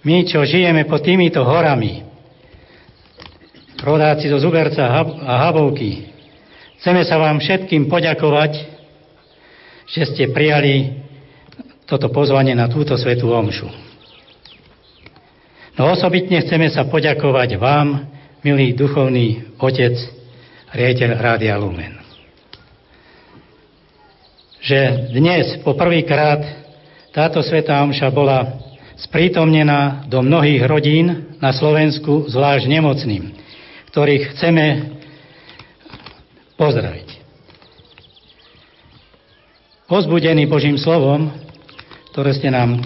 My, 0.00 0.24
čo 0.24 0.40
žijeme 0.48 0.88
pod 0.88 1.04
týmito 1.04 1.44
horami, 1.44 2.02
rodáci 3.84 4.32
zo 4.32 4.40
Zuberca 4.40 4.88
a 4.88 5.32
Habovky, 5.44 6.08
chceme 6.80 7.04
sa 7.04 7.20
vám 7.20 7.36
všetkým 7.36 7.84
poďakovať, 7.84 8.52
že 9.92 10.02
ste 10.08 10.32
prijali 10.32 11.04
toto 11.84 12.08
pozvanie 12.08 12.56
na 12.56 12.70
túto 12.70 12.96
svetú 12.96 13.28
omšu. 13.28 13.89
No 15.80 15.96
osobitne 15.96 16.44
chceme 16.44 16.68
sa 16.68 16.84
poďakovať 16.84 17.56
vám, 17.56 18.04
milý 18.44 18.76
duchovný 18.76 19.56
otec, 19.56 19.96
riaditeľ 20.76 21.10
Rádia 21.16 21.56
Lumen. 21.56 21.96
Že 24.60 25.08
dnes 25.16 25.56
po 25.64 25.72
prvýkrát 25.72 26.44
táto 27.16 27.40
svetá 27.40 27.80
omša 27.80 28.12
bola 28.12 28.60
sprítomnená 29.00 30.04
do 30.04 30.20
mnohých 30.20 30.68
rodín 30.68 31.32
na 31.40 31.48
Slovensku, 31.48 32.28
zvlášť 32.28 32.68
nemocným, 32.68 33.32
ktorých 33.88 34.36
chceme 34.36 34.66
pozdraviť. 36.60 37.08
Pozbudený 39.88 40.44
Božím 40.44 40.76
slovom, 40.76 41.32
ktoré 42.12 42.36
ste 42.36 42.52
nám 42.52 42.84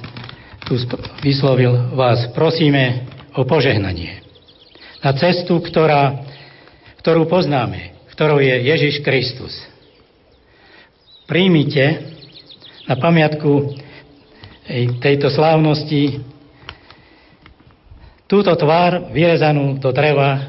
tu 0.64 0.80
vyslovil 1.20 1.92
vás, 1.92 2.32
prosíme 2.32 3.04
o 3.36 3.44
požehnanie. 3.44 4.24
Na 5.04 5.12
cestu, 5.12 5.60
ktorá, 5.60 6.24
ktorú 7.04 7.28
poznáme, 7.28 7.92
ktorou 8.16 8.40
je 8.40 8.56
Ježiš 8.64 9.04
Kristus. 9.04 9.52
Príjmite 11.28 12.08
na 12.88 12.96
pamiatku 12.96 13.76
tejto 15.00 15.28
slávnosti 15.28 16.24
túto 18.24 18.52
tvár 18.56 19.12
vyrezanú 19.12 19.76
do 19.76 19.92
dreva, 19.92 20.48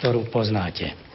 ktorú 0.00 0.32
poznáte. 0.32 1.07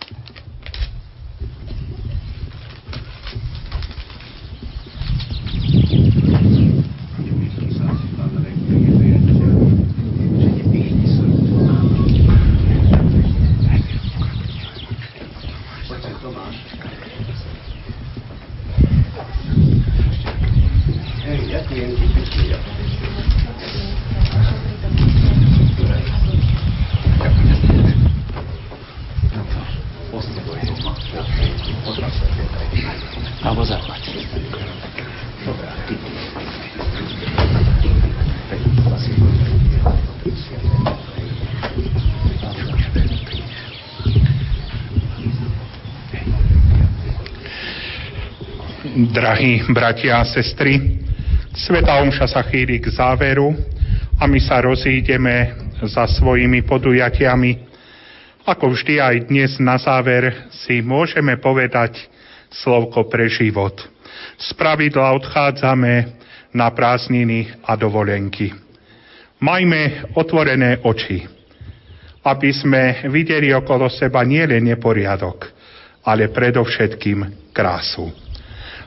Drahí 49.23 49.63
bratia 49.71 50.19
a 50.19 50.27
sestry, 50.27 50.99
Sveta 51.55 51.95
Omša 52.03 52.27
sa 52.27 52.43
chýli 52.43 52.83
k 52.83 52.91
záveru 52.91 53.55
a 54.19 54.27
my 54.27 54.35
sa 54.43 54.59
rozídeme 54.59 55.55
za 55.79 56.11
svojimi 56.11 56.59
podujatiami. 56.67 57.51
Ako 58.43 58.75
vždy 58.75 58.99
aj 58.99 59.15
dnes 59.31 59.55
na 59.63 59.79
záver 59.79 60.51
si 60.51 60.83
môžeme 60.83 61.39
povedať 61.39 62.03
slovko 62.51 63.07
pre 63.07 63.31
život. 63.31 63.79
Z 64.35 64.59
pravidla 64.59 65.15
odchádzame 65.15 66.19
na 66.51 66.67
prázdniny 66.75 67.63
a 67.63 67.79
dovolenky. 67.79 68.51
Majme 69.39 70.11
otvorené 70.19 70.83
oči, 70.83 71.23
aby 72.27 72.51
sme 72.51 73.07
videli 73.07 73.55
okolo 73.55 73.87
seba 73.87 74.27
nielen 74.27 74.67
neporiadok, 74.67 75.47
ale 76.11 76.27
predovšetkým 76.27 77.55
krásu. 77.55 78.32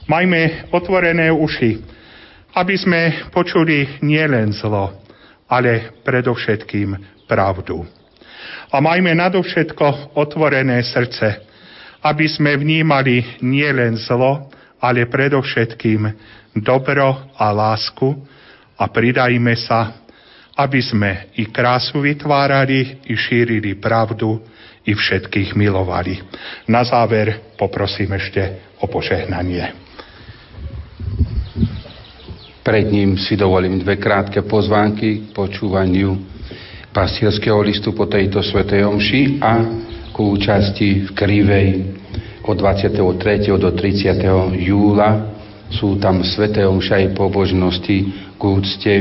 Majme 0.06 0.70
otvorené 0.70 1.34
uši, 1.34 1.82
aby 2.54 2.74
sme 2.78 3.26
počuli 3.34 4.00
nielen 4.06 4.54
zlo, 4.54 5.02
ale 5.50 5.98
predovšetkým 6.06 6.94
pravdu. 7.26 7.82
A 8.70 8.78
majme 8.78 9.18
nadovšetko 9.18 10.14
otvorené 10.14 10.78
srdce, 10.86 11.42
aby 12.06 12.26
sme 12.30 12.54
vnímali 12.54 13.42
nielen 13.42 13.98
zlo, 13.98 14.46
ale 14.78 15.10
predovšetkým 15.10 16.06
dobro 16.54 17.34
a 17.34 17.50
lásku 17.50 18.06
a 18.78 18.86
pridajme 18.86 19.54
sa, 19.58 20.06
aby 20.56 20.80
sme 20.80 21.10
i 21.36 21.50
krásu 21.50 22.00
vytvárali, 22.00 23.04
i 23.10 23.14
šírili 23.18 23.76
pravdu, 23.76 24.40
i 24.86 24.94
všetkých 24.94 25.58
milovali. 25.58 26.22
Na 26.70 26.86
záver 26.86 27.58
poprosím 27.58 28.14
ešte 28.14 28.72
o 28.80 28.86
požehnanie. 28.86 29.85
Pred 32.66 32.90
ním 32.90 33.14
si 33.14 33.38
dovolím 33.38 33.78
dve 33.78 33.94
krátke 33.94 34.42
pozvánky 34.42 35.30
k 35.30 35.38
počúvaniu 35.38 36.18
pastierského 36.90 37.62
listu 37.62 37.94
po 37.94 38.10
tejto 38.10 38.42
svetej 38.42 38.82
omši 38.90 39.38
a 39.38 39.62
ku 40.10 40.34
účasti 40.34 41.06
v 41.06 41.10
Krivej 41.14 41.68
od 42.42 42.58
23. 42.58 43.54
do 43.54 43.70
30. 43.70 44.18
júla. 44.66 45.30
Sú 45.70 45.94
tam 46.02 46.26
sveté 46.26 46.66
omša 46.66 47.06
aj 47.06 47.14
pobožnosti 47.14 47.96
k 48.34 48.42
úcte 48.42 48.94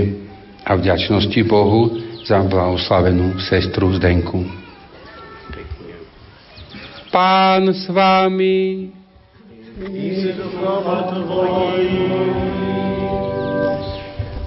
a 0.62 0.78
vďačnosti 0.78 1.42
Bohu 1.50 1.98
za 2.22 2.46
blahoslavenú 2.46 3.42
sestru 3.50 3.90
Zdenku. 3.98 4.46
Pán 7.10 7.74
s 7.74 7.90
vami. 7.90 8.94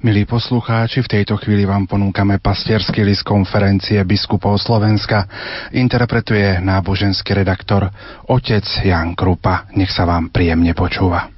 Milí 0.00 0.24
poslucháči, 0.24 1.04
v 1.04 1.12
tejto 1.12 1.36
chvíli 1.36 1.68
vám 1.68 1.84
ponúkame 1.84 2.40
pastierský 2.40 3.04
list 3.04 3.20
konferencie 3.20 4.00
biskupov 4.08 4.56
Slovenska. 4.56 5.28
Interpretuje 5.76 6.56
náboženský 6.56 7.36
redaktor 7.36 7.92
otec 8.24 8.64
Jan 8.80 9.12
Krupa. 9.12 9.68
Nech 9.76 9.92
sa 9.92 10.08
vám 10.08 10.32
príjemne 10.32 10.72
počúva. 10.72 11.28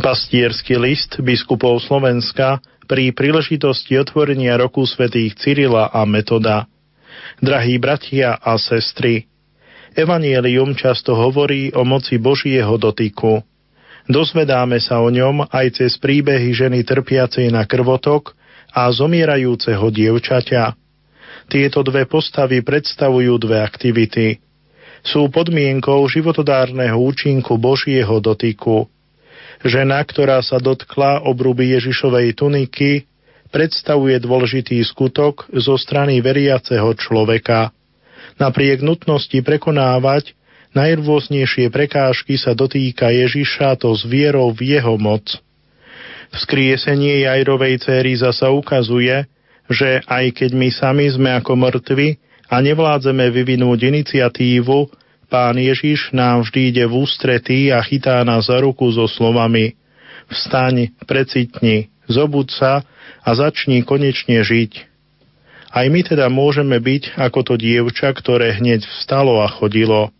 Pastierský 0.00 0.80
list 0.80 1.20
biskupov 1.20 1.76
Slovenska 1.84 2.64
pri 2.88 3.12
príležitosti 3.12 4.00
otvorenia 4.00 4.56
roku 4.56 4.88
svätých 4.88 5.36
Cyrila 5.36 5.92
a 5.92 6.08
Metoda. 6.08 6.72
Drahí 7.44 7.76
bratia 7.76 8.40
a 8.40 8.56
sestry, 8.56 9.28
Evangelium 9.92 10.72
často 10.72 11.12
hovorí 11.12 11.68
o 11.76 11.84
moci 11.84 12.16
Božieho 12.16 12.80
dotyku. 12.80 13.44
Dozvedáme 14.06 14.78
sa 14.78 15.02
o 15.02 15.10
ňom 15.10 15.50
aj 15.50 15.82
cez 15.82 15.98
príbehy 15.98 16.54
ženy 16.54 16.86
trpiacej 16.86 17.50
na 17.50 17.66
krvotok 17.66 18.38
a 18.70 18.86
zomierajúceho 18.94 19.82
dievčaťa. 19.90 20.78
Tieto 21.50 21.82
dve 21.82 22.06
postavy 22.06 22.62
predstavujú 22.62 23.34
dve 23.42 23.58
aktivity. 23.62 24.38
Sú 25.02 25.30
podmienkou 25.30 26.02
životodárneho 26.06 26.98
účinku 26.98 27.58
Božieho 27.58 28.18
dotyku. 28.18 28.86
Žena, 29.62 30.02
ktorá 30.02 30.42
sa 30.42 30.58
dotkla 30.58 31.26
obruby 31.26 31.74
Ježišovej 31.74 32.38
tuniky, 32.38 33.06
predstavuje 33.50 34.18
dôležitý 34.22 34.82
skutok 34.86 35.46
zo 35.54 35.78
strany 35.78 36.18
veriaceho 36.22 36.90
človeka. 36.98 37.70
Napriek 38.38 38.82
nutnosti 38.82 39.38
prekonávať 39.40 40.34
Najrôznejšie 40.76 41.72
prekážky 41.72 42.36
sa 42.36 42.52
dotýka 42.52 43.08
Ježiša 43.08 43.80
to 43.80 43.96
s 43.96 44.04
vierou 44.04 44.52
v 44.52 44.76
jeho 44.76 45.00
moc. 45.00 45.24
Vzkriesenie 46.36 47.24
Jajrovej 47.24 47.80
céry 47.80 48.12
zasa 48.12 48.52
ukazuje, 48.52 49.24
že 49.72 50.04
aj 50.04 50.36
keď 50.36 50.50
my 50.52 50.68
sami 50.68 51.08
sme 51.08 51.32
ako 51.32 51.56
mŕtvi 51.56 52.20
a 52.52 52.60
nevládzeme 52.60 53.24
vyvinúť 53.32 53.88
iniciatívu, 53.88 54.92
Pán 55.26 55.58
Ježiš 55.58 56.14
nám 56.14 56.46
vždy 56.46 56.70
ide 56.70 56.84
v 56.86 57.02
ústretí 57.02 57.74
a 57.74 57.82
chytá 57.82 58.22
nás 58.22 58.46
za 58.46 58.62
ruku 58.62 58.86
so 58.94 59.10
slovami 59.10 59.74
Vstaň, 60.30 60.94
precitni, 61.06 61.90
zobud 62.06 62.50
sa 62.50 62.82
a 63.22 63.30
začni 63.34 63.82
konečne 63.82 64.42
žiť. 64.42 64.86
Aj 65.70 65.86
my 65.86 66.00
teda 66.02 66.30
môžeme 66.30 66.78
byť 66.78 67.18
ako 67.18 67.40
to 67.42 67.54
dievča, 67.58 68.10
ktoré 68.14 68.54
hneď 68.58 68.86
vstalo 68.86 69.42
a 69.42 69.50
chodilo. 69.50 70.14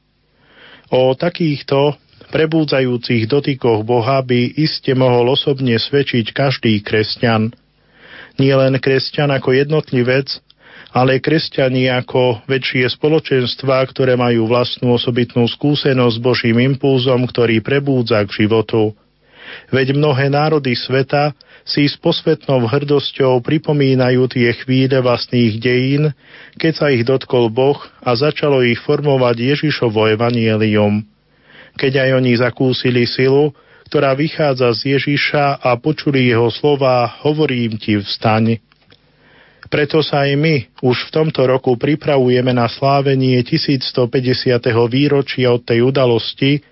O 0.90 1.14
takýchto 1.18 1.98
prebúdzajúcich 2.30 3.26
dotykoch 3.26 3.82
Boha 3.82 4.22
by 4.22 4.54
iste 4.58 4.94
mohol 4.94 5.34
osobne 5.34 5.74
svedčiť 5.78 6.30
každý 6.30 6.78
kresťan. 6.82 7.50
Nie 8.36 8.54
len 8.54 8.76
kresťan 8.78 9.32
ako 9.32 9.56
jednotlivec, 9.56 10.42
ale 10.96 11.20
kresťani 11.20 11.92
ako 11.92 12.46
väčšie 12.48 12.88
spoločenstva, 12.88 13.84
ktoré 13.90 14.14
majú 14.14 14.48
vlastnú 14.48 14.96
osobitnú 14.96 15.44
skúsenosť 15.44 16.16
s 16.16 16.22
Božím 16.22 16.56
impulzom, 16.62 17.26
ktorý 17.28 17.60
prebúdza 17.60 18.22
k 18.24 18.44
životu. 18.44 18.94
Veď 19.70 19.94
mnohé 19.94 20.30
národy 20.30 20.74
sveta 20.74 21.34
si 21.66 21.90
s 21.90 21.98
posvetnou 21.98 22.62
hrdosťou 22.70 23.42
pripomínajú 23.42 24.30
tie 24.30 24.54
chvíle 24.62 25.02
vlastných 25.02 25.58
dejín, 25.58 26.14
keď 26.54 26.72
sa 26.78 26.86
ich 26.94 27.02
dotkol 27.02 27.50
Boh 27.50 27.82
a 28.06 28.14
začalo 28.14 28.62
ich 28.62 28.78
formovať 28.86 29.58
Ježišovo 29.58 30.06
evanielium. 30.14 31.02
Keď 31.74 31.92
aj 32.06 32.10
oni 32.22 32.32
zakúsili 32.38 33.04
silu, 33.10 33.50
ktorá 33.90 34.14
vychádza 34.14 34.70
z 34.78 34.94
Ježiša 34.96 35.58
a 35.58 35.74
počuli 35.74 36.30
jeho 36.30 36.48
slova, 36.54 37.18
hovorím 37.26 37.76
ti 37.82 37.98
vstaň. 37.98 38.62
Preto 39.66 39.98
sa 39.98 40.22
aj 40.22 40.38
my 40.38 40.54
už 40.78 41.10
v 41.10 41.14
tomto 41.14 41.42
roku 41.42 41.74
pripravujeme 41.74 42.54
na 42.54 42.70
slávenie 42.70 43.42
1150. 43.42 44.62
výročia 44.86 45.50
od 45.50 45.66
tej 45.66 45.82
udalosti, 45.82 46.62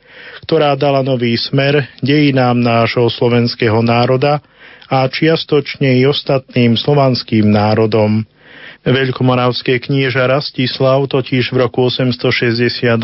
ktorá 0.46 0.78
dala 0.78 1.02
nový 1.02 1.34
smer 1.34 1.90
dejinám 1.98 2.54
nášho 2.54 3.10
slovenského 3.10 3.82
národa 3.82 4.38
a 4.88 5.08
čiastočne 5.08 6.00
i 6.00 6.08
ostatným 6.08 6.76
slovanským 6.76 7.48
národom. 7.48 8.24
Veľkomoravské 8.84 9.80
knieža 9.80 10.28
Rastislav 10.28 11.08
totiž 11.08 11.56
v 11.56 11.56
roku 11.64 11.88
862 11.88 13.00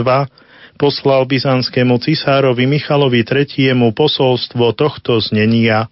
poslal 0.77 1.23
byzantskému 1.25 1.97
cisárovi 2.01 2.69
Michalovi 2.69 3.25
III. 3.25 3.77
posolstvo 3.93 4.77
tohto 4.77 5.17
znenia. 5.21 5.89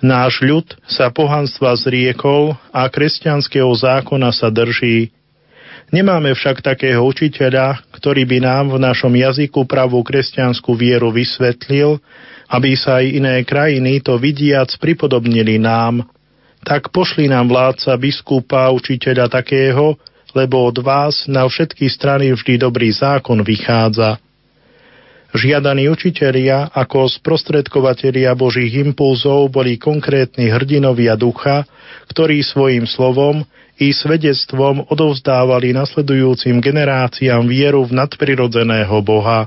Náš 0.00 0.40
ľud 0.40 0.64
sa 0.88 1.12
pohanstva 1.12 1.76
zriekol 1.76 2.56
a 2.72 2.88
kresťanského 2.88 3.68
zákona 3.68 4.32
sa 4.32 4.48
drží. 4.48 5.12
Nemáme 5.92 6.32
však 6.32 6.64
takého 6.64 7.04
učiteľa, 7.04 7.84
ktorý 7.92 8.24
by 8.24 8.38
nám 8.40 8.64
v 8.72 8.78
našom 8.80 9.12
jazyku 9.12 9.68
pravú 9.68 10.00
kresťanskú 10.00 10.72
vieru 10.72 11.12
vysvetlil 11.12 12.00
aby 12.50 12.74
sa 12.74 12.98
aj 12.98 13.06
iné 13.06 13.36
krajiny 13.46 14.02
to 14.02 14.18
vidiac 14.18 14.74
pripodobnili 14.82 15.62
nám, 15.62 16.02
tak 16.66 16.90
pošli 16.90 17.30
nám 17.30 17.48
vládca 17.48 17.94
biskupa, 17.96 18.74
učiteľa 18.74 19.30
takého, 19.30 19.94
lebo 20.34 20.66
od 20.66 20.82
vás 20.82 21.30
na 21.30 21.46
všetky 21.46 21.86
strany 21.86 22.34
vždy 22.34 22.60
dobrý 22.60 22.90
zákon 22.90 23.40
vychádza. 23.40 24.18
Žiadaní 25.30 25.86
učitelia 25.86 26.74
ako 26.74 27.06
sprostredkovatelia 27.06 28.34
Božích 28.34 28.82
impulzov 28.82 29.46
boli 29.54 29.78
konkrétni 29.78 30.50
hrdinovia 30.50 31.14
ducha, 31.14 31.62
ktorí 32.10 32.42
svojim 32.42 32.82
slovom 32.82 33.46
i 33.78 33.94
svedectvom 33.94 34.90
odovzdávali 34.90 35.70
nasledujúcim 35.70 36.58
generáciám 36.58 37.46
vieru 37.46 37.86
v 37.86 37.94
nadprirodzeného 37.94 38.98
Boha. 39.06 39.46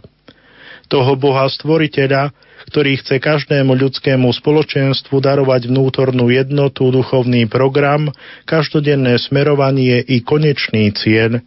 Toho 0.87 1.19
Boha 1.19 1.51
stvoriteľa, 1.51 2.31
ktorý 2.73 2.97
chce 3.05 3.21
každému 3.21 3.77
ľudskému 3.77 4.33
spoločenstvu 4.33 5.21
darovať 5.21 5.69
vnútornú 5.69 6.33
jednotu, 6.33 6.89
duchovný 6.89 7.45
program, 7.45 8.09
každodenné 8.49 9.21
smerovanie 9.21 10.01
i 10.01 10.25
konečný 10.25 10.89
cieľ– 10.97 11.37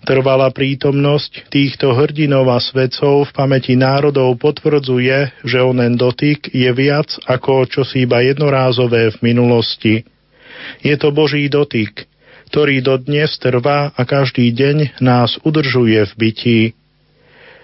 Trvalá 0.00 0.48
prítomnosť 0.48 1.52
týchto 1.52 1.92
hrdinov 1.92 2.48
a 2.48 2.56
svedcov 2.56 3.28
v 3.28 3.34
pamäti 3.36 3.76
národov 3.76 4.40
potvrdzuje, 4.40 5.44
že 5.44 5.58
onen 5.60 6.00
dotyk 6.00 6.48
je 6.56 6.72
viac 6.72 7.12
ako 7.28 7.68
čosi 7.68 8.08
iba 8.08 8.24
jednorázové 8.24 9.12
v 9.12 9.18
minulosti. 9.20 10.08
Je 10.80 10.96
to 10.96 11.12
Boží 11.12 11.52
dotyk, 11.52 12.08
ktorý 12.48 12.80
dodnes 12.80 13.36
trvá 13.36 13.92
a 13.92 14.02
každý 14.08 14.48
deň 14.56 15.04
nás 15.04 15.36
udržuje 15.44 16.00
v 16.08 16.12
bytí. 16.16 16.60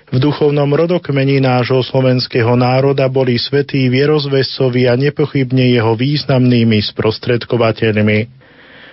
V 0.07 0.23
duchovnom 0.23 0.71
rodokmeni 0.71 1.43
nášho 1.43 1.83
slovenského 1.83 2.55
národa 2.55 3.11
boli 3.11 3.43
svetí 3.43 3.91
vierozvescovi 3.91 4.87
a 4.87 4.95
nepochybne 4.95 5.75
jeho 5.75 5.99
významnými 5.99 6.79
sprostredkovateľmi 6.95 8.31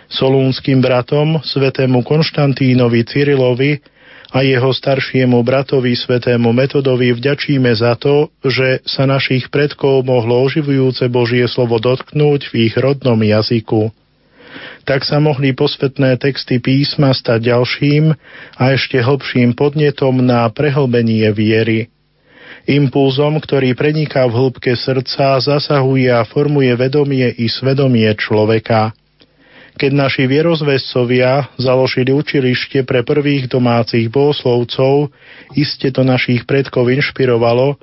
solúnským 0.10 0.81
bratom, 0.81 1.38
svetému 1.45 2.02
Konštantínovi 2.02 3.06
Cyrilovi 3.06 3.77
a 4.34 4.41
jeho 4.41 4.73
staršiemu 4.73 5.38
bratovi, 5.45 5.94
svetému 5.94 6.49
Metodovi, 6.49 7.14
vďačíme 7.14 7.69
za 7.77 7.94
to, 7.94 8.34
že 8.41 8.81
sa 8.81 9.06
našich 9.06 9.53
predkov 9.53 10.02
mohlo 10.02 10.41
oživujúce 10.41 11.06
Božie 11.14 11.45
slovo 11.45 11.77
dotknúť 11.77 12.49
v 12.49 12.69
ich 12.69 12.73
rodnom 12.73 13.22
jazyku. 13.22 13.94
Tak 14.84 15.07
sa 15.07 15.17
mohli 15.23 15.55
posvetné 15.55 16.19
texty 16.19 16.59
písma 16.59 17.15
stať 17.15 17.53
ďalším 17.53 18.13
a 18.59 18.63
ešte 18.73 18.99
hlbším 18.99 19.55
podnetom 19.55 20.19
na 20.19 20.47
prehlbenie 20.51 21.30
viery. 21.31 21.88
Impulzom, 22.63 23.43
ktorý 23.43 23.75
preniká 23.75 24.23
v 24.23 24.39
hĺbke 24.39 24.71
srdca, 24.75 25.39
zasahuje 25.43 26.07
a 26.07 26.23
formuje 26.23 26.71
vedomie 26.80 27.27
i 27.35 27.51
svedomie 27.51 28.07
človeka– 28.15 28.89
keď 29.73 29.91
naši 29.93 30.30
vierozvescovia 30.30 31.49
založili 31.57 32.13
učilište 32.13 32.85
pre 32.85 33.01
prvých 33.01 33.49
domácich 33.49 34.05
bohoslovcov, 34.05 35.09
iste 35.57 35.89
to 35.89 36.05
našich 36.05 36.45
predkov 36.45 36.93
inšpirovalo, 36.93 37.81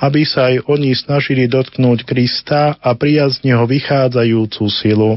aby 0.00 0.28
sa 0.28 0.52
aj 0.52 0.68
oni 0.68 0.92
snažili 0.92 1.48
dotknúť 1.48 2.04
Krista 2.04 2.76
a 2.76 2.92
prijať 2.92 3.40
z 3.40 3.52
neho 3.52 3.64
vychádzajúcu 3.64 4.64
silu. 4.68 5.12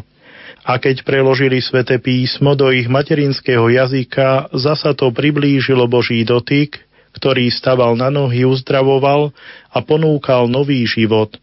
A 0.64 0.80
keď 0.80 1.03
preložili 1.03 1.60
sväté 1.60 1.99
písmo 1.99 2.56
do 2.56 2.72
ich 2.72 2.88
materinského 2.88 3.68
jazyka, 3.68 4.48
zasa 4.56 4.95
to 4.95 5.11
priblížilo 5.11 5.88
Boží 5.91 6.23
dotyk, 6.23 6.80
ktorý 7.14 7.52
staval 7.52 7.99
na 7.99 8.07
nohy, 8.07 8.48
uzdravoval 8.48 9.35
a 9.69 9.77
ponúkal 9.84 10.48
nový 10.48 10.88
život. 10.88 11.35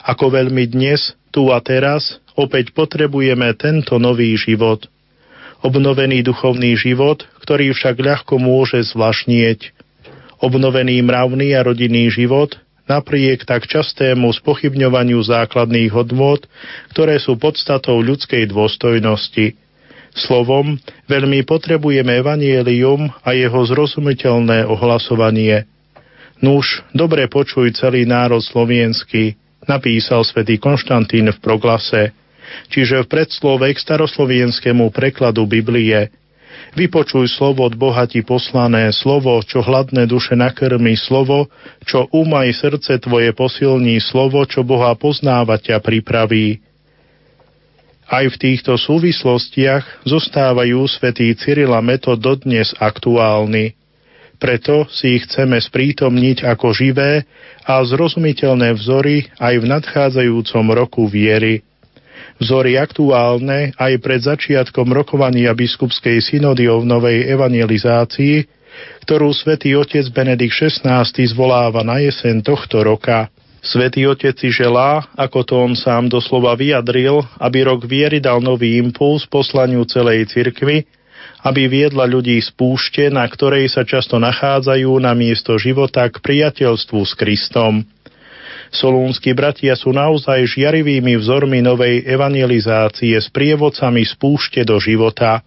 Ako 0.00 0.32
veľmi 0.32 0.64
dnes, 0.72 1.12
tu 1.28 1.52
a 1.52 1.60
teraz, 1.60 2.18
Opäť 2.36 2.76
potrebujeme 2.76 3.48
tento 3.56 3.96
nový 3.96 4.36
život. 4.36 4.84
Obnovený 5.64 6.20
duchovný 6.20 6.76
život, 6.76 7.24
ktorý 7.40 7.72
však 7.72 7.96
ľahko 7.96 8.36
môže 8.36 8.76
zvlašnieť. 8.92 9.72
Obnovený 10.44 11.00
mravný 11.00 11.56
a 11.56 11.64
rodinný 11.64 12.12
život, 12.12 12.60
napriek 12.86 13.46
tak 13.46 13.66
častému 13.66 14.30
spochybňovaniu 14.42 15.18
základných 15.22 15.90
hodnôt, 15.92 16.42
ktoré 16.94 17.18
sú 17.18 17.38
podstatou 17.38 17.98
ľudskej 18.02 18.50
dôstojnosti. 18.50 19.58
Slovom, 20.16 20.80
veľmi 21.10 21.44
potrebujeme 21.44 22.24
evanielium 22.24 23.12
a 23.20 23.36
jeho 23.36 23.60
zrozumiteľné 23.68 24.64
ohlasovanie. 24.64 25.68
Nuž, 26.40 26.80
dobre 26.96 27.28
počuj 27.28 27.76
celý 27.76 28.08
národ 28.08 28.40
slovenský, 28.40 29.36
napísal 29.68 30.24
svätý 30.24 30.56
Konštantín 30.56 31.28
v 31.28 31.38
proglase– 31.42 32.10
čiže 32.70 33.04
v 33.04 33.10
predslove 33.10 33.66
k 33.74 33.78
staroslovienskému 33.78 34.90
prekladu 34.94 35.44
Biblie. 35.44 36.10
Vypočuj 36.76 37.32
slovo 37.32 37.64
od 37.64 37.72
Boha 37.72 38.04
ti 38.04 38.20
poslané, 38.20 38.92
slovo, 38.92 39.40
čo 39.40 39.64
hladné 39.64 40.04
duše 40.04 40.36
nakrmi, 40.36 40.92
slovo, 40.92 41.48
čo 41.88 42.04
umaj 42.12 42.52
srdce 42.52 43.00
tvoje 43.00 43.32
posilní, 43.32 43.96
slovo, 43.96 44.44
čo 44.44 44.60
Boha 44.60 44.92
poznávať 44.92 45.72
ťa 45.72 45.76
pripraví. 45.80 46.60
Aj 48.06 48.28
v 48.28 48.36
týchto 48.36 48.76
súvislostiach 48.76 50.04
zostávajú 50.04 50.84
svätý 50.84 51.32
Cyril 51.32 51.72
a 51.72 51.80
Metod 51.80 52.20
dodnes 52.20 52.76
aktuálni. 52.76 53.72
Preto 54.36 54.84
si 54.92 55.16
ich 55.16 55.24
chceme 55.24 55.56
sprítomniť 55.56 56.44
ako 56.44 56.76
živé 56.76 57.24
a 57.64 57.80
zrozumiteľné 57.80 58.76
vzory 58.76 59.32
aj 59.40 59.54
v 59.58 59.64
nadchádzajúcom 59.64 60.64
roku 60.76 61.08
viery 61.08 61.64
vzory 62.40 62.76
aktuálne 62.76 63.72
aj 63.76 63.92
pred 64.00 64.20
začiatkom 64.20 64.92
rokovania 64.92 65.56
biskupskej 65.56 66.20
synody 66.20 66.68
o 66.68 66.84
novej 66.84 67.28
evangelizácii, 67.32 68.44
ktorú 69.08 69.32
svätý 69.32 69.72
otec 69.76 70.04
Benedikt 70.12 70.52
XVI 70.52 71.04
zvoláva 71.06 71.80
na 71.80 72.02
jeseň 72.02 72.44
tohto 72.44 72.84
roka. 72.84 73.32
Svetý 73.66 74.06
Otec 74.06 74.38
si 74.38 74.54
želá, 74.54 75.10
ako 75.18 75.38
to 75.42 75.54
on 75.58 75.74
sám 75.74 76.06
doslova 76.06 76.54
vyjadril, 76.54 77.26
aby 77.42 77.66
rok 77.66 77.82
viery 77.82 78.22
dal 78.22 78.38
nový 78.38 78.78
impuls 78.78 79.26
poslaniu 79.26 79.82
celej 79.82 80.30
cirkvy, 80.30 80.86
aby 81.42 81.66
viedla 81.66 82.06
ľudí 82.06 82.38
z 82.38 82.46
púšte, 82.54 83.10
na 83.10 83.26
ktorej 83.26 83.66
sa 83.66 83.82
často 83.82 84.22
nachádzajú 84.22 85.02
na 85.02 85.18
miesto 85.18 85.58
života 85.58 86.06
k 86.06 86.14
priateľstvu 86.22 87.00
s 87.02 87.12
Kristom. 87.18 87.82
Solúnsky 88.76 89.32
bratia 89.32 89.72
sú 89.72 89.96
naozaj 89.96 90.44
žiarivými 90.52 91.16
vzormi 91.16 91.64
novej 91.64 92.04
evangelizácie 92.04 93.16
s 93.16 93.32
prievodcami 93.32 94.04
z 94.04 94.12
púšte 94.20 94.60
do 94.68 94.76
života. 94.76 95.40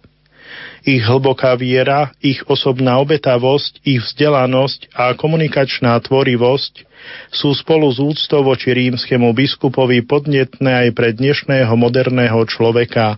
Ich 0.82 1.06
hlboká 1.06 1.54
viera, 1.54 2.10
ich 2.18 2.42
osobná 2.50 2.98
obetavosť, 2.98 3.86
ich 3.86 4.02
vzdelanosť 4.02 4.90
a 4.90 5.14
komunikačná 5.14 5.94
tvorivosť 6.02 6.90
sú 7.30 7.54
spolu 7.54 7.86
s 7.86 8.02
úctou 8.02 8.42
voči 8.42 8.74
rímskemu 8.74 9.30
biskupovi 9.30 10.02
podnetné 10.02 10.88
aj 10.88 10.88
pre 10.90 11.14
dnešného 11.14 11.70
moderného 11.78 12.42
človeka, 12.50 13.14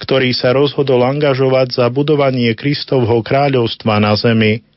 ktorý 0.00 0.32
sa 0.32 0.56
rozhodol 0.56 1.04
angažovať 1.04 1.84
za 1.84 1.86
budovanie 1.92 2.56
Kristovho 2.56 3.20
kráľovstva 3.20 4.00
na 4.00 4.16
zemi– 4.16 4.60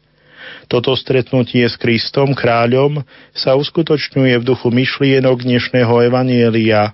toto 0.67 0.93
stretnutie 0.99 1.63
s 1.63 1.79
Kristom, 1.79 2.35
kráľom, 2.35 3.01
sa 3.31 3.55
uskutočňuje 3.55 4.35
v 4.37 4.47
duchu 4.47 4.67
myšlienok 4.67 5.47
dnešného 5.47 6.11
Evanielia. 6.11 6.91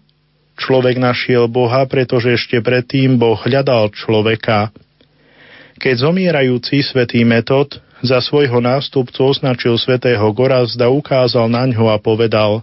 Človek 0.53 1.01
našiel 1.01 1.49
Boha, 1.49 1.81
pretože 1.89 2.37
ešte 2.37 2.61
predtým 2.61 3.17
Boh 3.17 3.35
hľadal 3.41 3.89
človeka. 3.89 4.69
Keď 5.81 5.95
zomierajúci 6.05 6.85
svätý 6.85 7.25
Metod 7.25 7.81
za 8.05 8.21
svojho 8.21 8.61
nástupcu 8.61 9.33
označil 9.33 9.73
svätého 9.81 10.23
Gorazda, 10.29 10.93
ukázal 10.93 11.49
na 11.49 11.65
ňo 11.65 11.89
a 11.89 11.97
povedal 11.97 12.61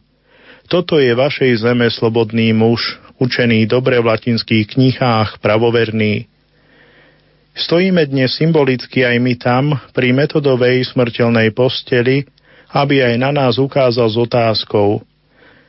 Toto 0.70 1.02
je 1.02 1.10
vašej 1.10 1.66
zeme 1.66 1.90
slobodný 1.90 2.54
muž, 2.54 3.02
učený 3.18 3.66
dobre 3.66 3.98
v 3.98 4.14
latinských 4.14 4.78
knihách, 4.78 5.42
pravoverný. 5.42 6.29
Stojíme 7.60 8.08
dnes 8.08 8.40
symbolicky 8.40 9.04
aj 9.04 9.16
my 9.20 9.34
tam, 9.36 9.76
pri 9.92 10.16
metodovej 10.16 10.80
smrteľnej 10.96 11.52
posteli, 11.52 12.24
aby 12.72 13.04
aj 13.04 13.14
na 13.20 13.36
nás 13.36 13.60
ukázal 13.60 14.08
s 14.08 14.16
otázkou. 14.16 15.04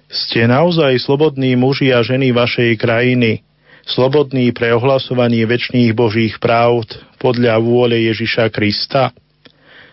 Ste 0.08 0.48
naozaj 0.48 1.04
slobodní 1.04 1.60
muži 1.60 1.92
a 1.92 2.00
ženy 2.00 2.32
vašej 2.32 2.80
krajiny, 2.80 3.44
slobodní 3.84 4.56
pre 4.56 4.72
ohlasovanie 4.72 5.44
väčšných 5.44 5.92
božích 5.92 6.40
práv 6.40 6.88
podľa 7.20 7.60
vôle 7.60 8.08
Ježiša 8.08 8.48
Krista? 8.56 9.12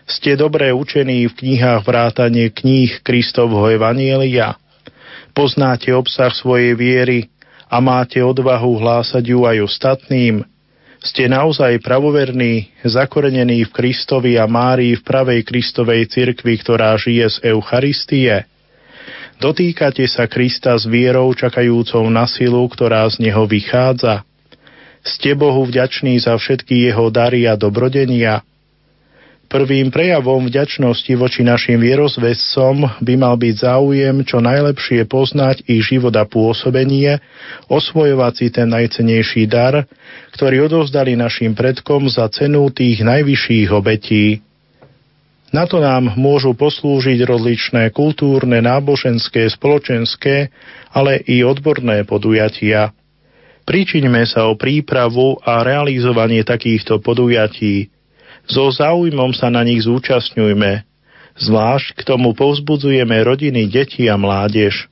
Ste 0.07 0.39
dobre 0.39 0.71
učení 0.71 1.27
v 1.27 1.35
knihách 1.35 1.83
vrátane 1.83 2.47
kníh 2.47 3.03
Kristovho 3.03 3.67
Evanielia? 3.67 4.55
Poznáte 5.35 5.91
obsah 5.91 6.31
svojej 6.31 6.79
viery 6.79 7.27
a 7.67 7.83
máte 7.83 8.23
odvahu 8.23 8.79
hlásať 8.79 9.35
ju 9.35 9.43
aj 9.43 9.67
ostatným? 9.67 10.47
Ste 10.99 11.31
naozaj 11.31 11.79
pravoverní, 11.79 12.75
zakorenení 12.83 13.63
v 13.63 13.71
Kristovi 13.71 14.35
a 14.35 14.43
Márii 14.51 14.99
v 14.99 15.03
pravej 15.07 15.47
Kristovej 15.47 16.11
cirkvi, 16.11 16.59
ktorá 16.59 16.91
žije 16.99 17.39
z 17.39 17.55
Eucharistie? 17.55 18.43
Dotýkate 19.39 20.03
sa 20.11 20.27
Krista 20.27 20.75
s 20.75 20.83
vierou 20.83 21.31
čakajúcou 21.31 22.03
na 22.11 22.27
silu, 22.27 22.67
ktorá 22.67 23.07
z 23.07 23.23
neho 23.23 23.47
vychádza? 23.47 24.27
Ste 24.99 25.39
Bohu 25.39 25.63
vďační 25.63 26.19
za 26.19 26.35
všetky 26.35 26.91
jeho 26.91 27.07
dary 27.07 27.47
a 27.47 27.55
dobrodenia? 27.55 28.43
Prvým 29.49 29.89
prejavom 29.89 30.45
vďačnosti 30.45 31.09
voči 31.17 31.41
našim 31.41 31.81
vierozvescom 31.81 33.01
by 33.01 33.13
mal 33.17 33.33
byť 33.33 33.55
záujem 33.65 34.21
čo 34.21 34.37
najlepšie 34.45 35.09
poznať 35.09 35.65
ich 35.65 35.89
život 35.89 36.13
a 36.13 36.29
pôsobenie, 36.29 37.17
osvojovať 37.65 38.33
si 38.37 38.47
ten 38.53 38.69
najcenejší 38.69 39.49
dar, 39.49 39.89
ktorý 40.37 40.69
odovzdali 40.69 41.17
našim 41.17 41.57
predkom 41.57 42.05
za 42.13 42.29
cenu 42.29 42.69
tých 42.69 43.01
najvyšších 43.01 43.73
obetí. 43.73 44.45
Na 45.49 45.65
to 45.65 45.81
nám 45.81 46.13
môžu 46.13 46.53
poslúžiť 46.53 47.25
rozličné 47.25 47.89
kultúrne, 47.89 48.61
náboženské, 48.61 49.49
spoločenské, 49.49 50.53
ale 50.93 51.25
i 51.25 51.41
odborné 51.41 52.05
podujatia. 52.05 52.93
Príčiňme 53.65 54.29
sa 54.29 54.45
o 54.45 54.53
prípravu 54.53 55.41
a 55.41 55.65
realizovanie 55.65 56.45
takýchto 56.45 57.01
podujatí. 57.01 57.89
So 58.49 58.73
záujmom 58.73 59.29
sa 59.37 59.53
na 59.53 59.61
nich 59.61 59.85
zúčastňujme. 59.85 60.81
Zvlášť 61.37 61.87
k 61.95 62.01
tomu 62.01 62.33
povzbudzujeme 62.33 63.21
rodiny, 63.21 63.69
deti 63.69 64.09
a 64.09 64.17
mládež. 64.17 64.89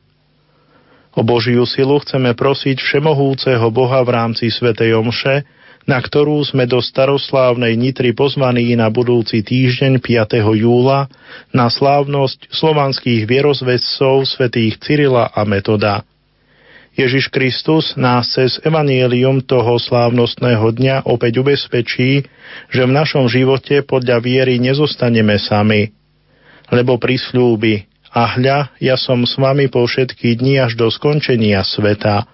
O 1.18 1.26
Božiu 1.26 1.66
silu 1.66 1.98
chceme 1.98 2.38
prosiť 2.38 2.78
Všemohúceho 2.78 3.74
Boha 3.74 4.06
v 4.06 4.14
rámci 4.14 4.54
Svetej 4.54 4.94
Omše, 5.02 5.42
na 5.90 5.98
ktorú 5.98 6.38
sme 6.46 6.70
do 6.70 6.78
staroslávnej 6.78 7.74
Nitry 7.74 8.14
pozvaní 8.14 8.78
na 8.78 8.94
budúci 8.94 9.42
týždeň 9.42 9.98
5. 10.04 10.38
júla 10.62 11.10
na 11.50 11.72
slávnosť 11.74 12.54
slovanských 12.54 13.26
vierozvedcov 13.26 14.30
svätých 14.30 14.78
Cyrila 14.78 15.34
a 15.34 15.42
Metoda. 15.48 16.06
Ježiš 16.98 17.30
Kristus 17.30 17.94
nás 17.94 18.34
cez 18.34 18.58
evanielium 18.66 19.46
toho 19.46 19.78
slávnostného 19.78 20.66
dňa 20.74 20.96
opäť 21.06 21.46
ubezpečí, 21.46 22.26
že 22.74 22.82
v 22.82 22.92
našom 22.92 23.30
živote 23.30 23.86
podľa 23.86 24.18
viery 24.18 24.58
nezostaneme 24.58 25.38
sami, 25.38 25.94
lebo 26.74 26.98
prislúbi, 26.98 27.86
a 28.10 28.34
hľa, 28.34 28.74
ja 28.82 28.98
som 28.98 29.22
s 29.22 29.38
vami 29.38 29.70
po 29.70 29.86
všetky 29.86 30.42
dni 30.42 30.66
až 30.66 30.74
do 30.74 30.90
skončenia 30.90 31.62
sveta– 31.62 32.26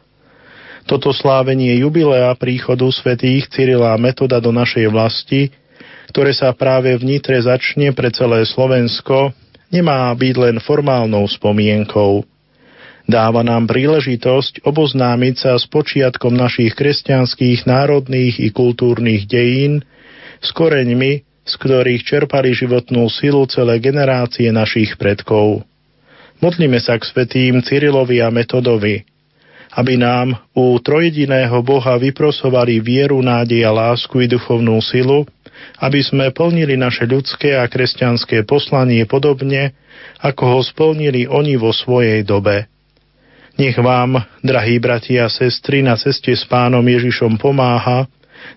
toto 0.84 1.16
slávenie 1.16 1.80
jubilea 1.80 2.36
príchodu 2.36 2.84
svätých 2.92 3.48
Cyrila 3.48 3.96
Metoda 3.96 4.44
do 4.44 4.52
našej 4.52 4.92
vlasti, 4.92 5.48
ktoré 6.12 6.36
sa 6.36 6.52
práve 6.52 6.92
v 7.00 7.08
Nitre 7.08 7.40
začne 7.40 7.96
pre 7.96 8.12
celé 8.12 8.44
Slovensko, 8.44 9.32
nemá 9.72 10.12
byť 10.12 10.36
len 10.36 10.56
formálnou 10.60 11.24
spomienkou. 11.24 12.28
Dáva 13.04 13.44
nám 13.44 13.68
príležitosť 13.68 14.64
oboznámiť 14.64 15.36
sa 15.36 15.54
s 15.60 15.68
počiatkom 15.68 16.32
našich 16.32 16.72
kresťanských, 16.72 17.68
národných 17.68 18.40
i 18.40 18.50
kultúrnych 18.50 19.28
dejín, 19.28 19.84
s 20.40 20.50
koreňmi, 20.56 21.24
z 21.44 21.54
ktorých 21.60 22.08
čerpali 22.08 22.56
životnú 22.56 23.12
silu 23.12 23.44
celé 23.52 23.84
generácie 23.84 24.48
našich 24.56 24.96
predkov. 24.96 25.68
Modlíme 26.40 26.80
sa 26.80 26.96
k 26.96 27.04
svetým 27.04 27.60
Cyrilovi 27.60 28.24
a 28.24 28.32
Metodovi– 28.32 29.04
aby 29.74 29.98
nám 29.98 30.38
u 30.54 30.78
trojediného 30.78 31.66
Boha 31.66 31.98
vyprosovali 31.98 32.78
vieru, 32.78 33.18
nádej 33.26 33.66
a 33.66 33.74
lásku 33.74 34.22
i 34.22 34.28
duchovnú 34.30 34.78
silu, 34.86 35.26
aby 35.82 36.00
sme 36.06 36.30
plnili 36.30 36.78
naše 36.78 37.10
ľudské 37.10 37.58
a 37.58 37.66
kresťanské 37.66 38.46
poslanie 38.46 39.10
podobne, 39.10 39.74
ako 40.22 40.44
ho 40.58 40.60
splnili 40.62 41.26
oni 41.26 41.58
vo 41.58 41.74
svojej 41.74 42.22
dobe. 42.22 42.70
Nech 43.54 43.78
vám, 43.78 44.18
drahí 44.42 44.82
bratia 44.82 45.30
a 45.30 45.34
sestry, 45.34 45.86
na 45.86 45.94
ceste 45.94 46.34
s 46.34 46.42
pánom 46.50 46.82
Ježišom 46.82 47.38
pomáha, 47.38 48.10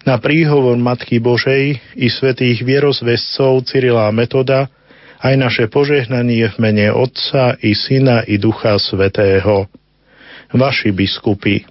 na 0.09 0.17
príhovor 0.17 0.75
Matky 0.81 1.21
Božej 1.21 1.77
i 2.01 2.09
svetých 2.09 2.65
vierozvescov 2.65 3.69
Cyrila 3.69 4.09
Metoda, 4.09 4.73
aj 5.21 5.35
naše 5.37 5.65
požehnanie 5.69 6.49
v 6.49 6.57
mene 6.61 6.87
Otca 6.93 7.61
i 7.61 7.77
Syna 7.77 8.25
i 8.25 8.41
Ducha 8.41 8.77
Svetého 8.81 9.69
vaši 10.53 10.95
biskupy. 10.95 11.67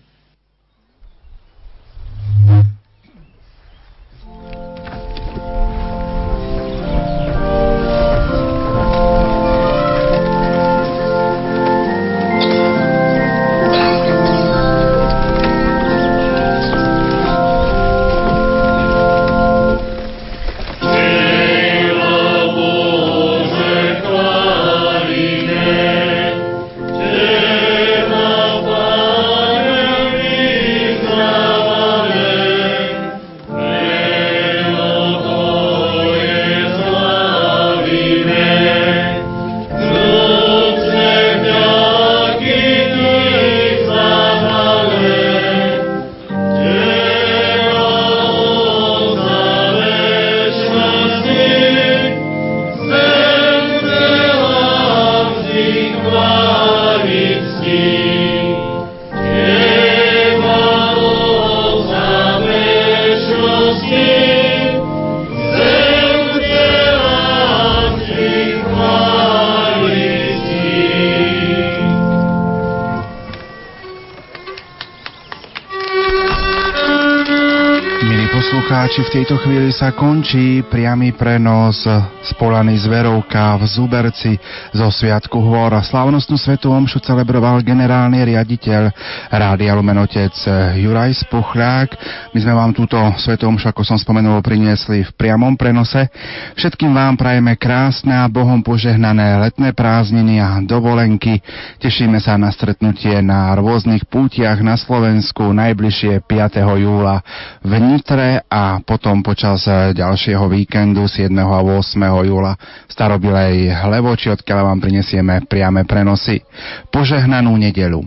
Poslucháči, 78.95 79.11
v 79.11 79.27
tejto 79.27 79.35
chvíli 79.43 79.69
sa 79.75 79.91
končí 79.91 80.63
priamy 80.71 81.11
prenos 81.11 81.83
z 82.23 82.31
Polany 82.39 82.79
Zverovka 82.79 83.59
v 83.59 83.67
Zuberci 83.67 84.39
zo 84.71 84.87
Sviatku 84.87 85.35
Hôr. 85.35 85.75
Slávnostnú 85.83 86.39
svetu 86.39 86.71
omšu 86.71 87.03
celebroval 87.03 87.59
generálny 87.59 88.23
riaditeľ 88.23 88.87
Rádia 89.35 89.75
Lumenotec 89.75 90.31
Juraj 90.79 91.11
Spuchľák. 91.27 91.89
My 92.31 92.39
sme 92.39 92.55
vám 92.55 92.71
túto 92.71 92.95
svetu 93.19 93.51
omšu, 93.51 93.67
ako 93.67 93.83
som 93.83 93.99
spomenul, 93.99 94.39
priniesli 94.39 95.03
v 95.03 95.11
priamom 95.19 95.59
prenose. 95.59 96.07
Všetkým 96.55 96.95
vám 96.95 97.19
prajeme 97.19 97.59
krásne 97.59 98.15
a 98.15 98.31
Bohom 98.31 98.63
požehnané 98.63 99.43
letné 99.43 99.75
prázdniny 99.75 100.39
a 100.39 100.63
dovolenky. 100.63 101.43
Tešíme 101.83 102.23
sa 102.23 102.39
na 102.39 102.47
stretnutie 102.47 103.19
na 103.19 103.51
rôznych 103.59 104.07
pútiach 104.07 104.63
na 104.63 104.79
Slovensku 104.79 105.51
najbližšie 105.51 106.23
5. 106.23 106.63
júla 106.79 107.19
v 107.65 107.81
Nitre 107.81 108.45
a 108.45 108.77
potom 108.85 109.25
počas 109.25 109.65
eh, 109.65 109.89
ďalšieho 109.97 110.45
víkendu 110.45 111.09
7. 111.09 111.33
a 111.33 111.59
8. 111.65 111.97
júla 112.21 112.53
v 112.85 112.91
Starobilej 112.93 113.73
Hlevoči, 113.73 114.29
odkiaľ 114.29 114.69
vám 114.69 114.79
prinesieme 114.85 115.41
priame 115.49 115.81
prenosy. 115.89 116.45
Požehnanú 116.93 117.57
nedelu 117.57 118.05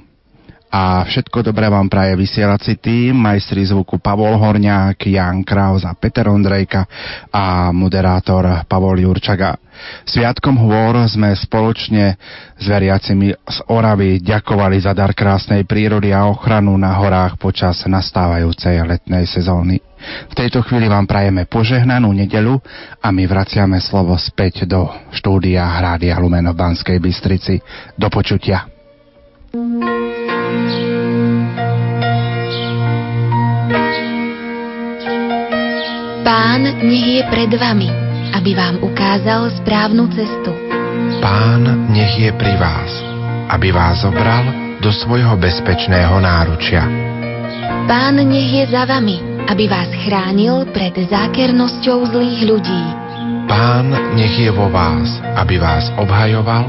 a 0.71 1.03
všetko 1.03 1.51
dobré 1.51 1.67
vám 1.67 1.91
praje 1.91 2.15
vysielací 2.15 2.79
tým, 2.79 3.19
majstri 3.19 3.67
zvuku 3.67 3.99
Pavol 3.99 4.39
Horňák, 4.39 5.01
Jan 5.11 5.43
Kraus 5.43 5.83
a 5.83 5.97
Peter 5.99 6.31
Ondrejka 6.31 6.87
a 7.33 7.75
moderátor 7.75 8.63
Pavol 8.69 9.03
Jurčaga. 9.03 9.59
Sviatkom 10.09 10.57
hôr 10.57 11.05
sme 11.11 11.35
spoločne 11.37 12.17
s 12.57 12.65
veriacimi 12.65 13.35
z 13.35 13.59
Oravy 13.69 14.19
ďakovali 14.25 14.81
za 14.83 14.97
dar 14.97 15.13
krásnej 15.13 15.69
prírody 15.69 16.11
a 16.11 16.27
ochranu 16.27 16.75
na 16.77 16.97
horách 16.97 17.37
počas 17.37 17.85
nastávajúcej 17.85 18.83
letnej 18.85 19.29
sezóny. 19.29 19.79
V 20.31 20.35
tejto 20.35 20.63
chvíli 20.63 20.87
vám 20.87 21.11
prajeme 21.11 21.45
požehnanú 21.51 22.15
nedelu 22.15 22.55
a 23.03 23.11
my 23.11 23.25
vraciame 23.27 23.83
slovo 23.83 24.15
späť 24.15 24.65
do 24.65 24.87
štúdia 25.11 25.67
Hrádia 25.67 26.17
Lumeno 26.23 26.55
v 26.55 26.61
Banskej 26.63 26.99
Bystrici. 27.03 27.59
Do 27.99 28.07
počutia. 28.07 28.71
Pán 36.23 36.63
nech 36.85 37.07
je 37.09 37.23
pred 37.33 37.51
vami, 37.57 38.08
aby 38.35 38.55
vám 38.55 38.81
ukázal 38.81 39.51
správnu 39.63 40.09
cestu. 40.13 40.53
Pán 41.19 41.91
nech 41.91 42.15
je 42.19 42.31
pri 42.33 42.55
vás, 42.61 42.93
aby 43.53 43.73
vás 43.73 44.05
zobral 44.05 44.45
do 44.79 44.91
svojho 44.93 45.35
bezpečného 45.37 46.21
náručia. 46.23 46.85
Pán 47.89 48.21
nech 48.21 48.51
je 48.53 48.65
za 48.69 48.85
vami, 48.85 49.19
aby 49.49 49.65
vás 49.67 49.89
chránil 50.05 50.69
pred 50.71 50.93
zákernosťou 51.09 52.13
zlých 52.13 52.41
ľudí. 52.45 52.83
Pán 53.49 53.91
nech 54.15 54.37
je 54.37 54.53
vo 54.53 54.69
vás, 54.69 55.09
aby 55.41 55.57
vás 55.57 55.89
obhajoval, 55.97 56.69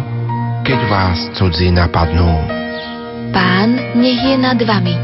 keď 0.64 0.80
vás 0.88 1.20
cudzí 1.36 1.70
napadnú. 1.76 2.40
Pán 3.36 3.76
nech 4.00 4.22
je 4.24 4.38
nad 4.40 4.58
vami, 4.58 4.96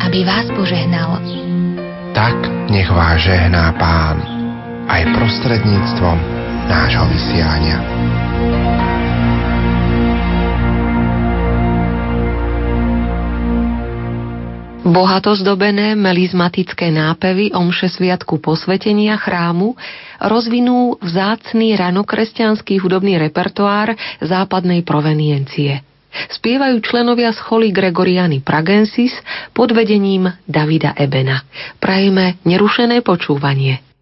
aby 0.00 0.22
vás 0.22 0.46
požehnal. 0.54 1.18
Tak 2.14 2.38
nech 2.70 2.88
vás 2.88 3.18
žehná 3.20 3.74
Pán 3.76 4.33
aj 4.88 5.02
prostredníctvom 5.16 6.16
nášho 6.68 7.04
vysiania. 7.08 7.78
Bohato 14.84 15.32
zdobené 15.32 15.96
melizmatické 15.96 16.92
nápevy 16.92 17.56
omše 17.56 17.88
sviatku 17.88 18.36
posvetenia 18.36 19.16
chrámu 19.16 19.72
rozvinú 20.20 21.00
vzácný 21.00 21.72
ranokresťanský 21.80 22.84
hudobný 22.84 23.16
repertoár 23.16 23.96
západnej 24.20 24.84
proveniencie. 24.84 25.80
Spievajú 26.30 26.78
členovia 26.84 27.32
scholy 27.32 27.72
Gregoriany 27.72 28.44
Pragensis 28.44 29.16
pod 29.56 29.72
vedením 29.72 30.30
Davida 30.46 30.94
Ebena. 30.94 31.42
Prajeme 31.80 32.38
nerušené 32.44 33.00
počúvanie. 33.00 33.93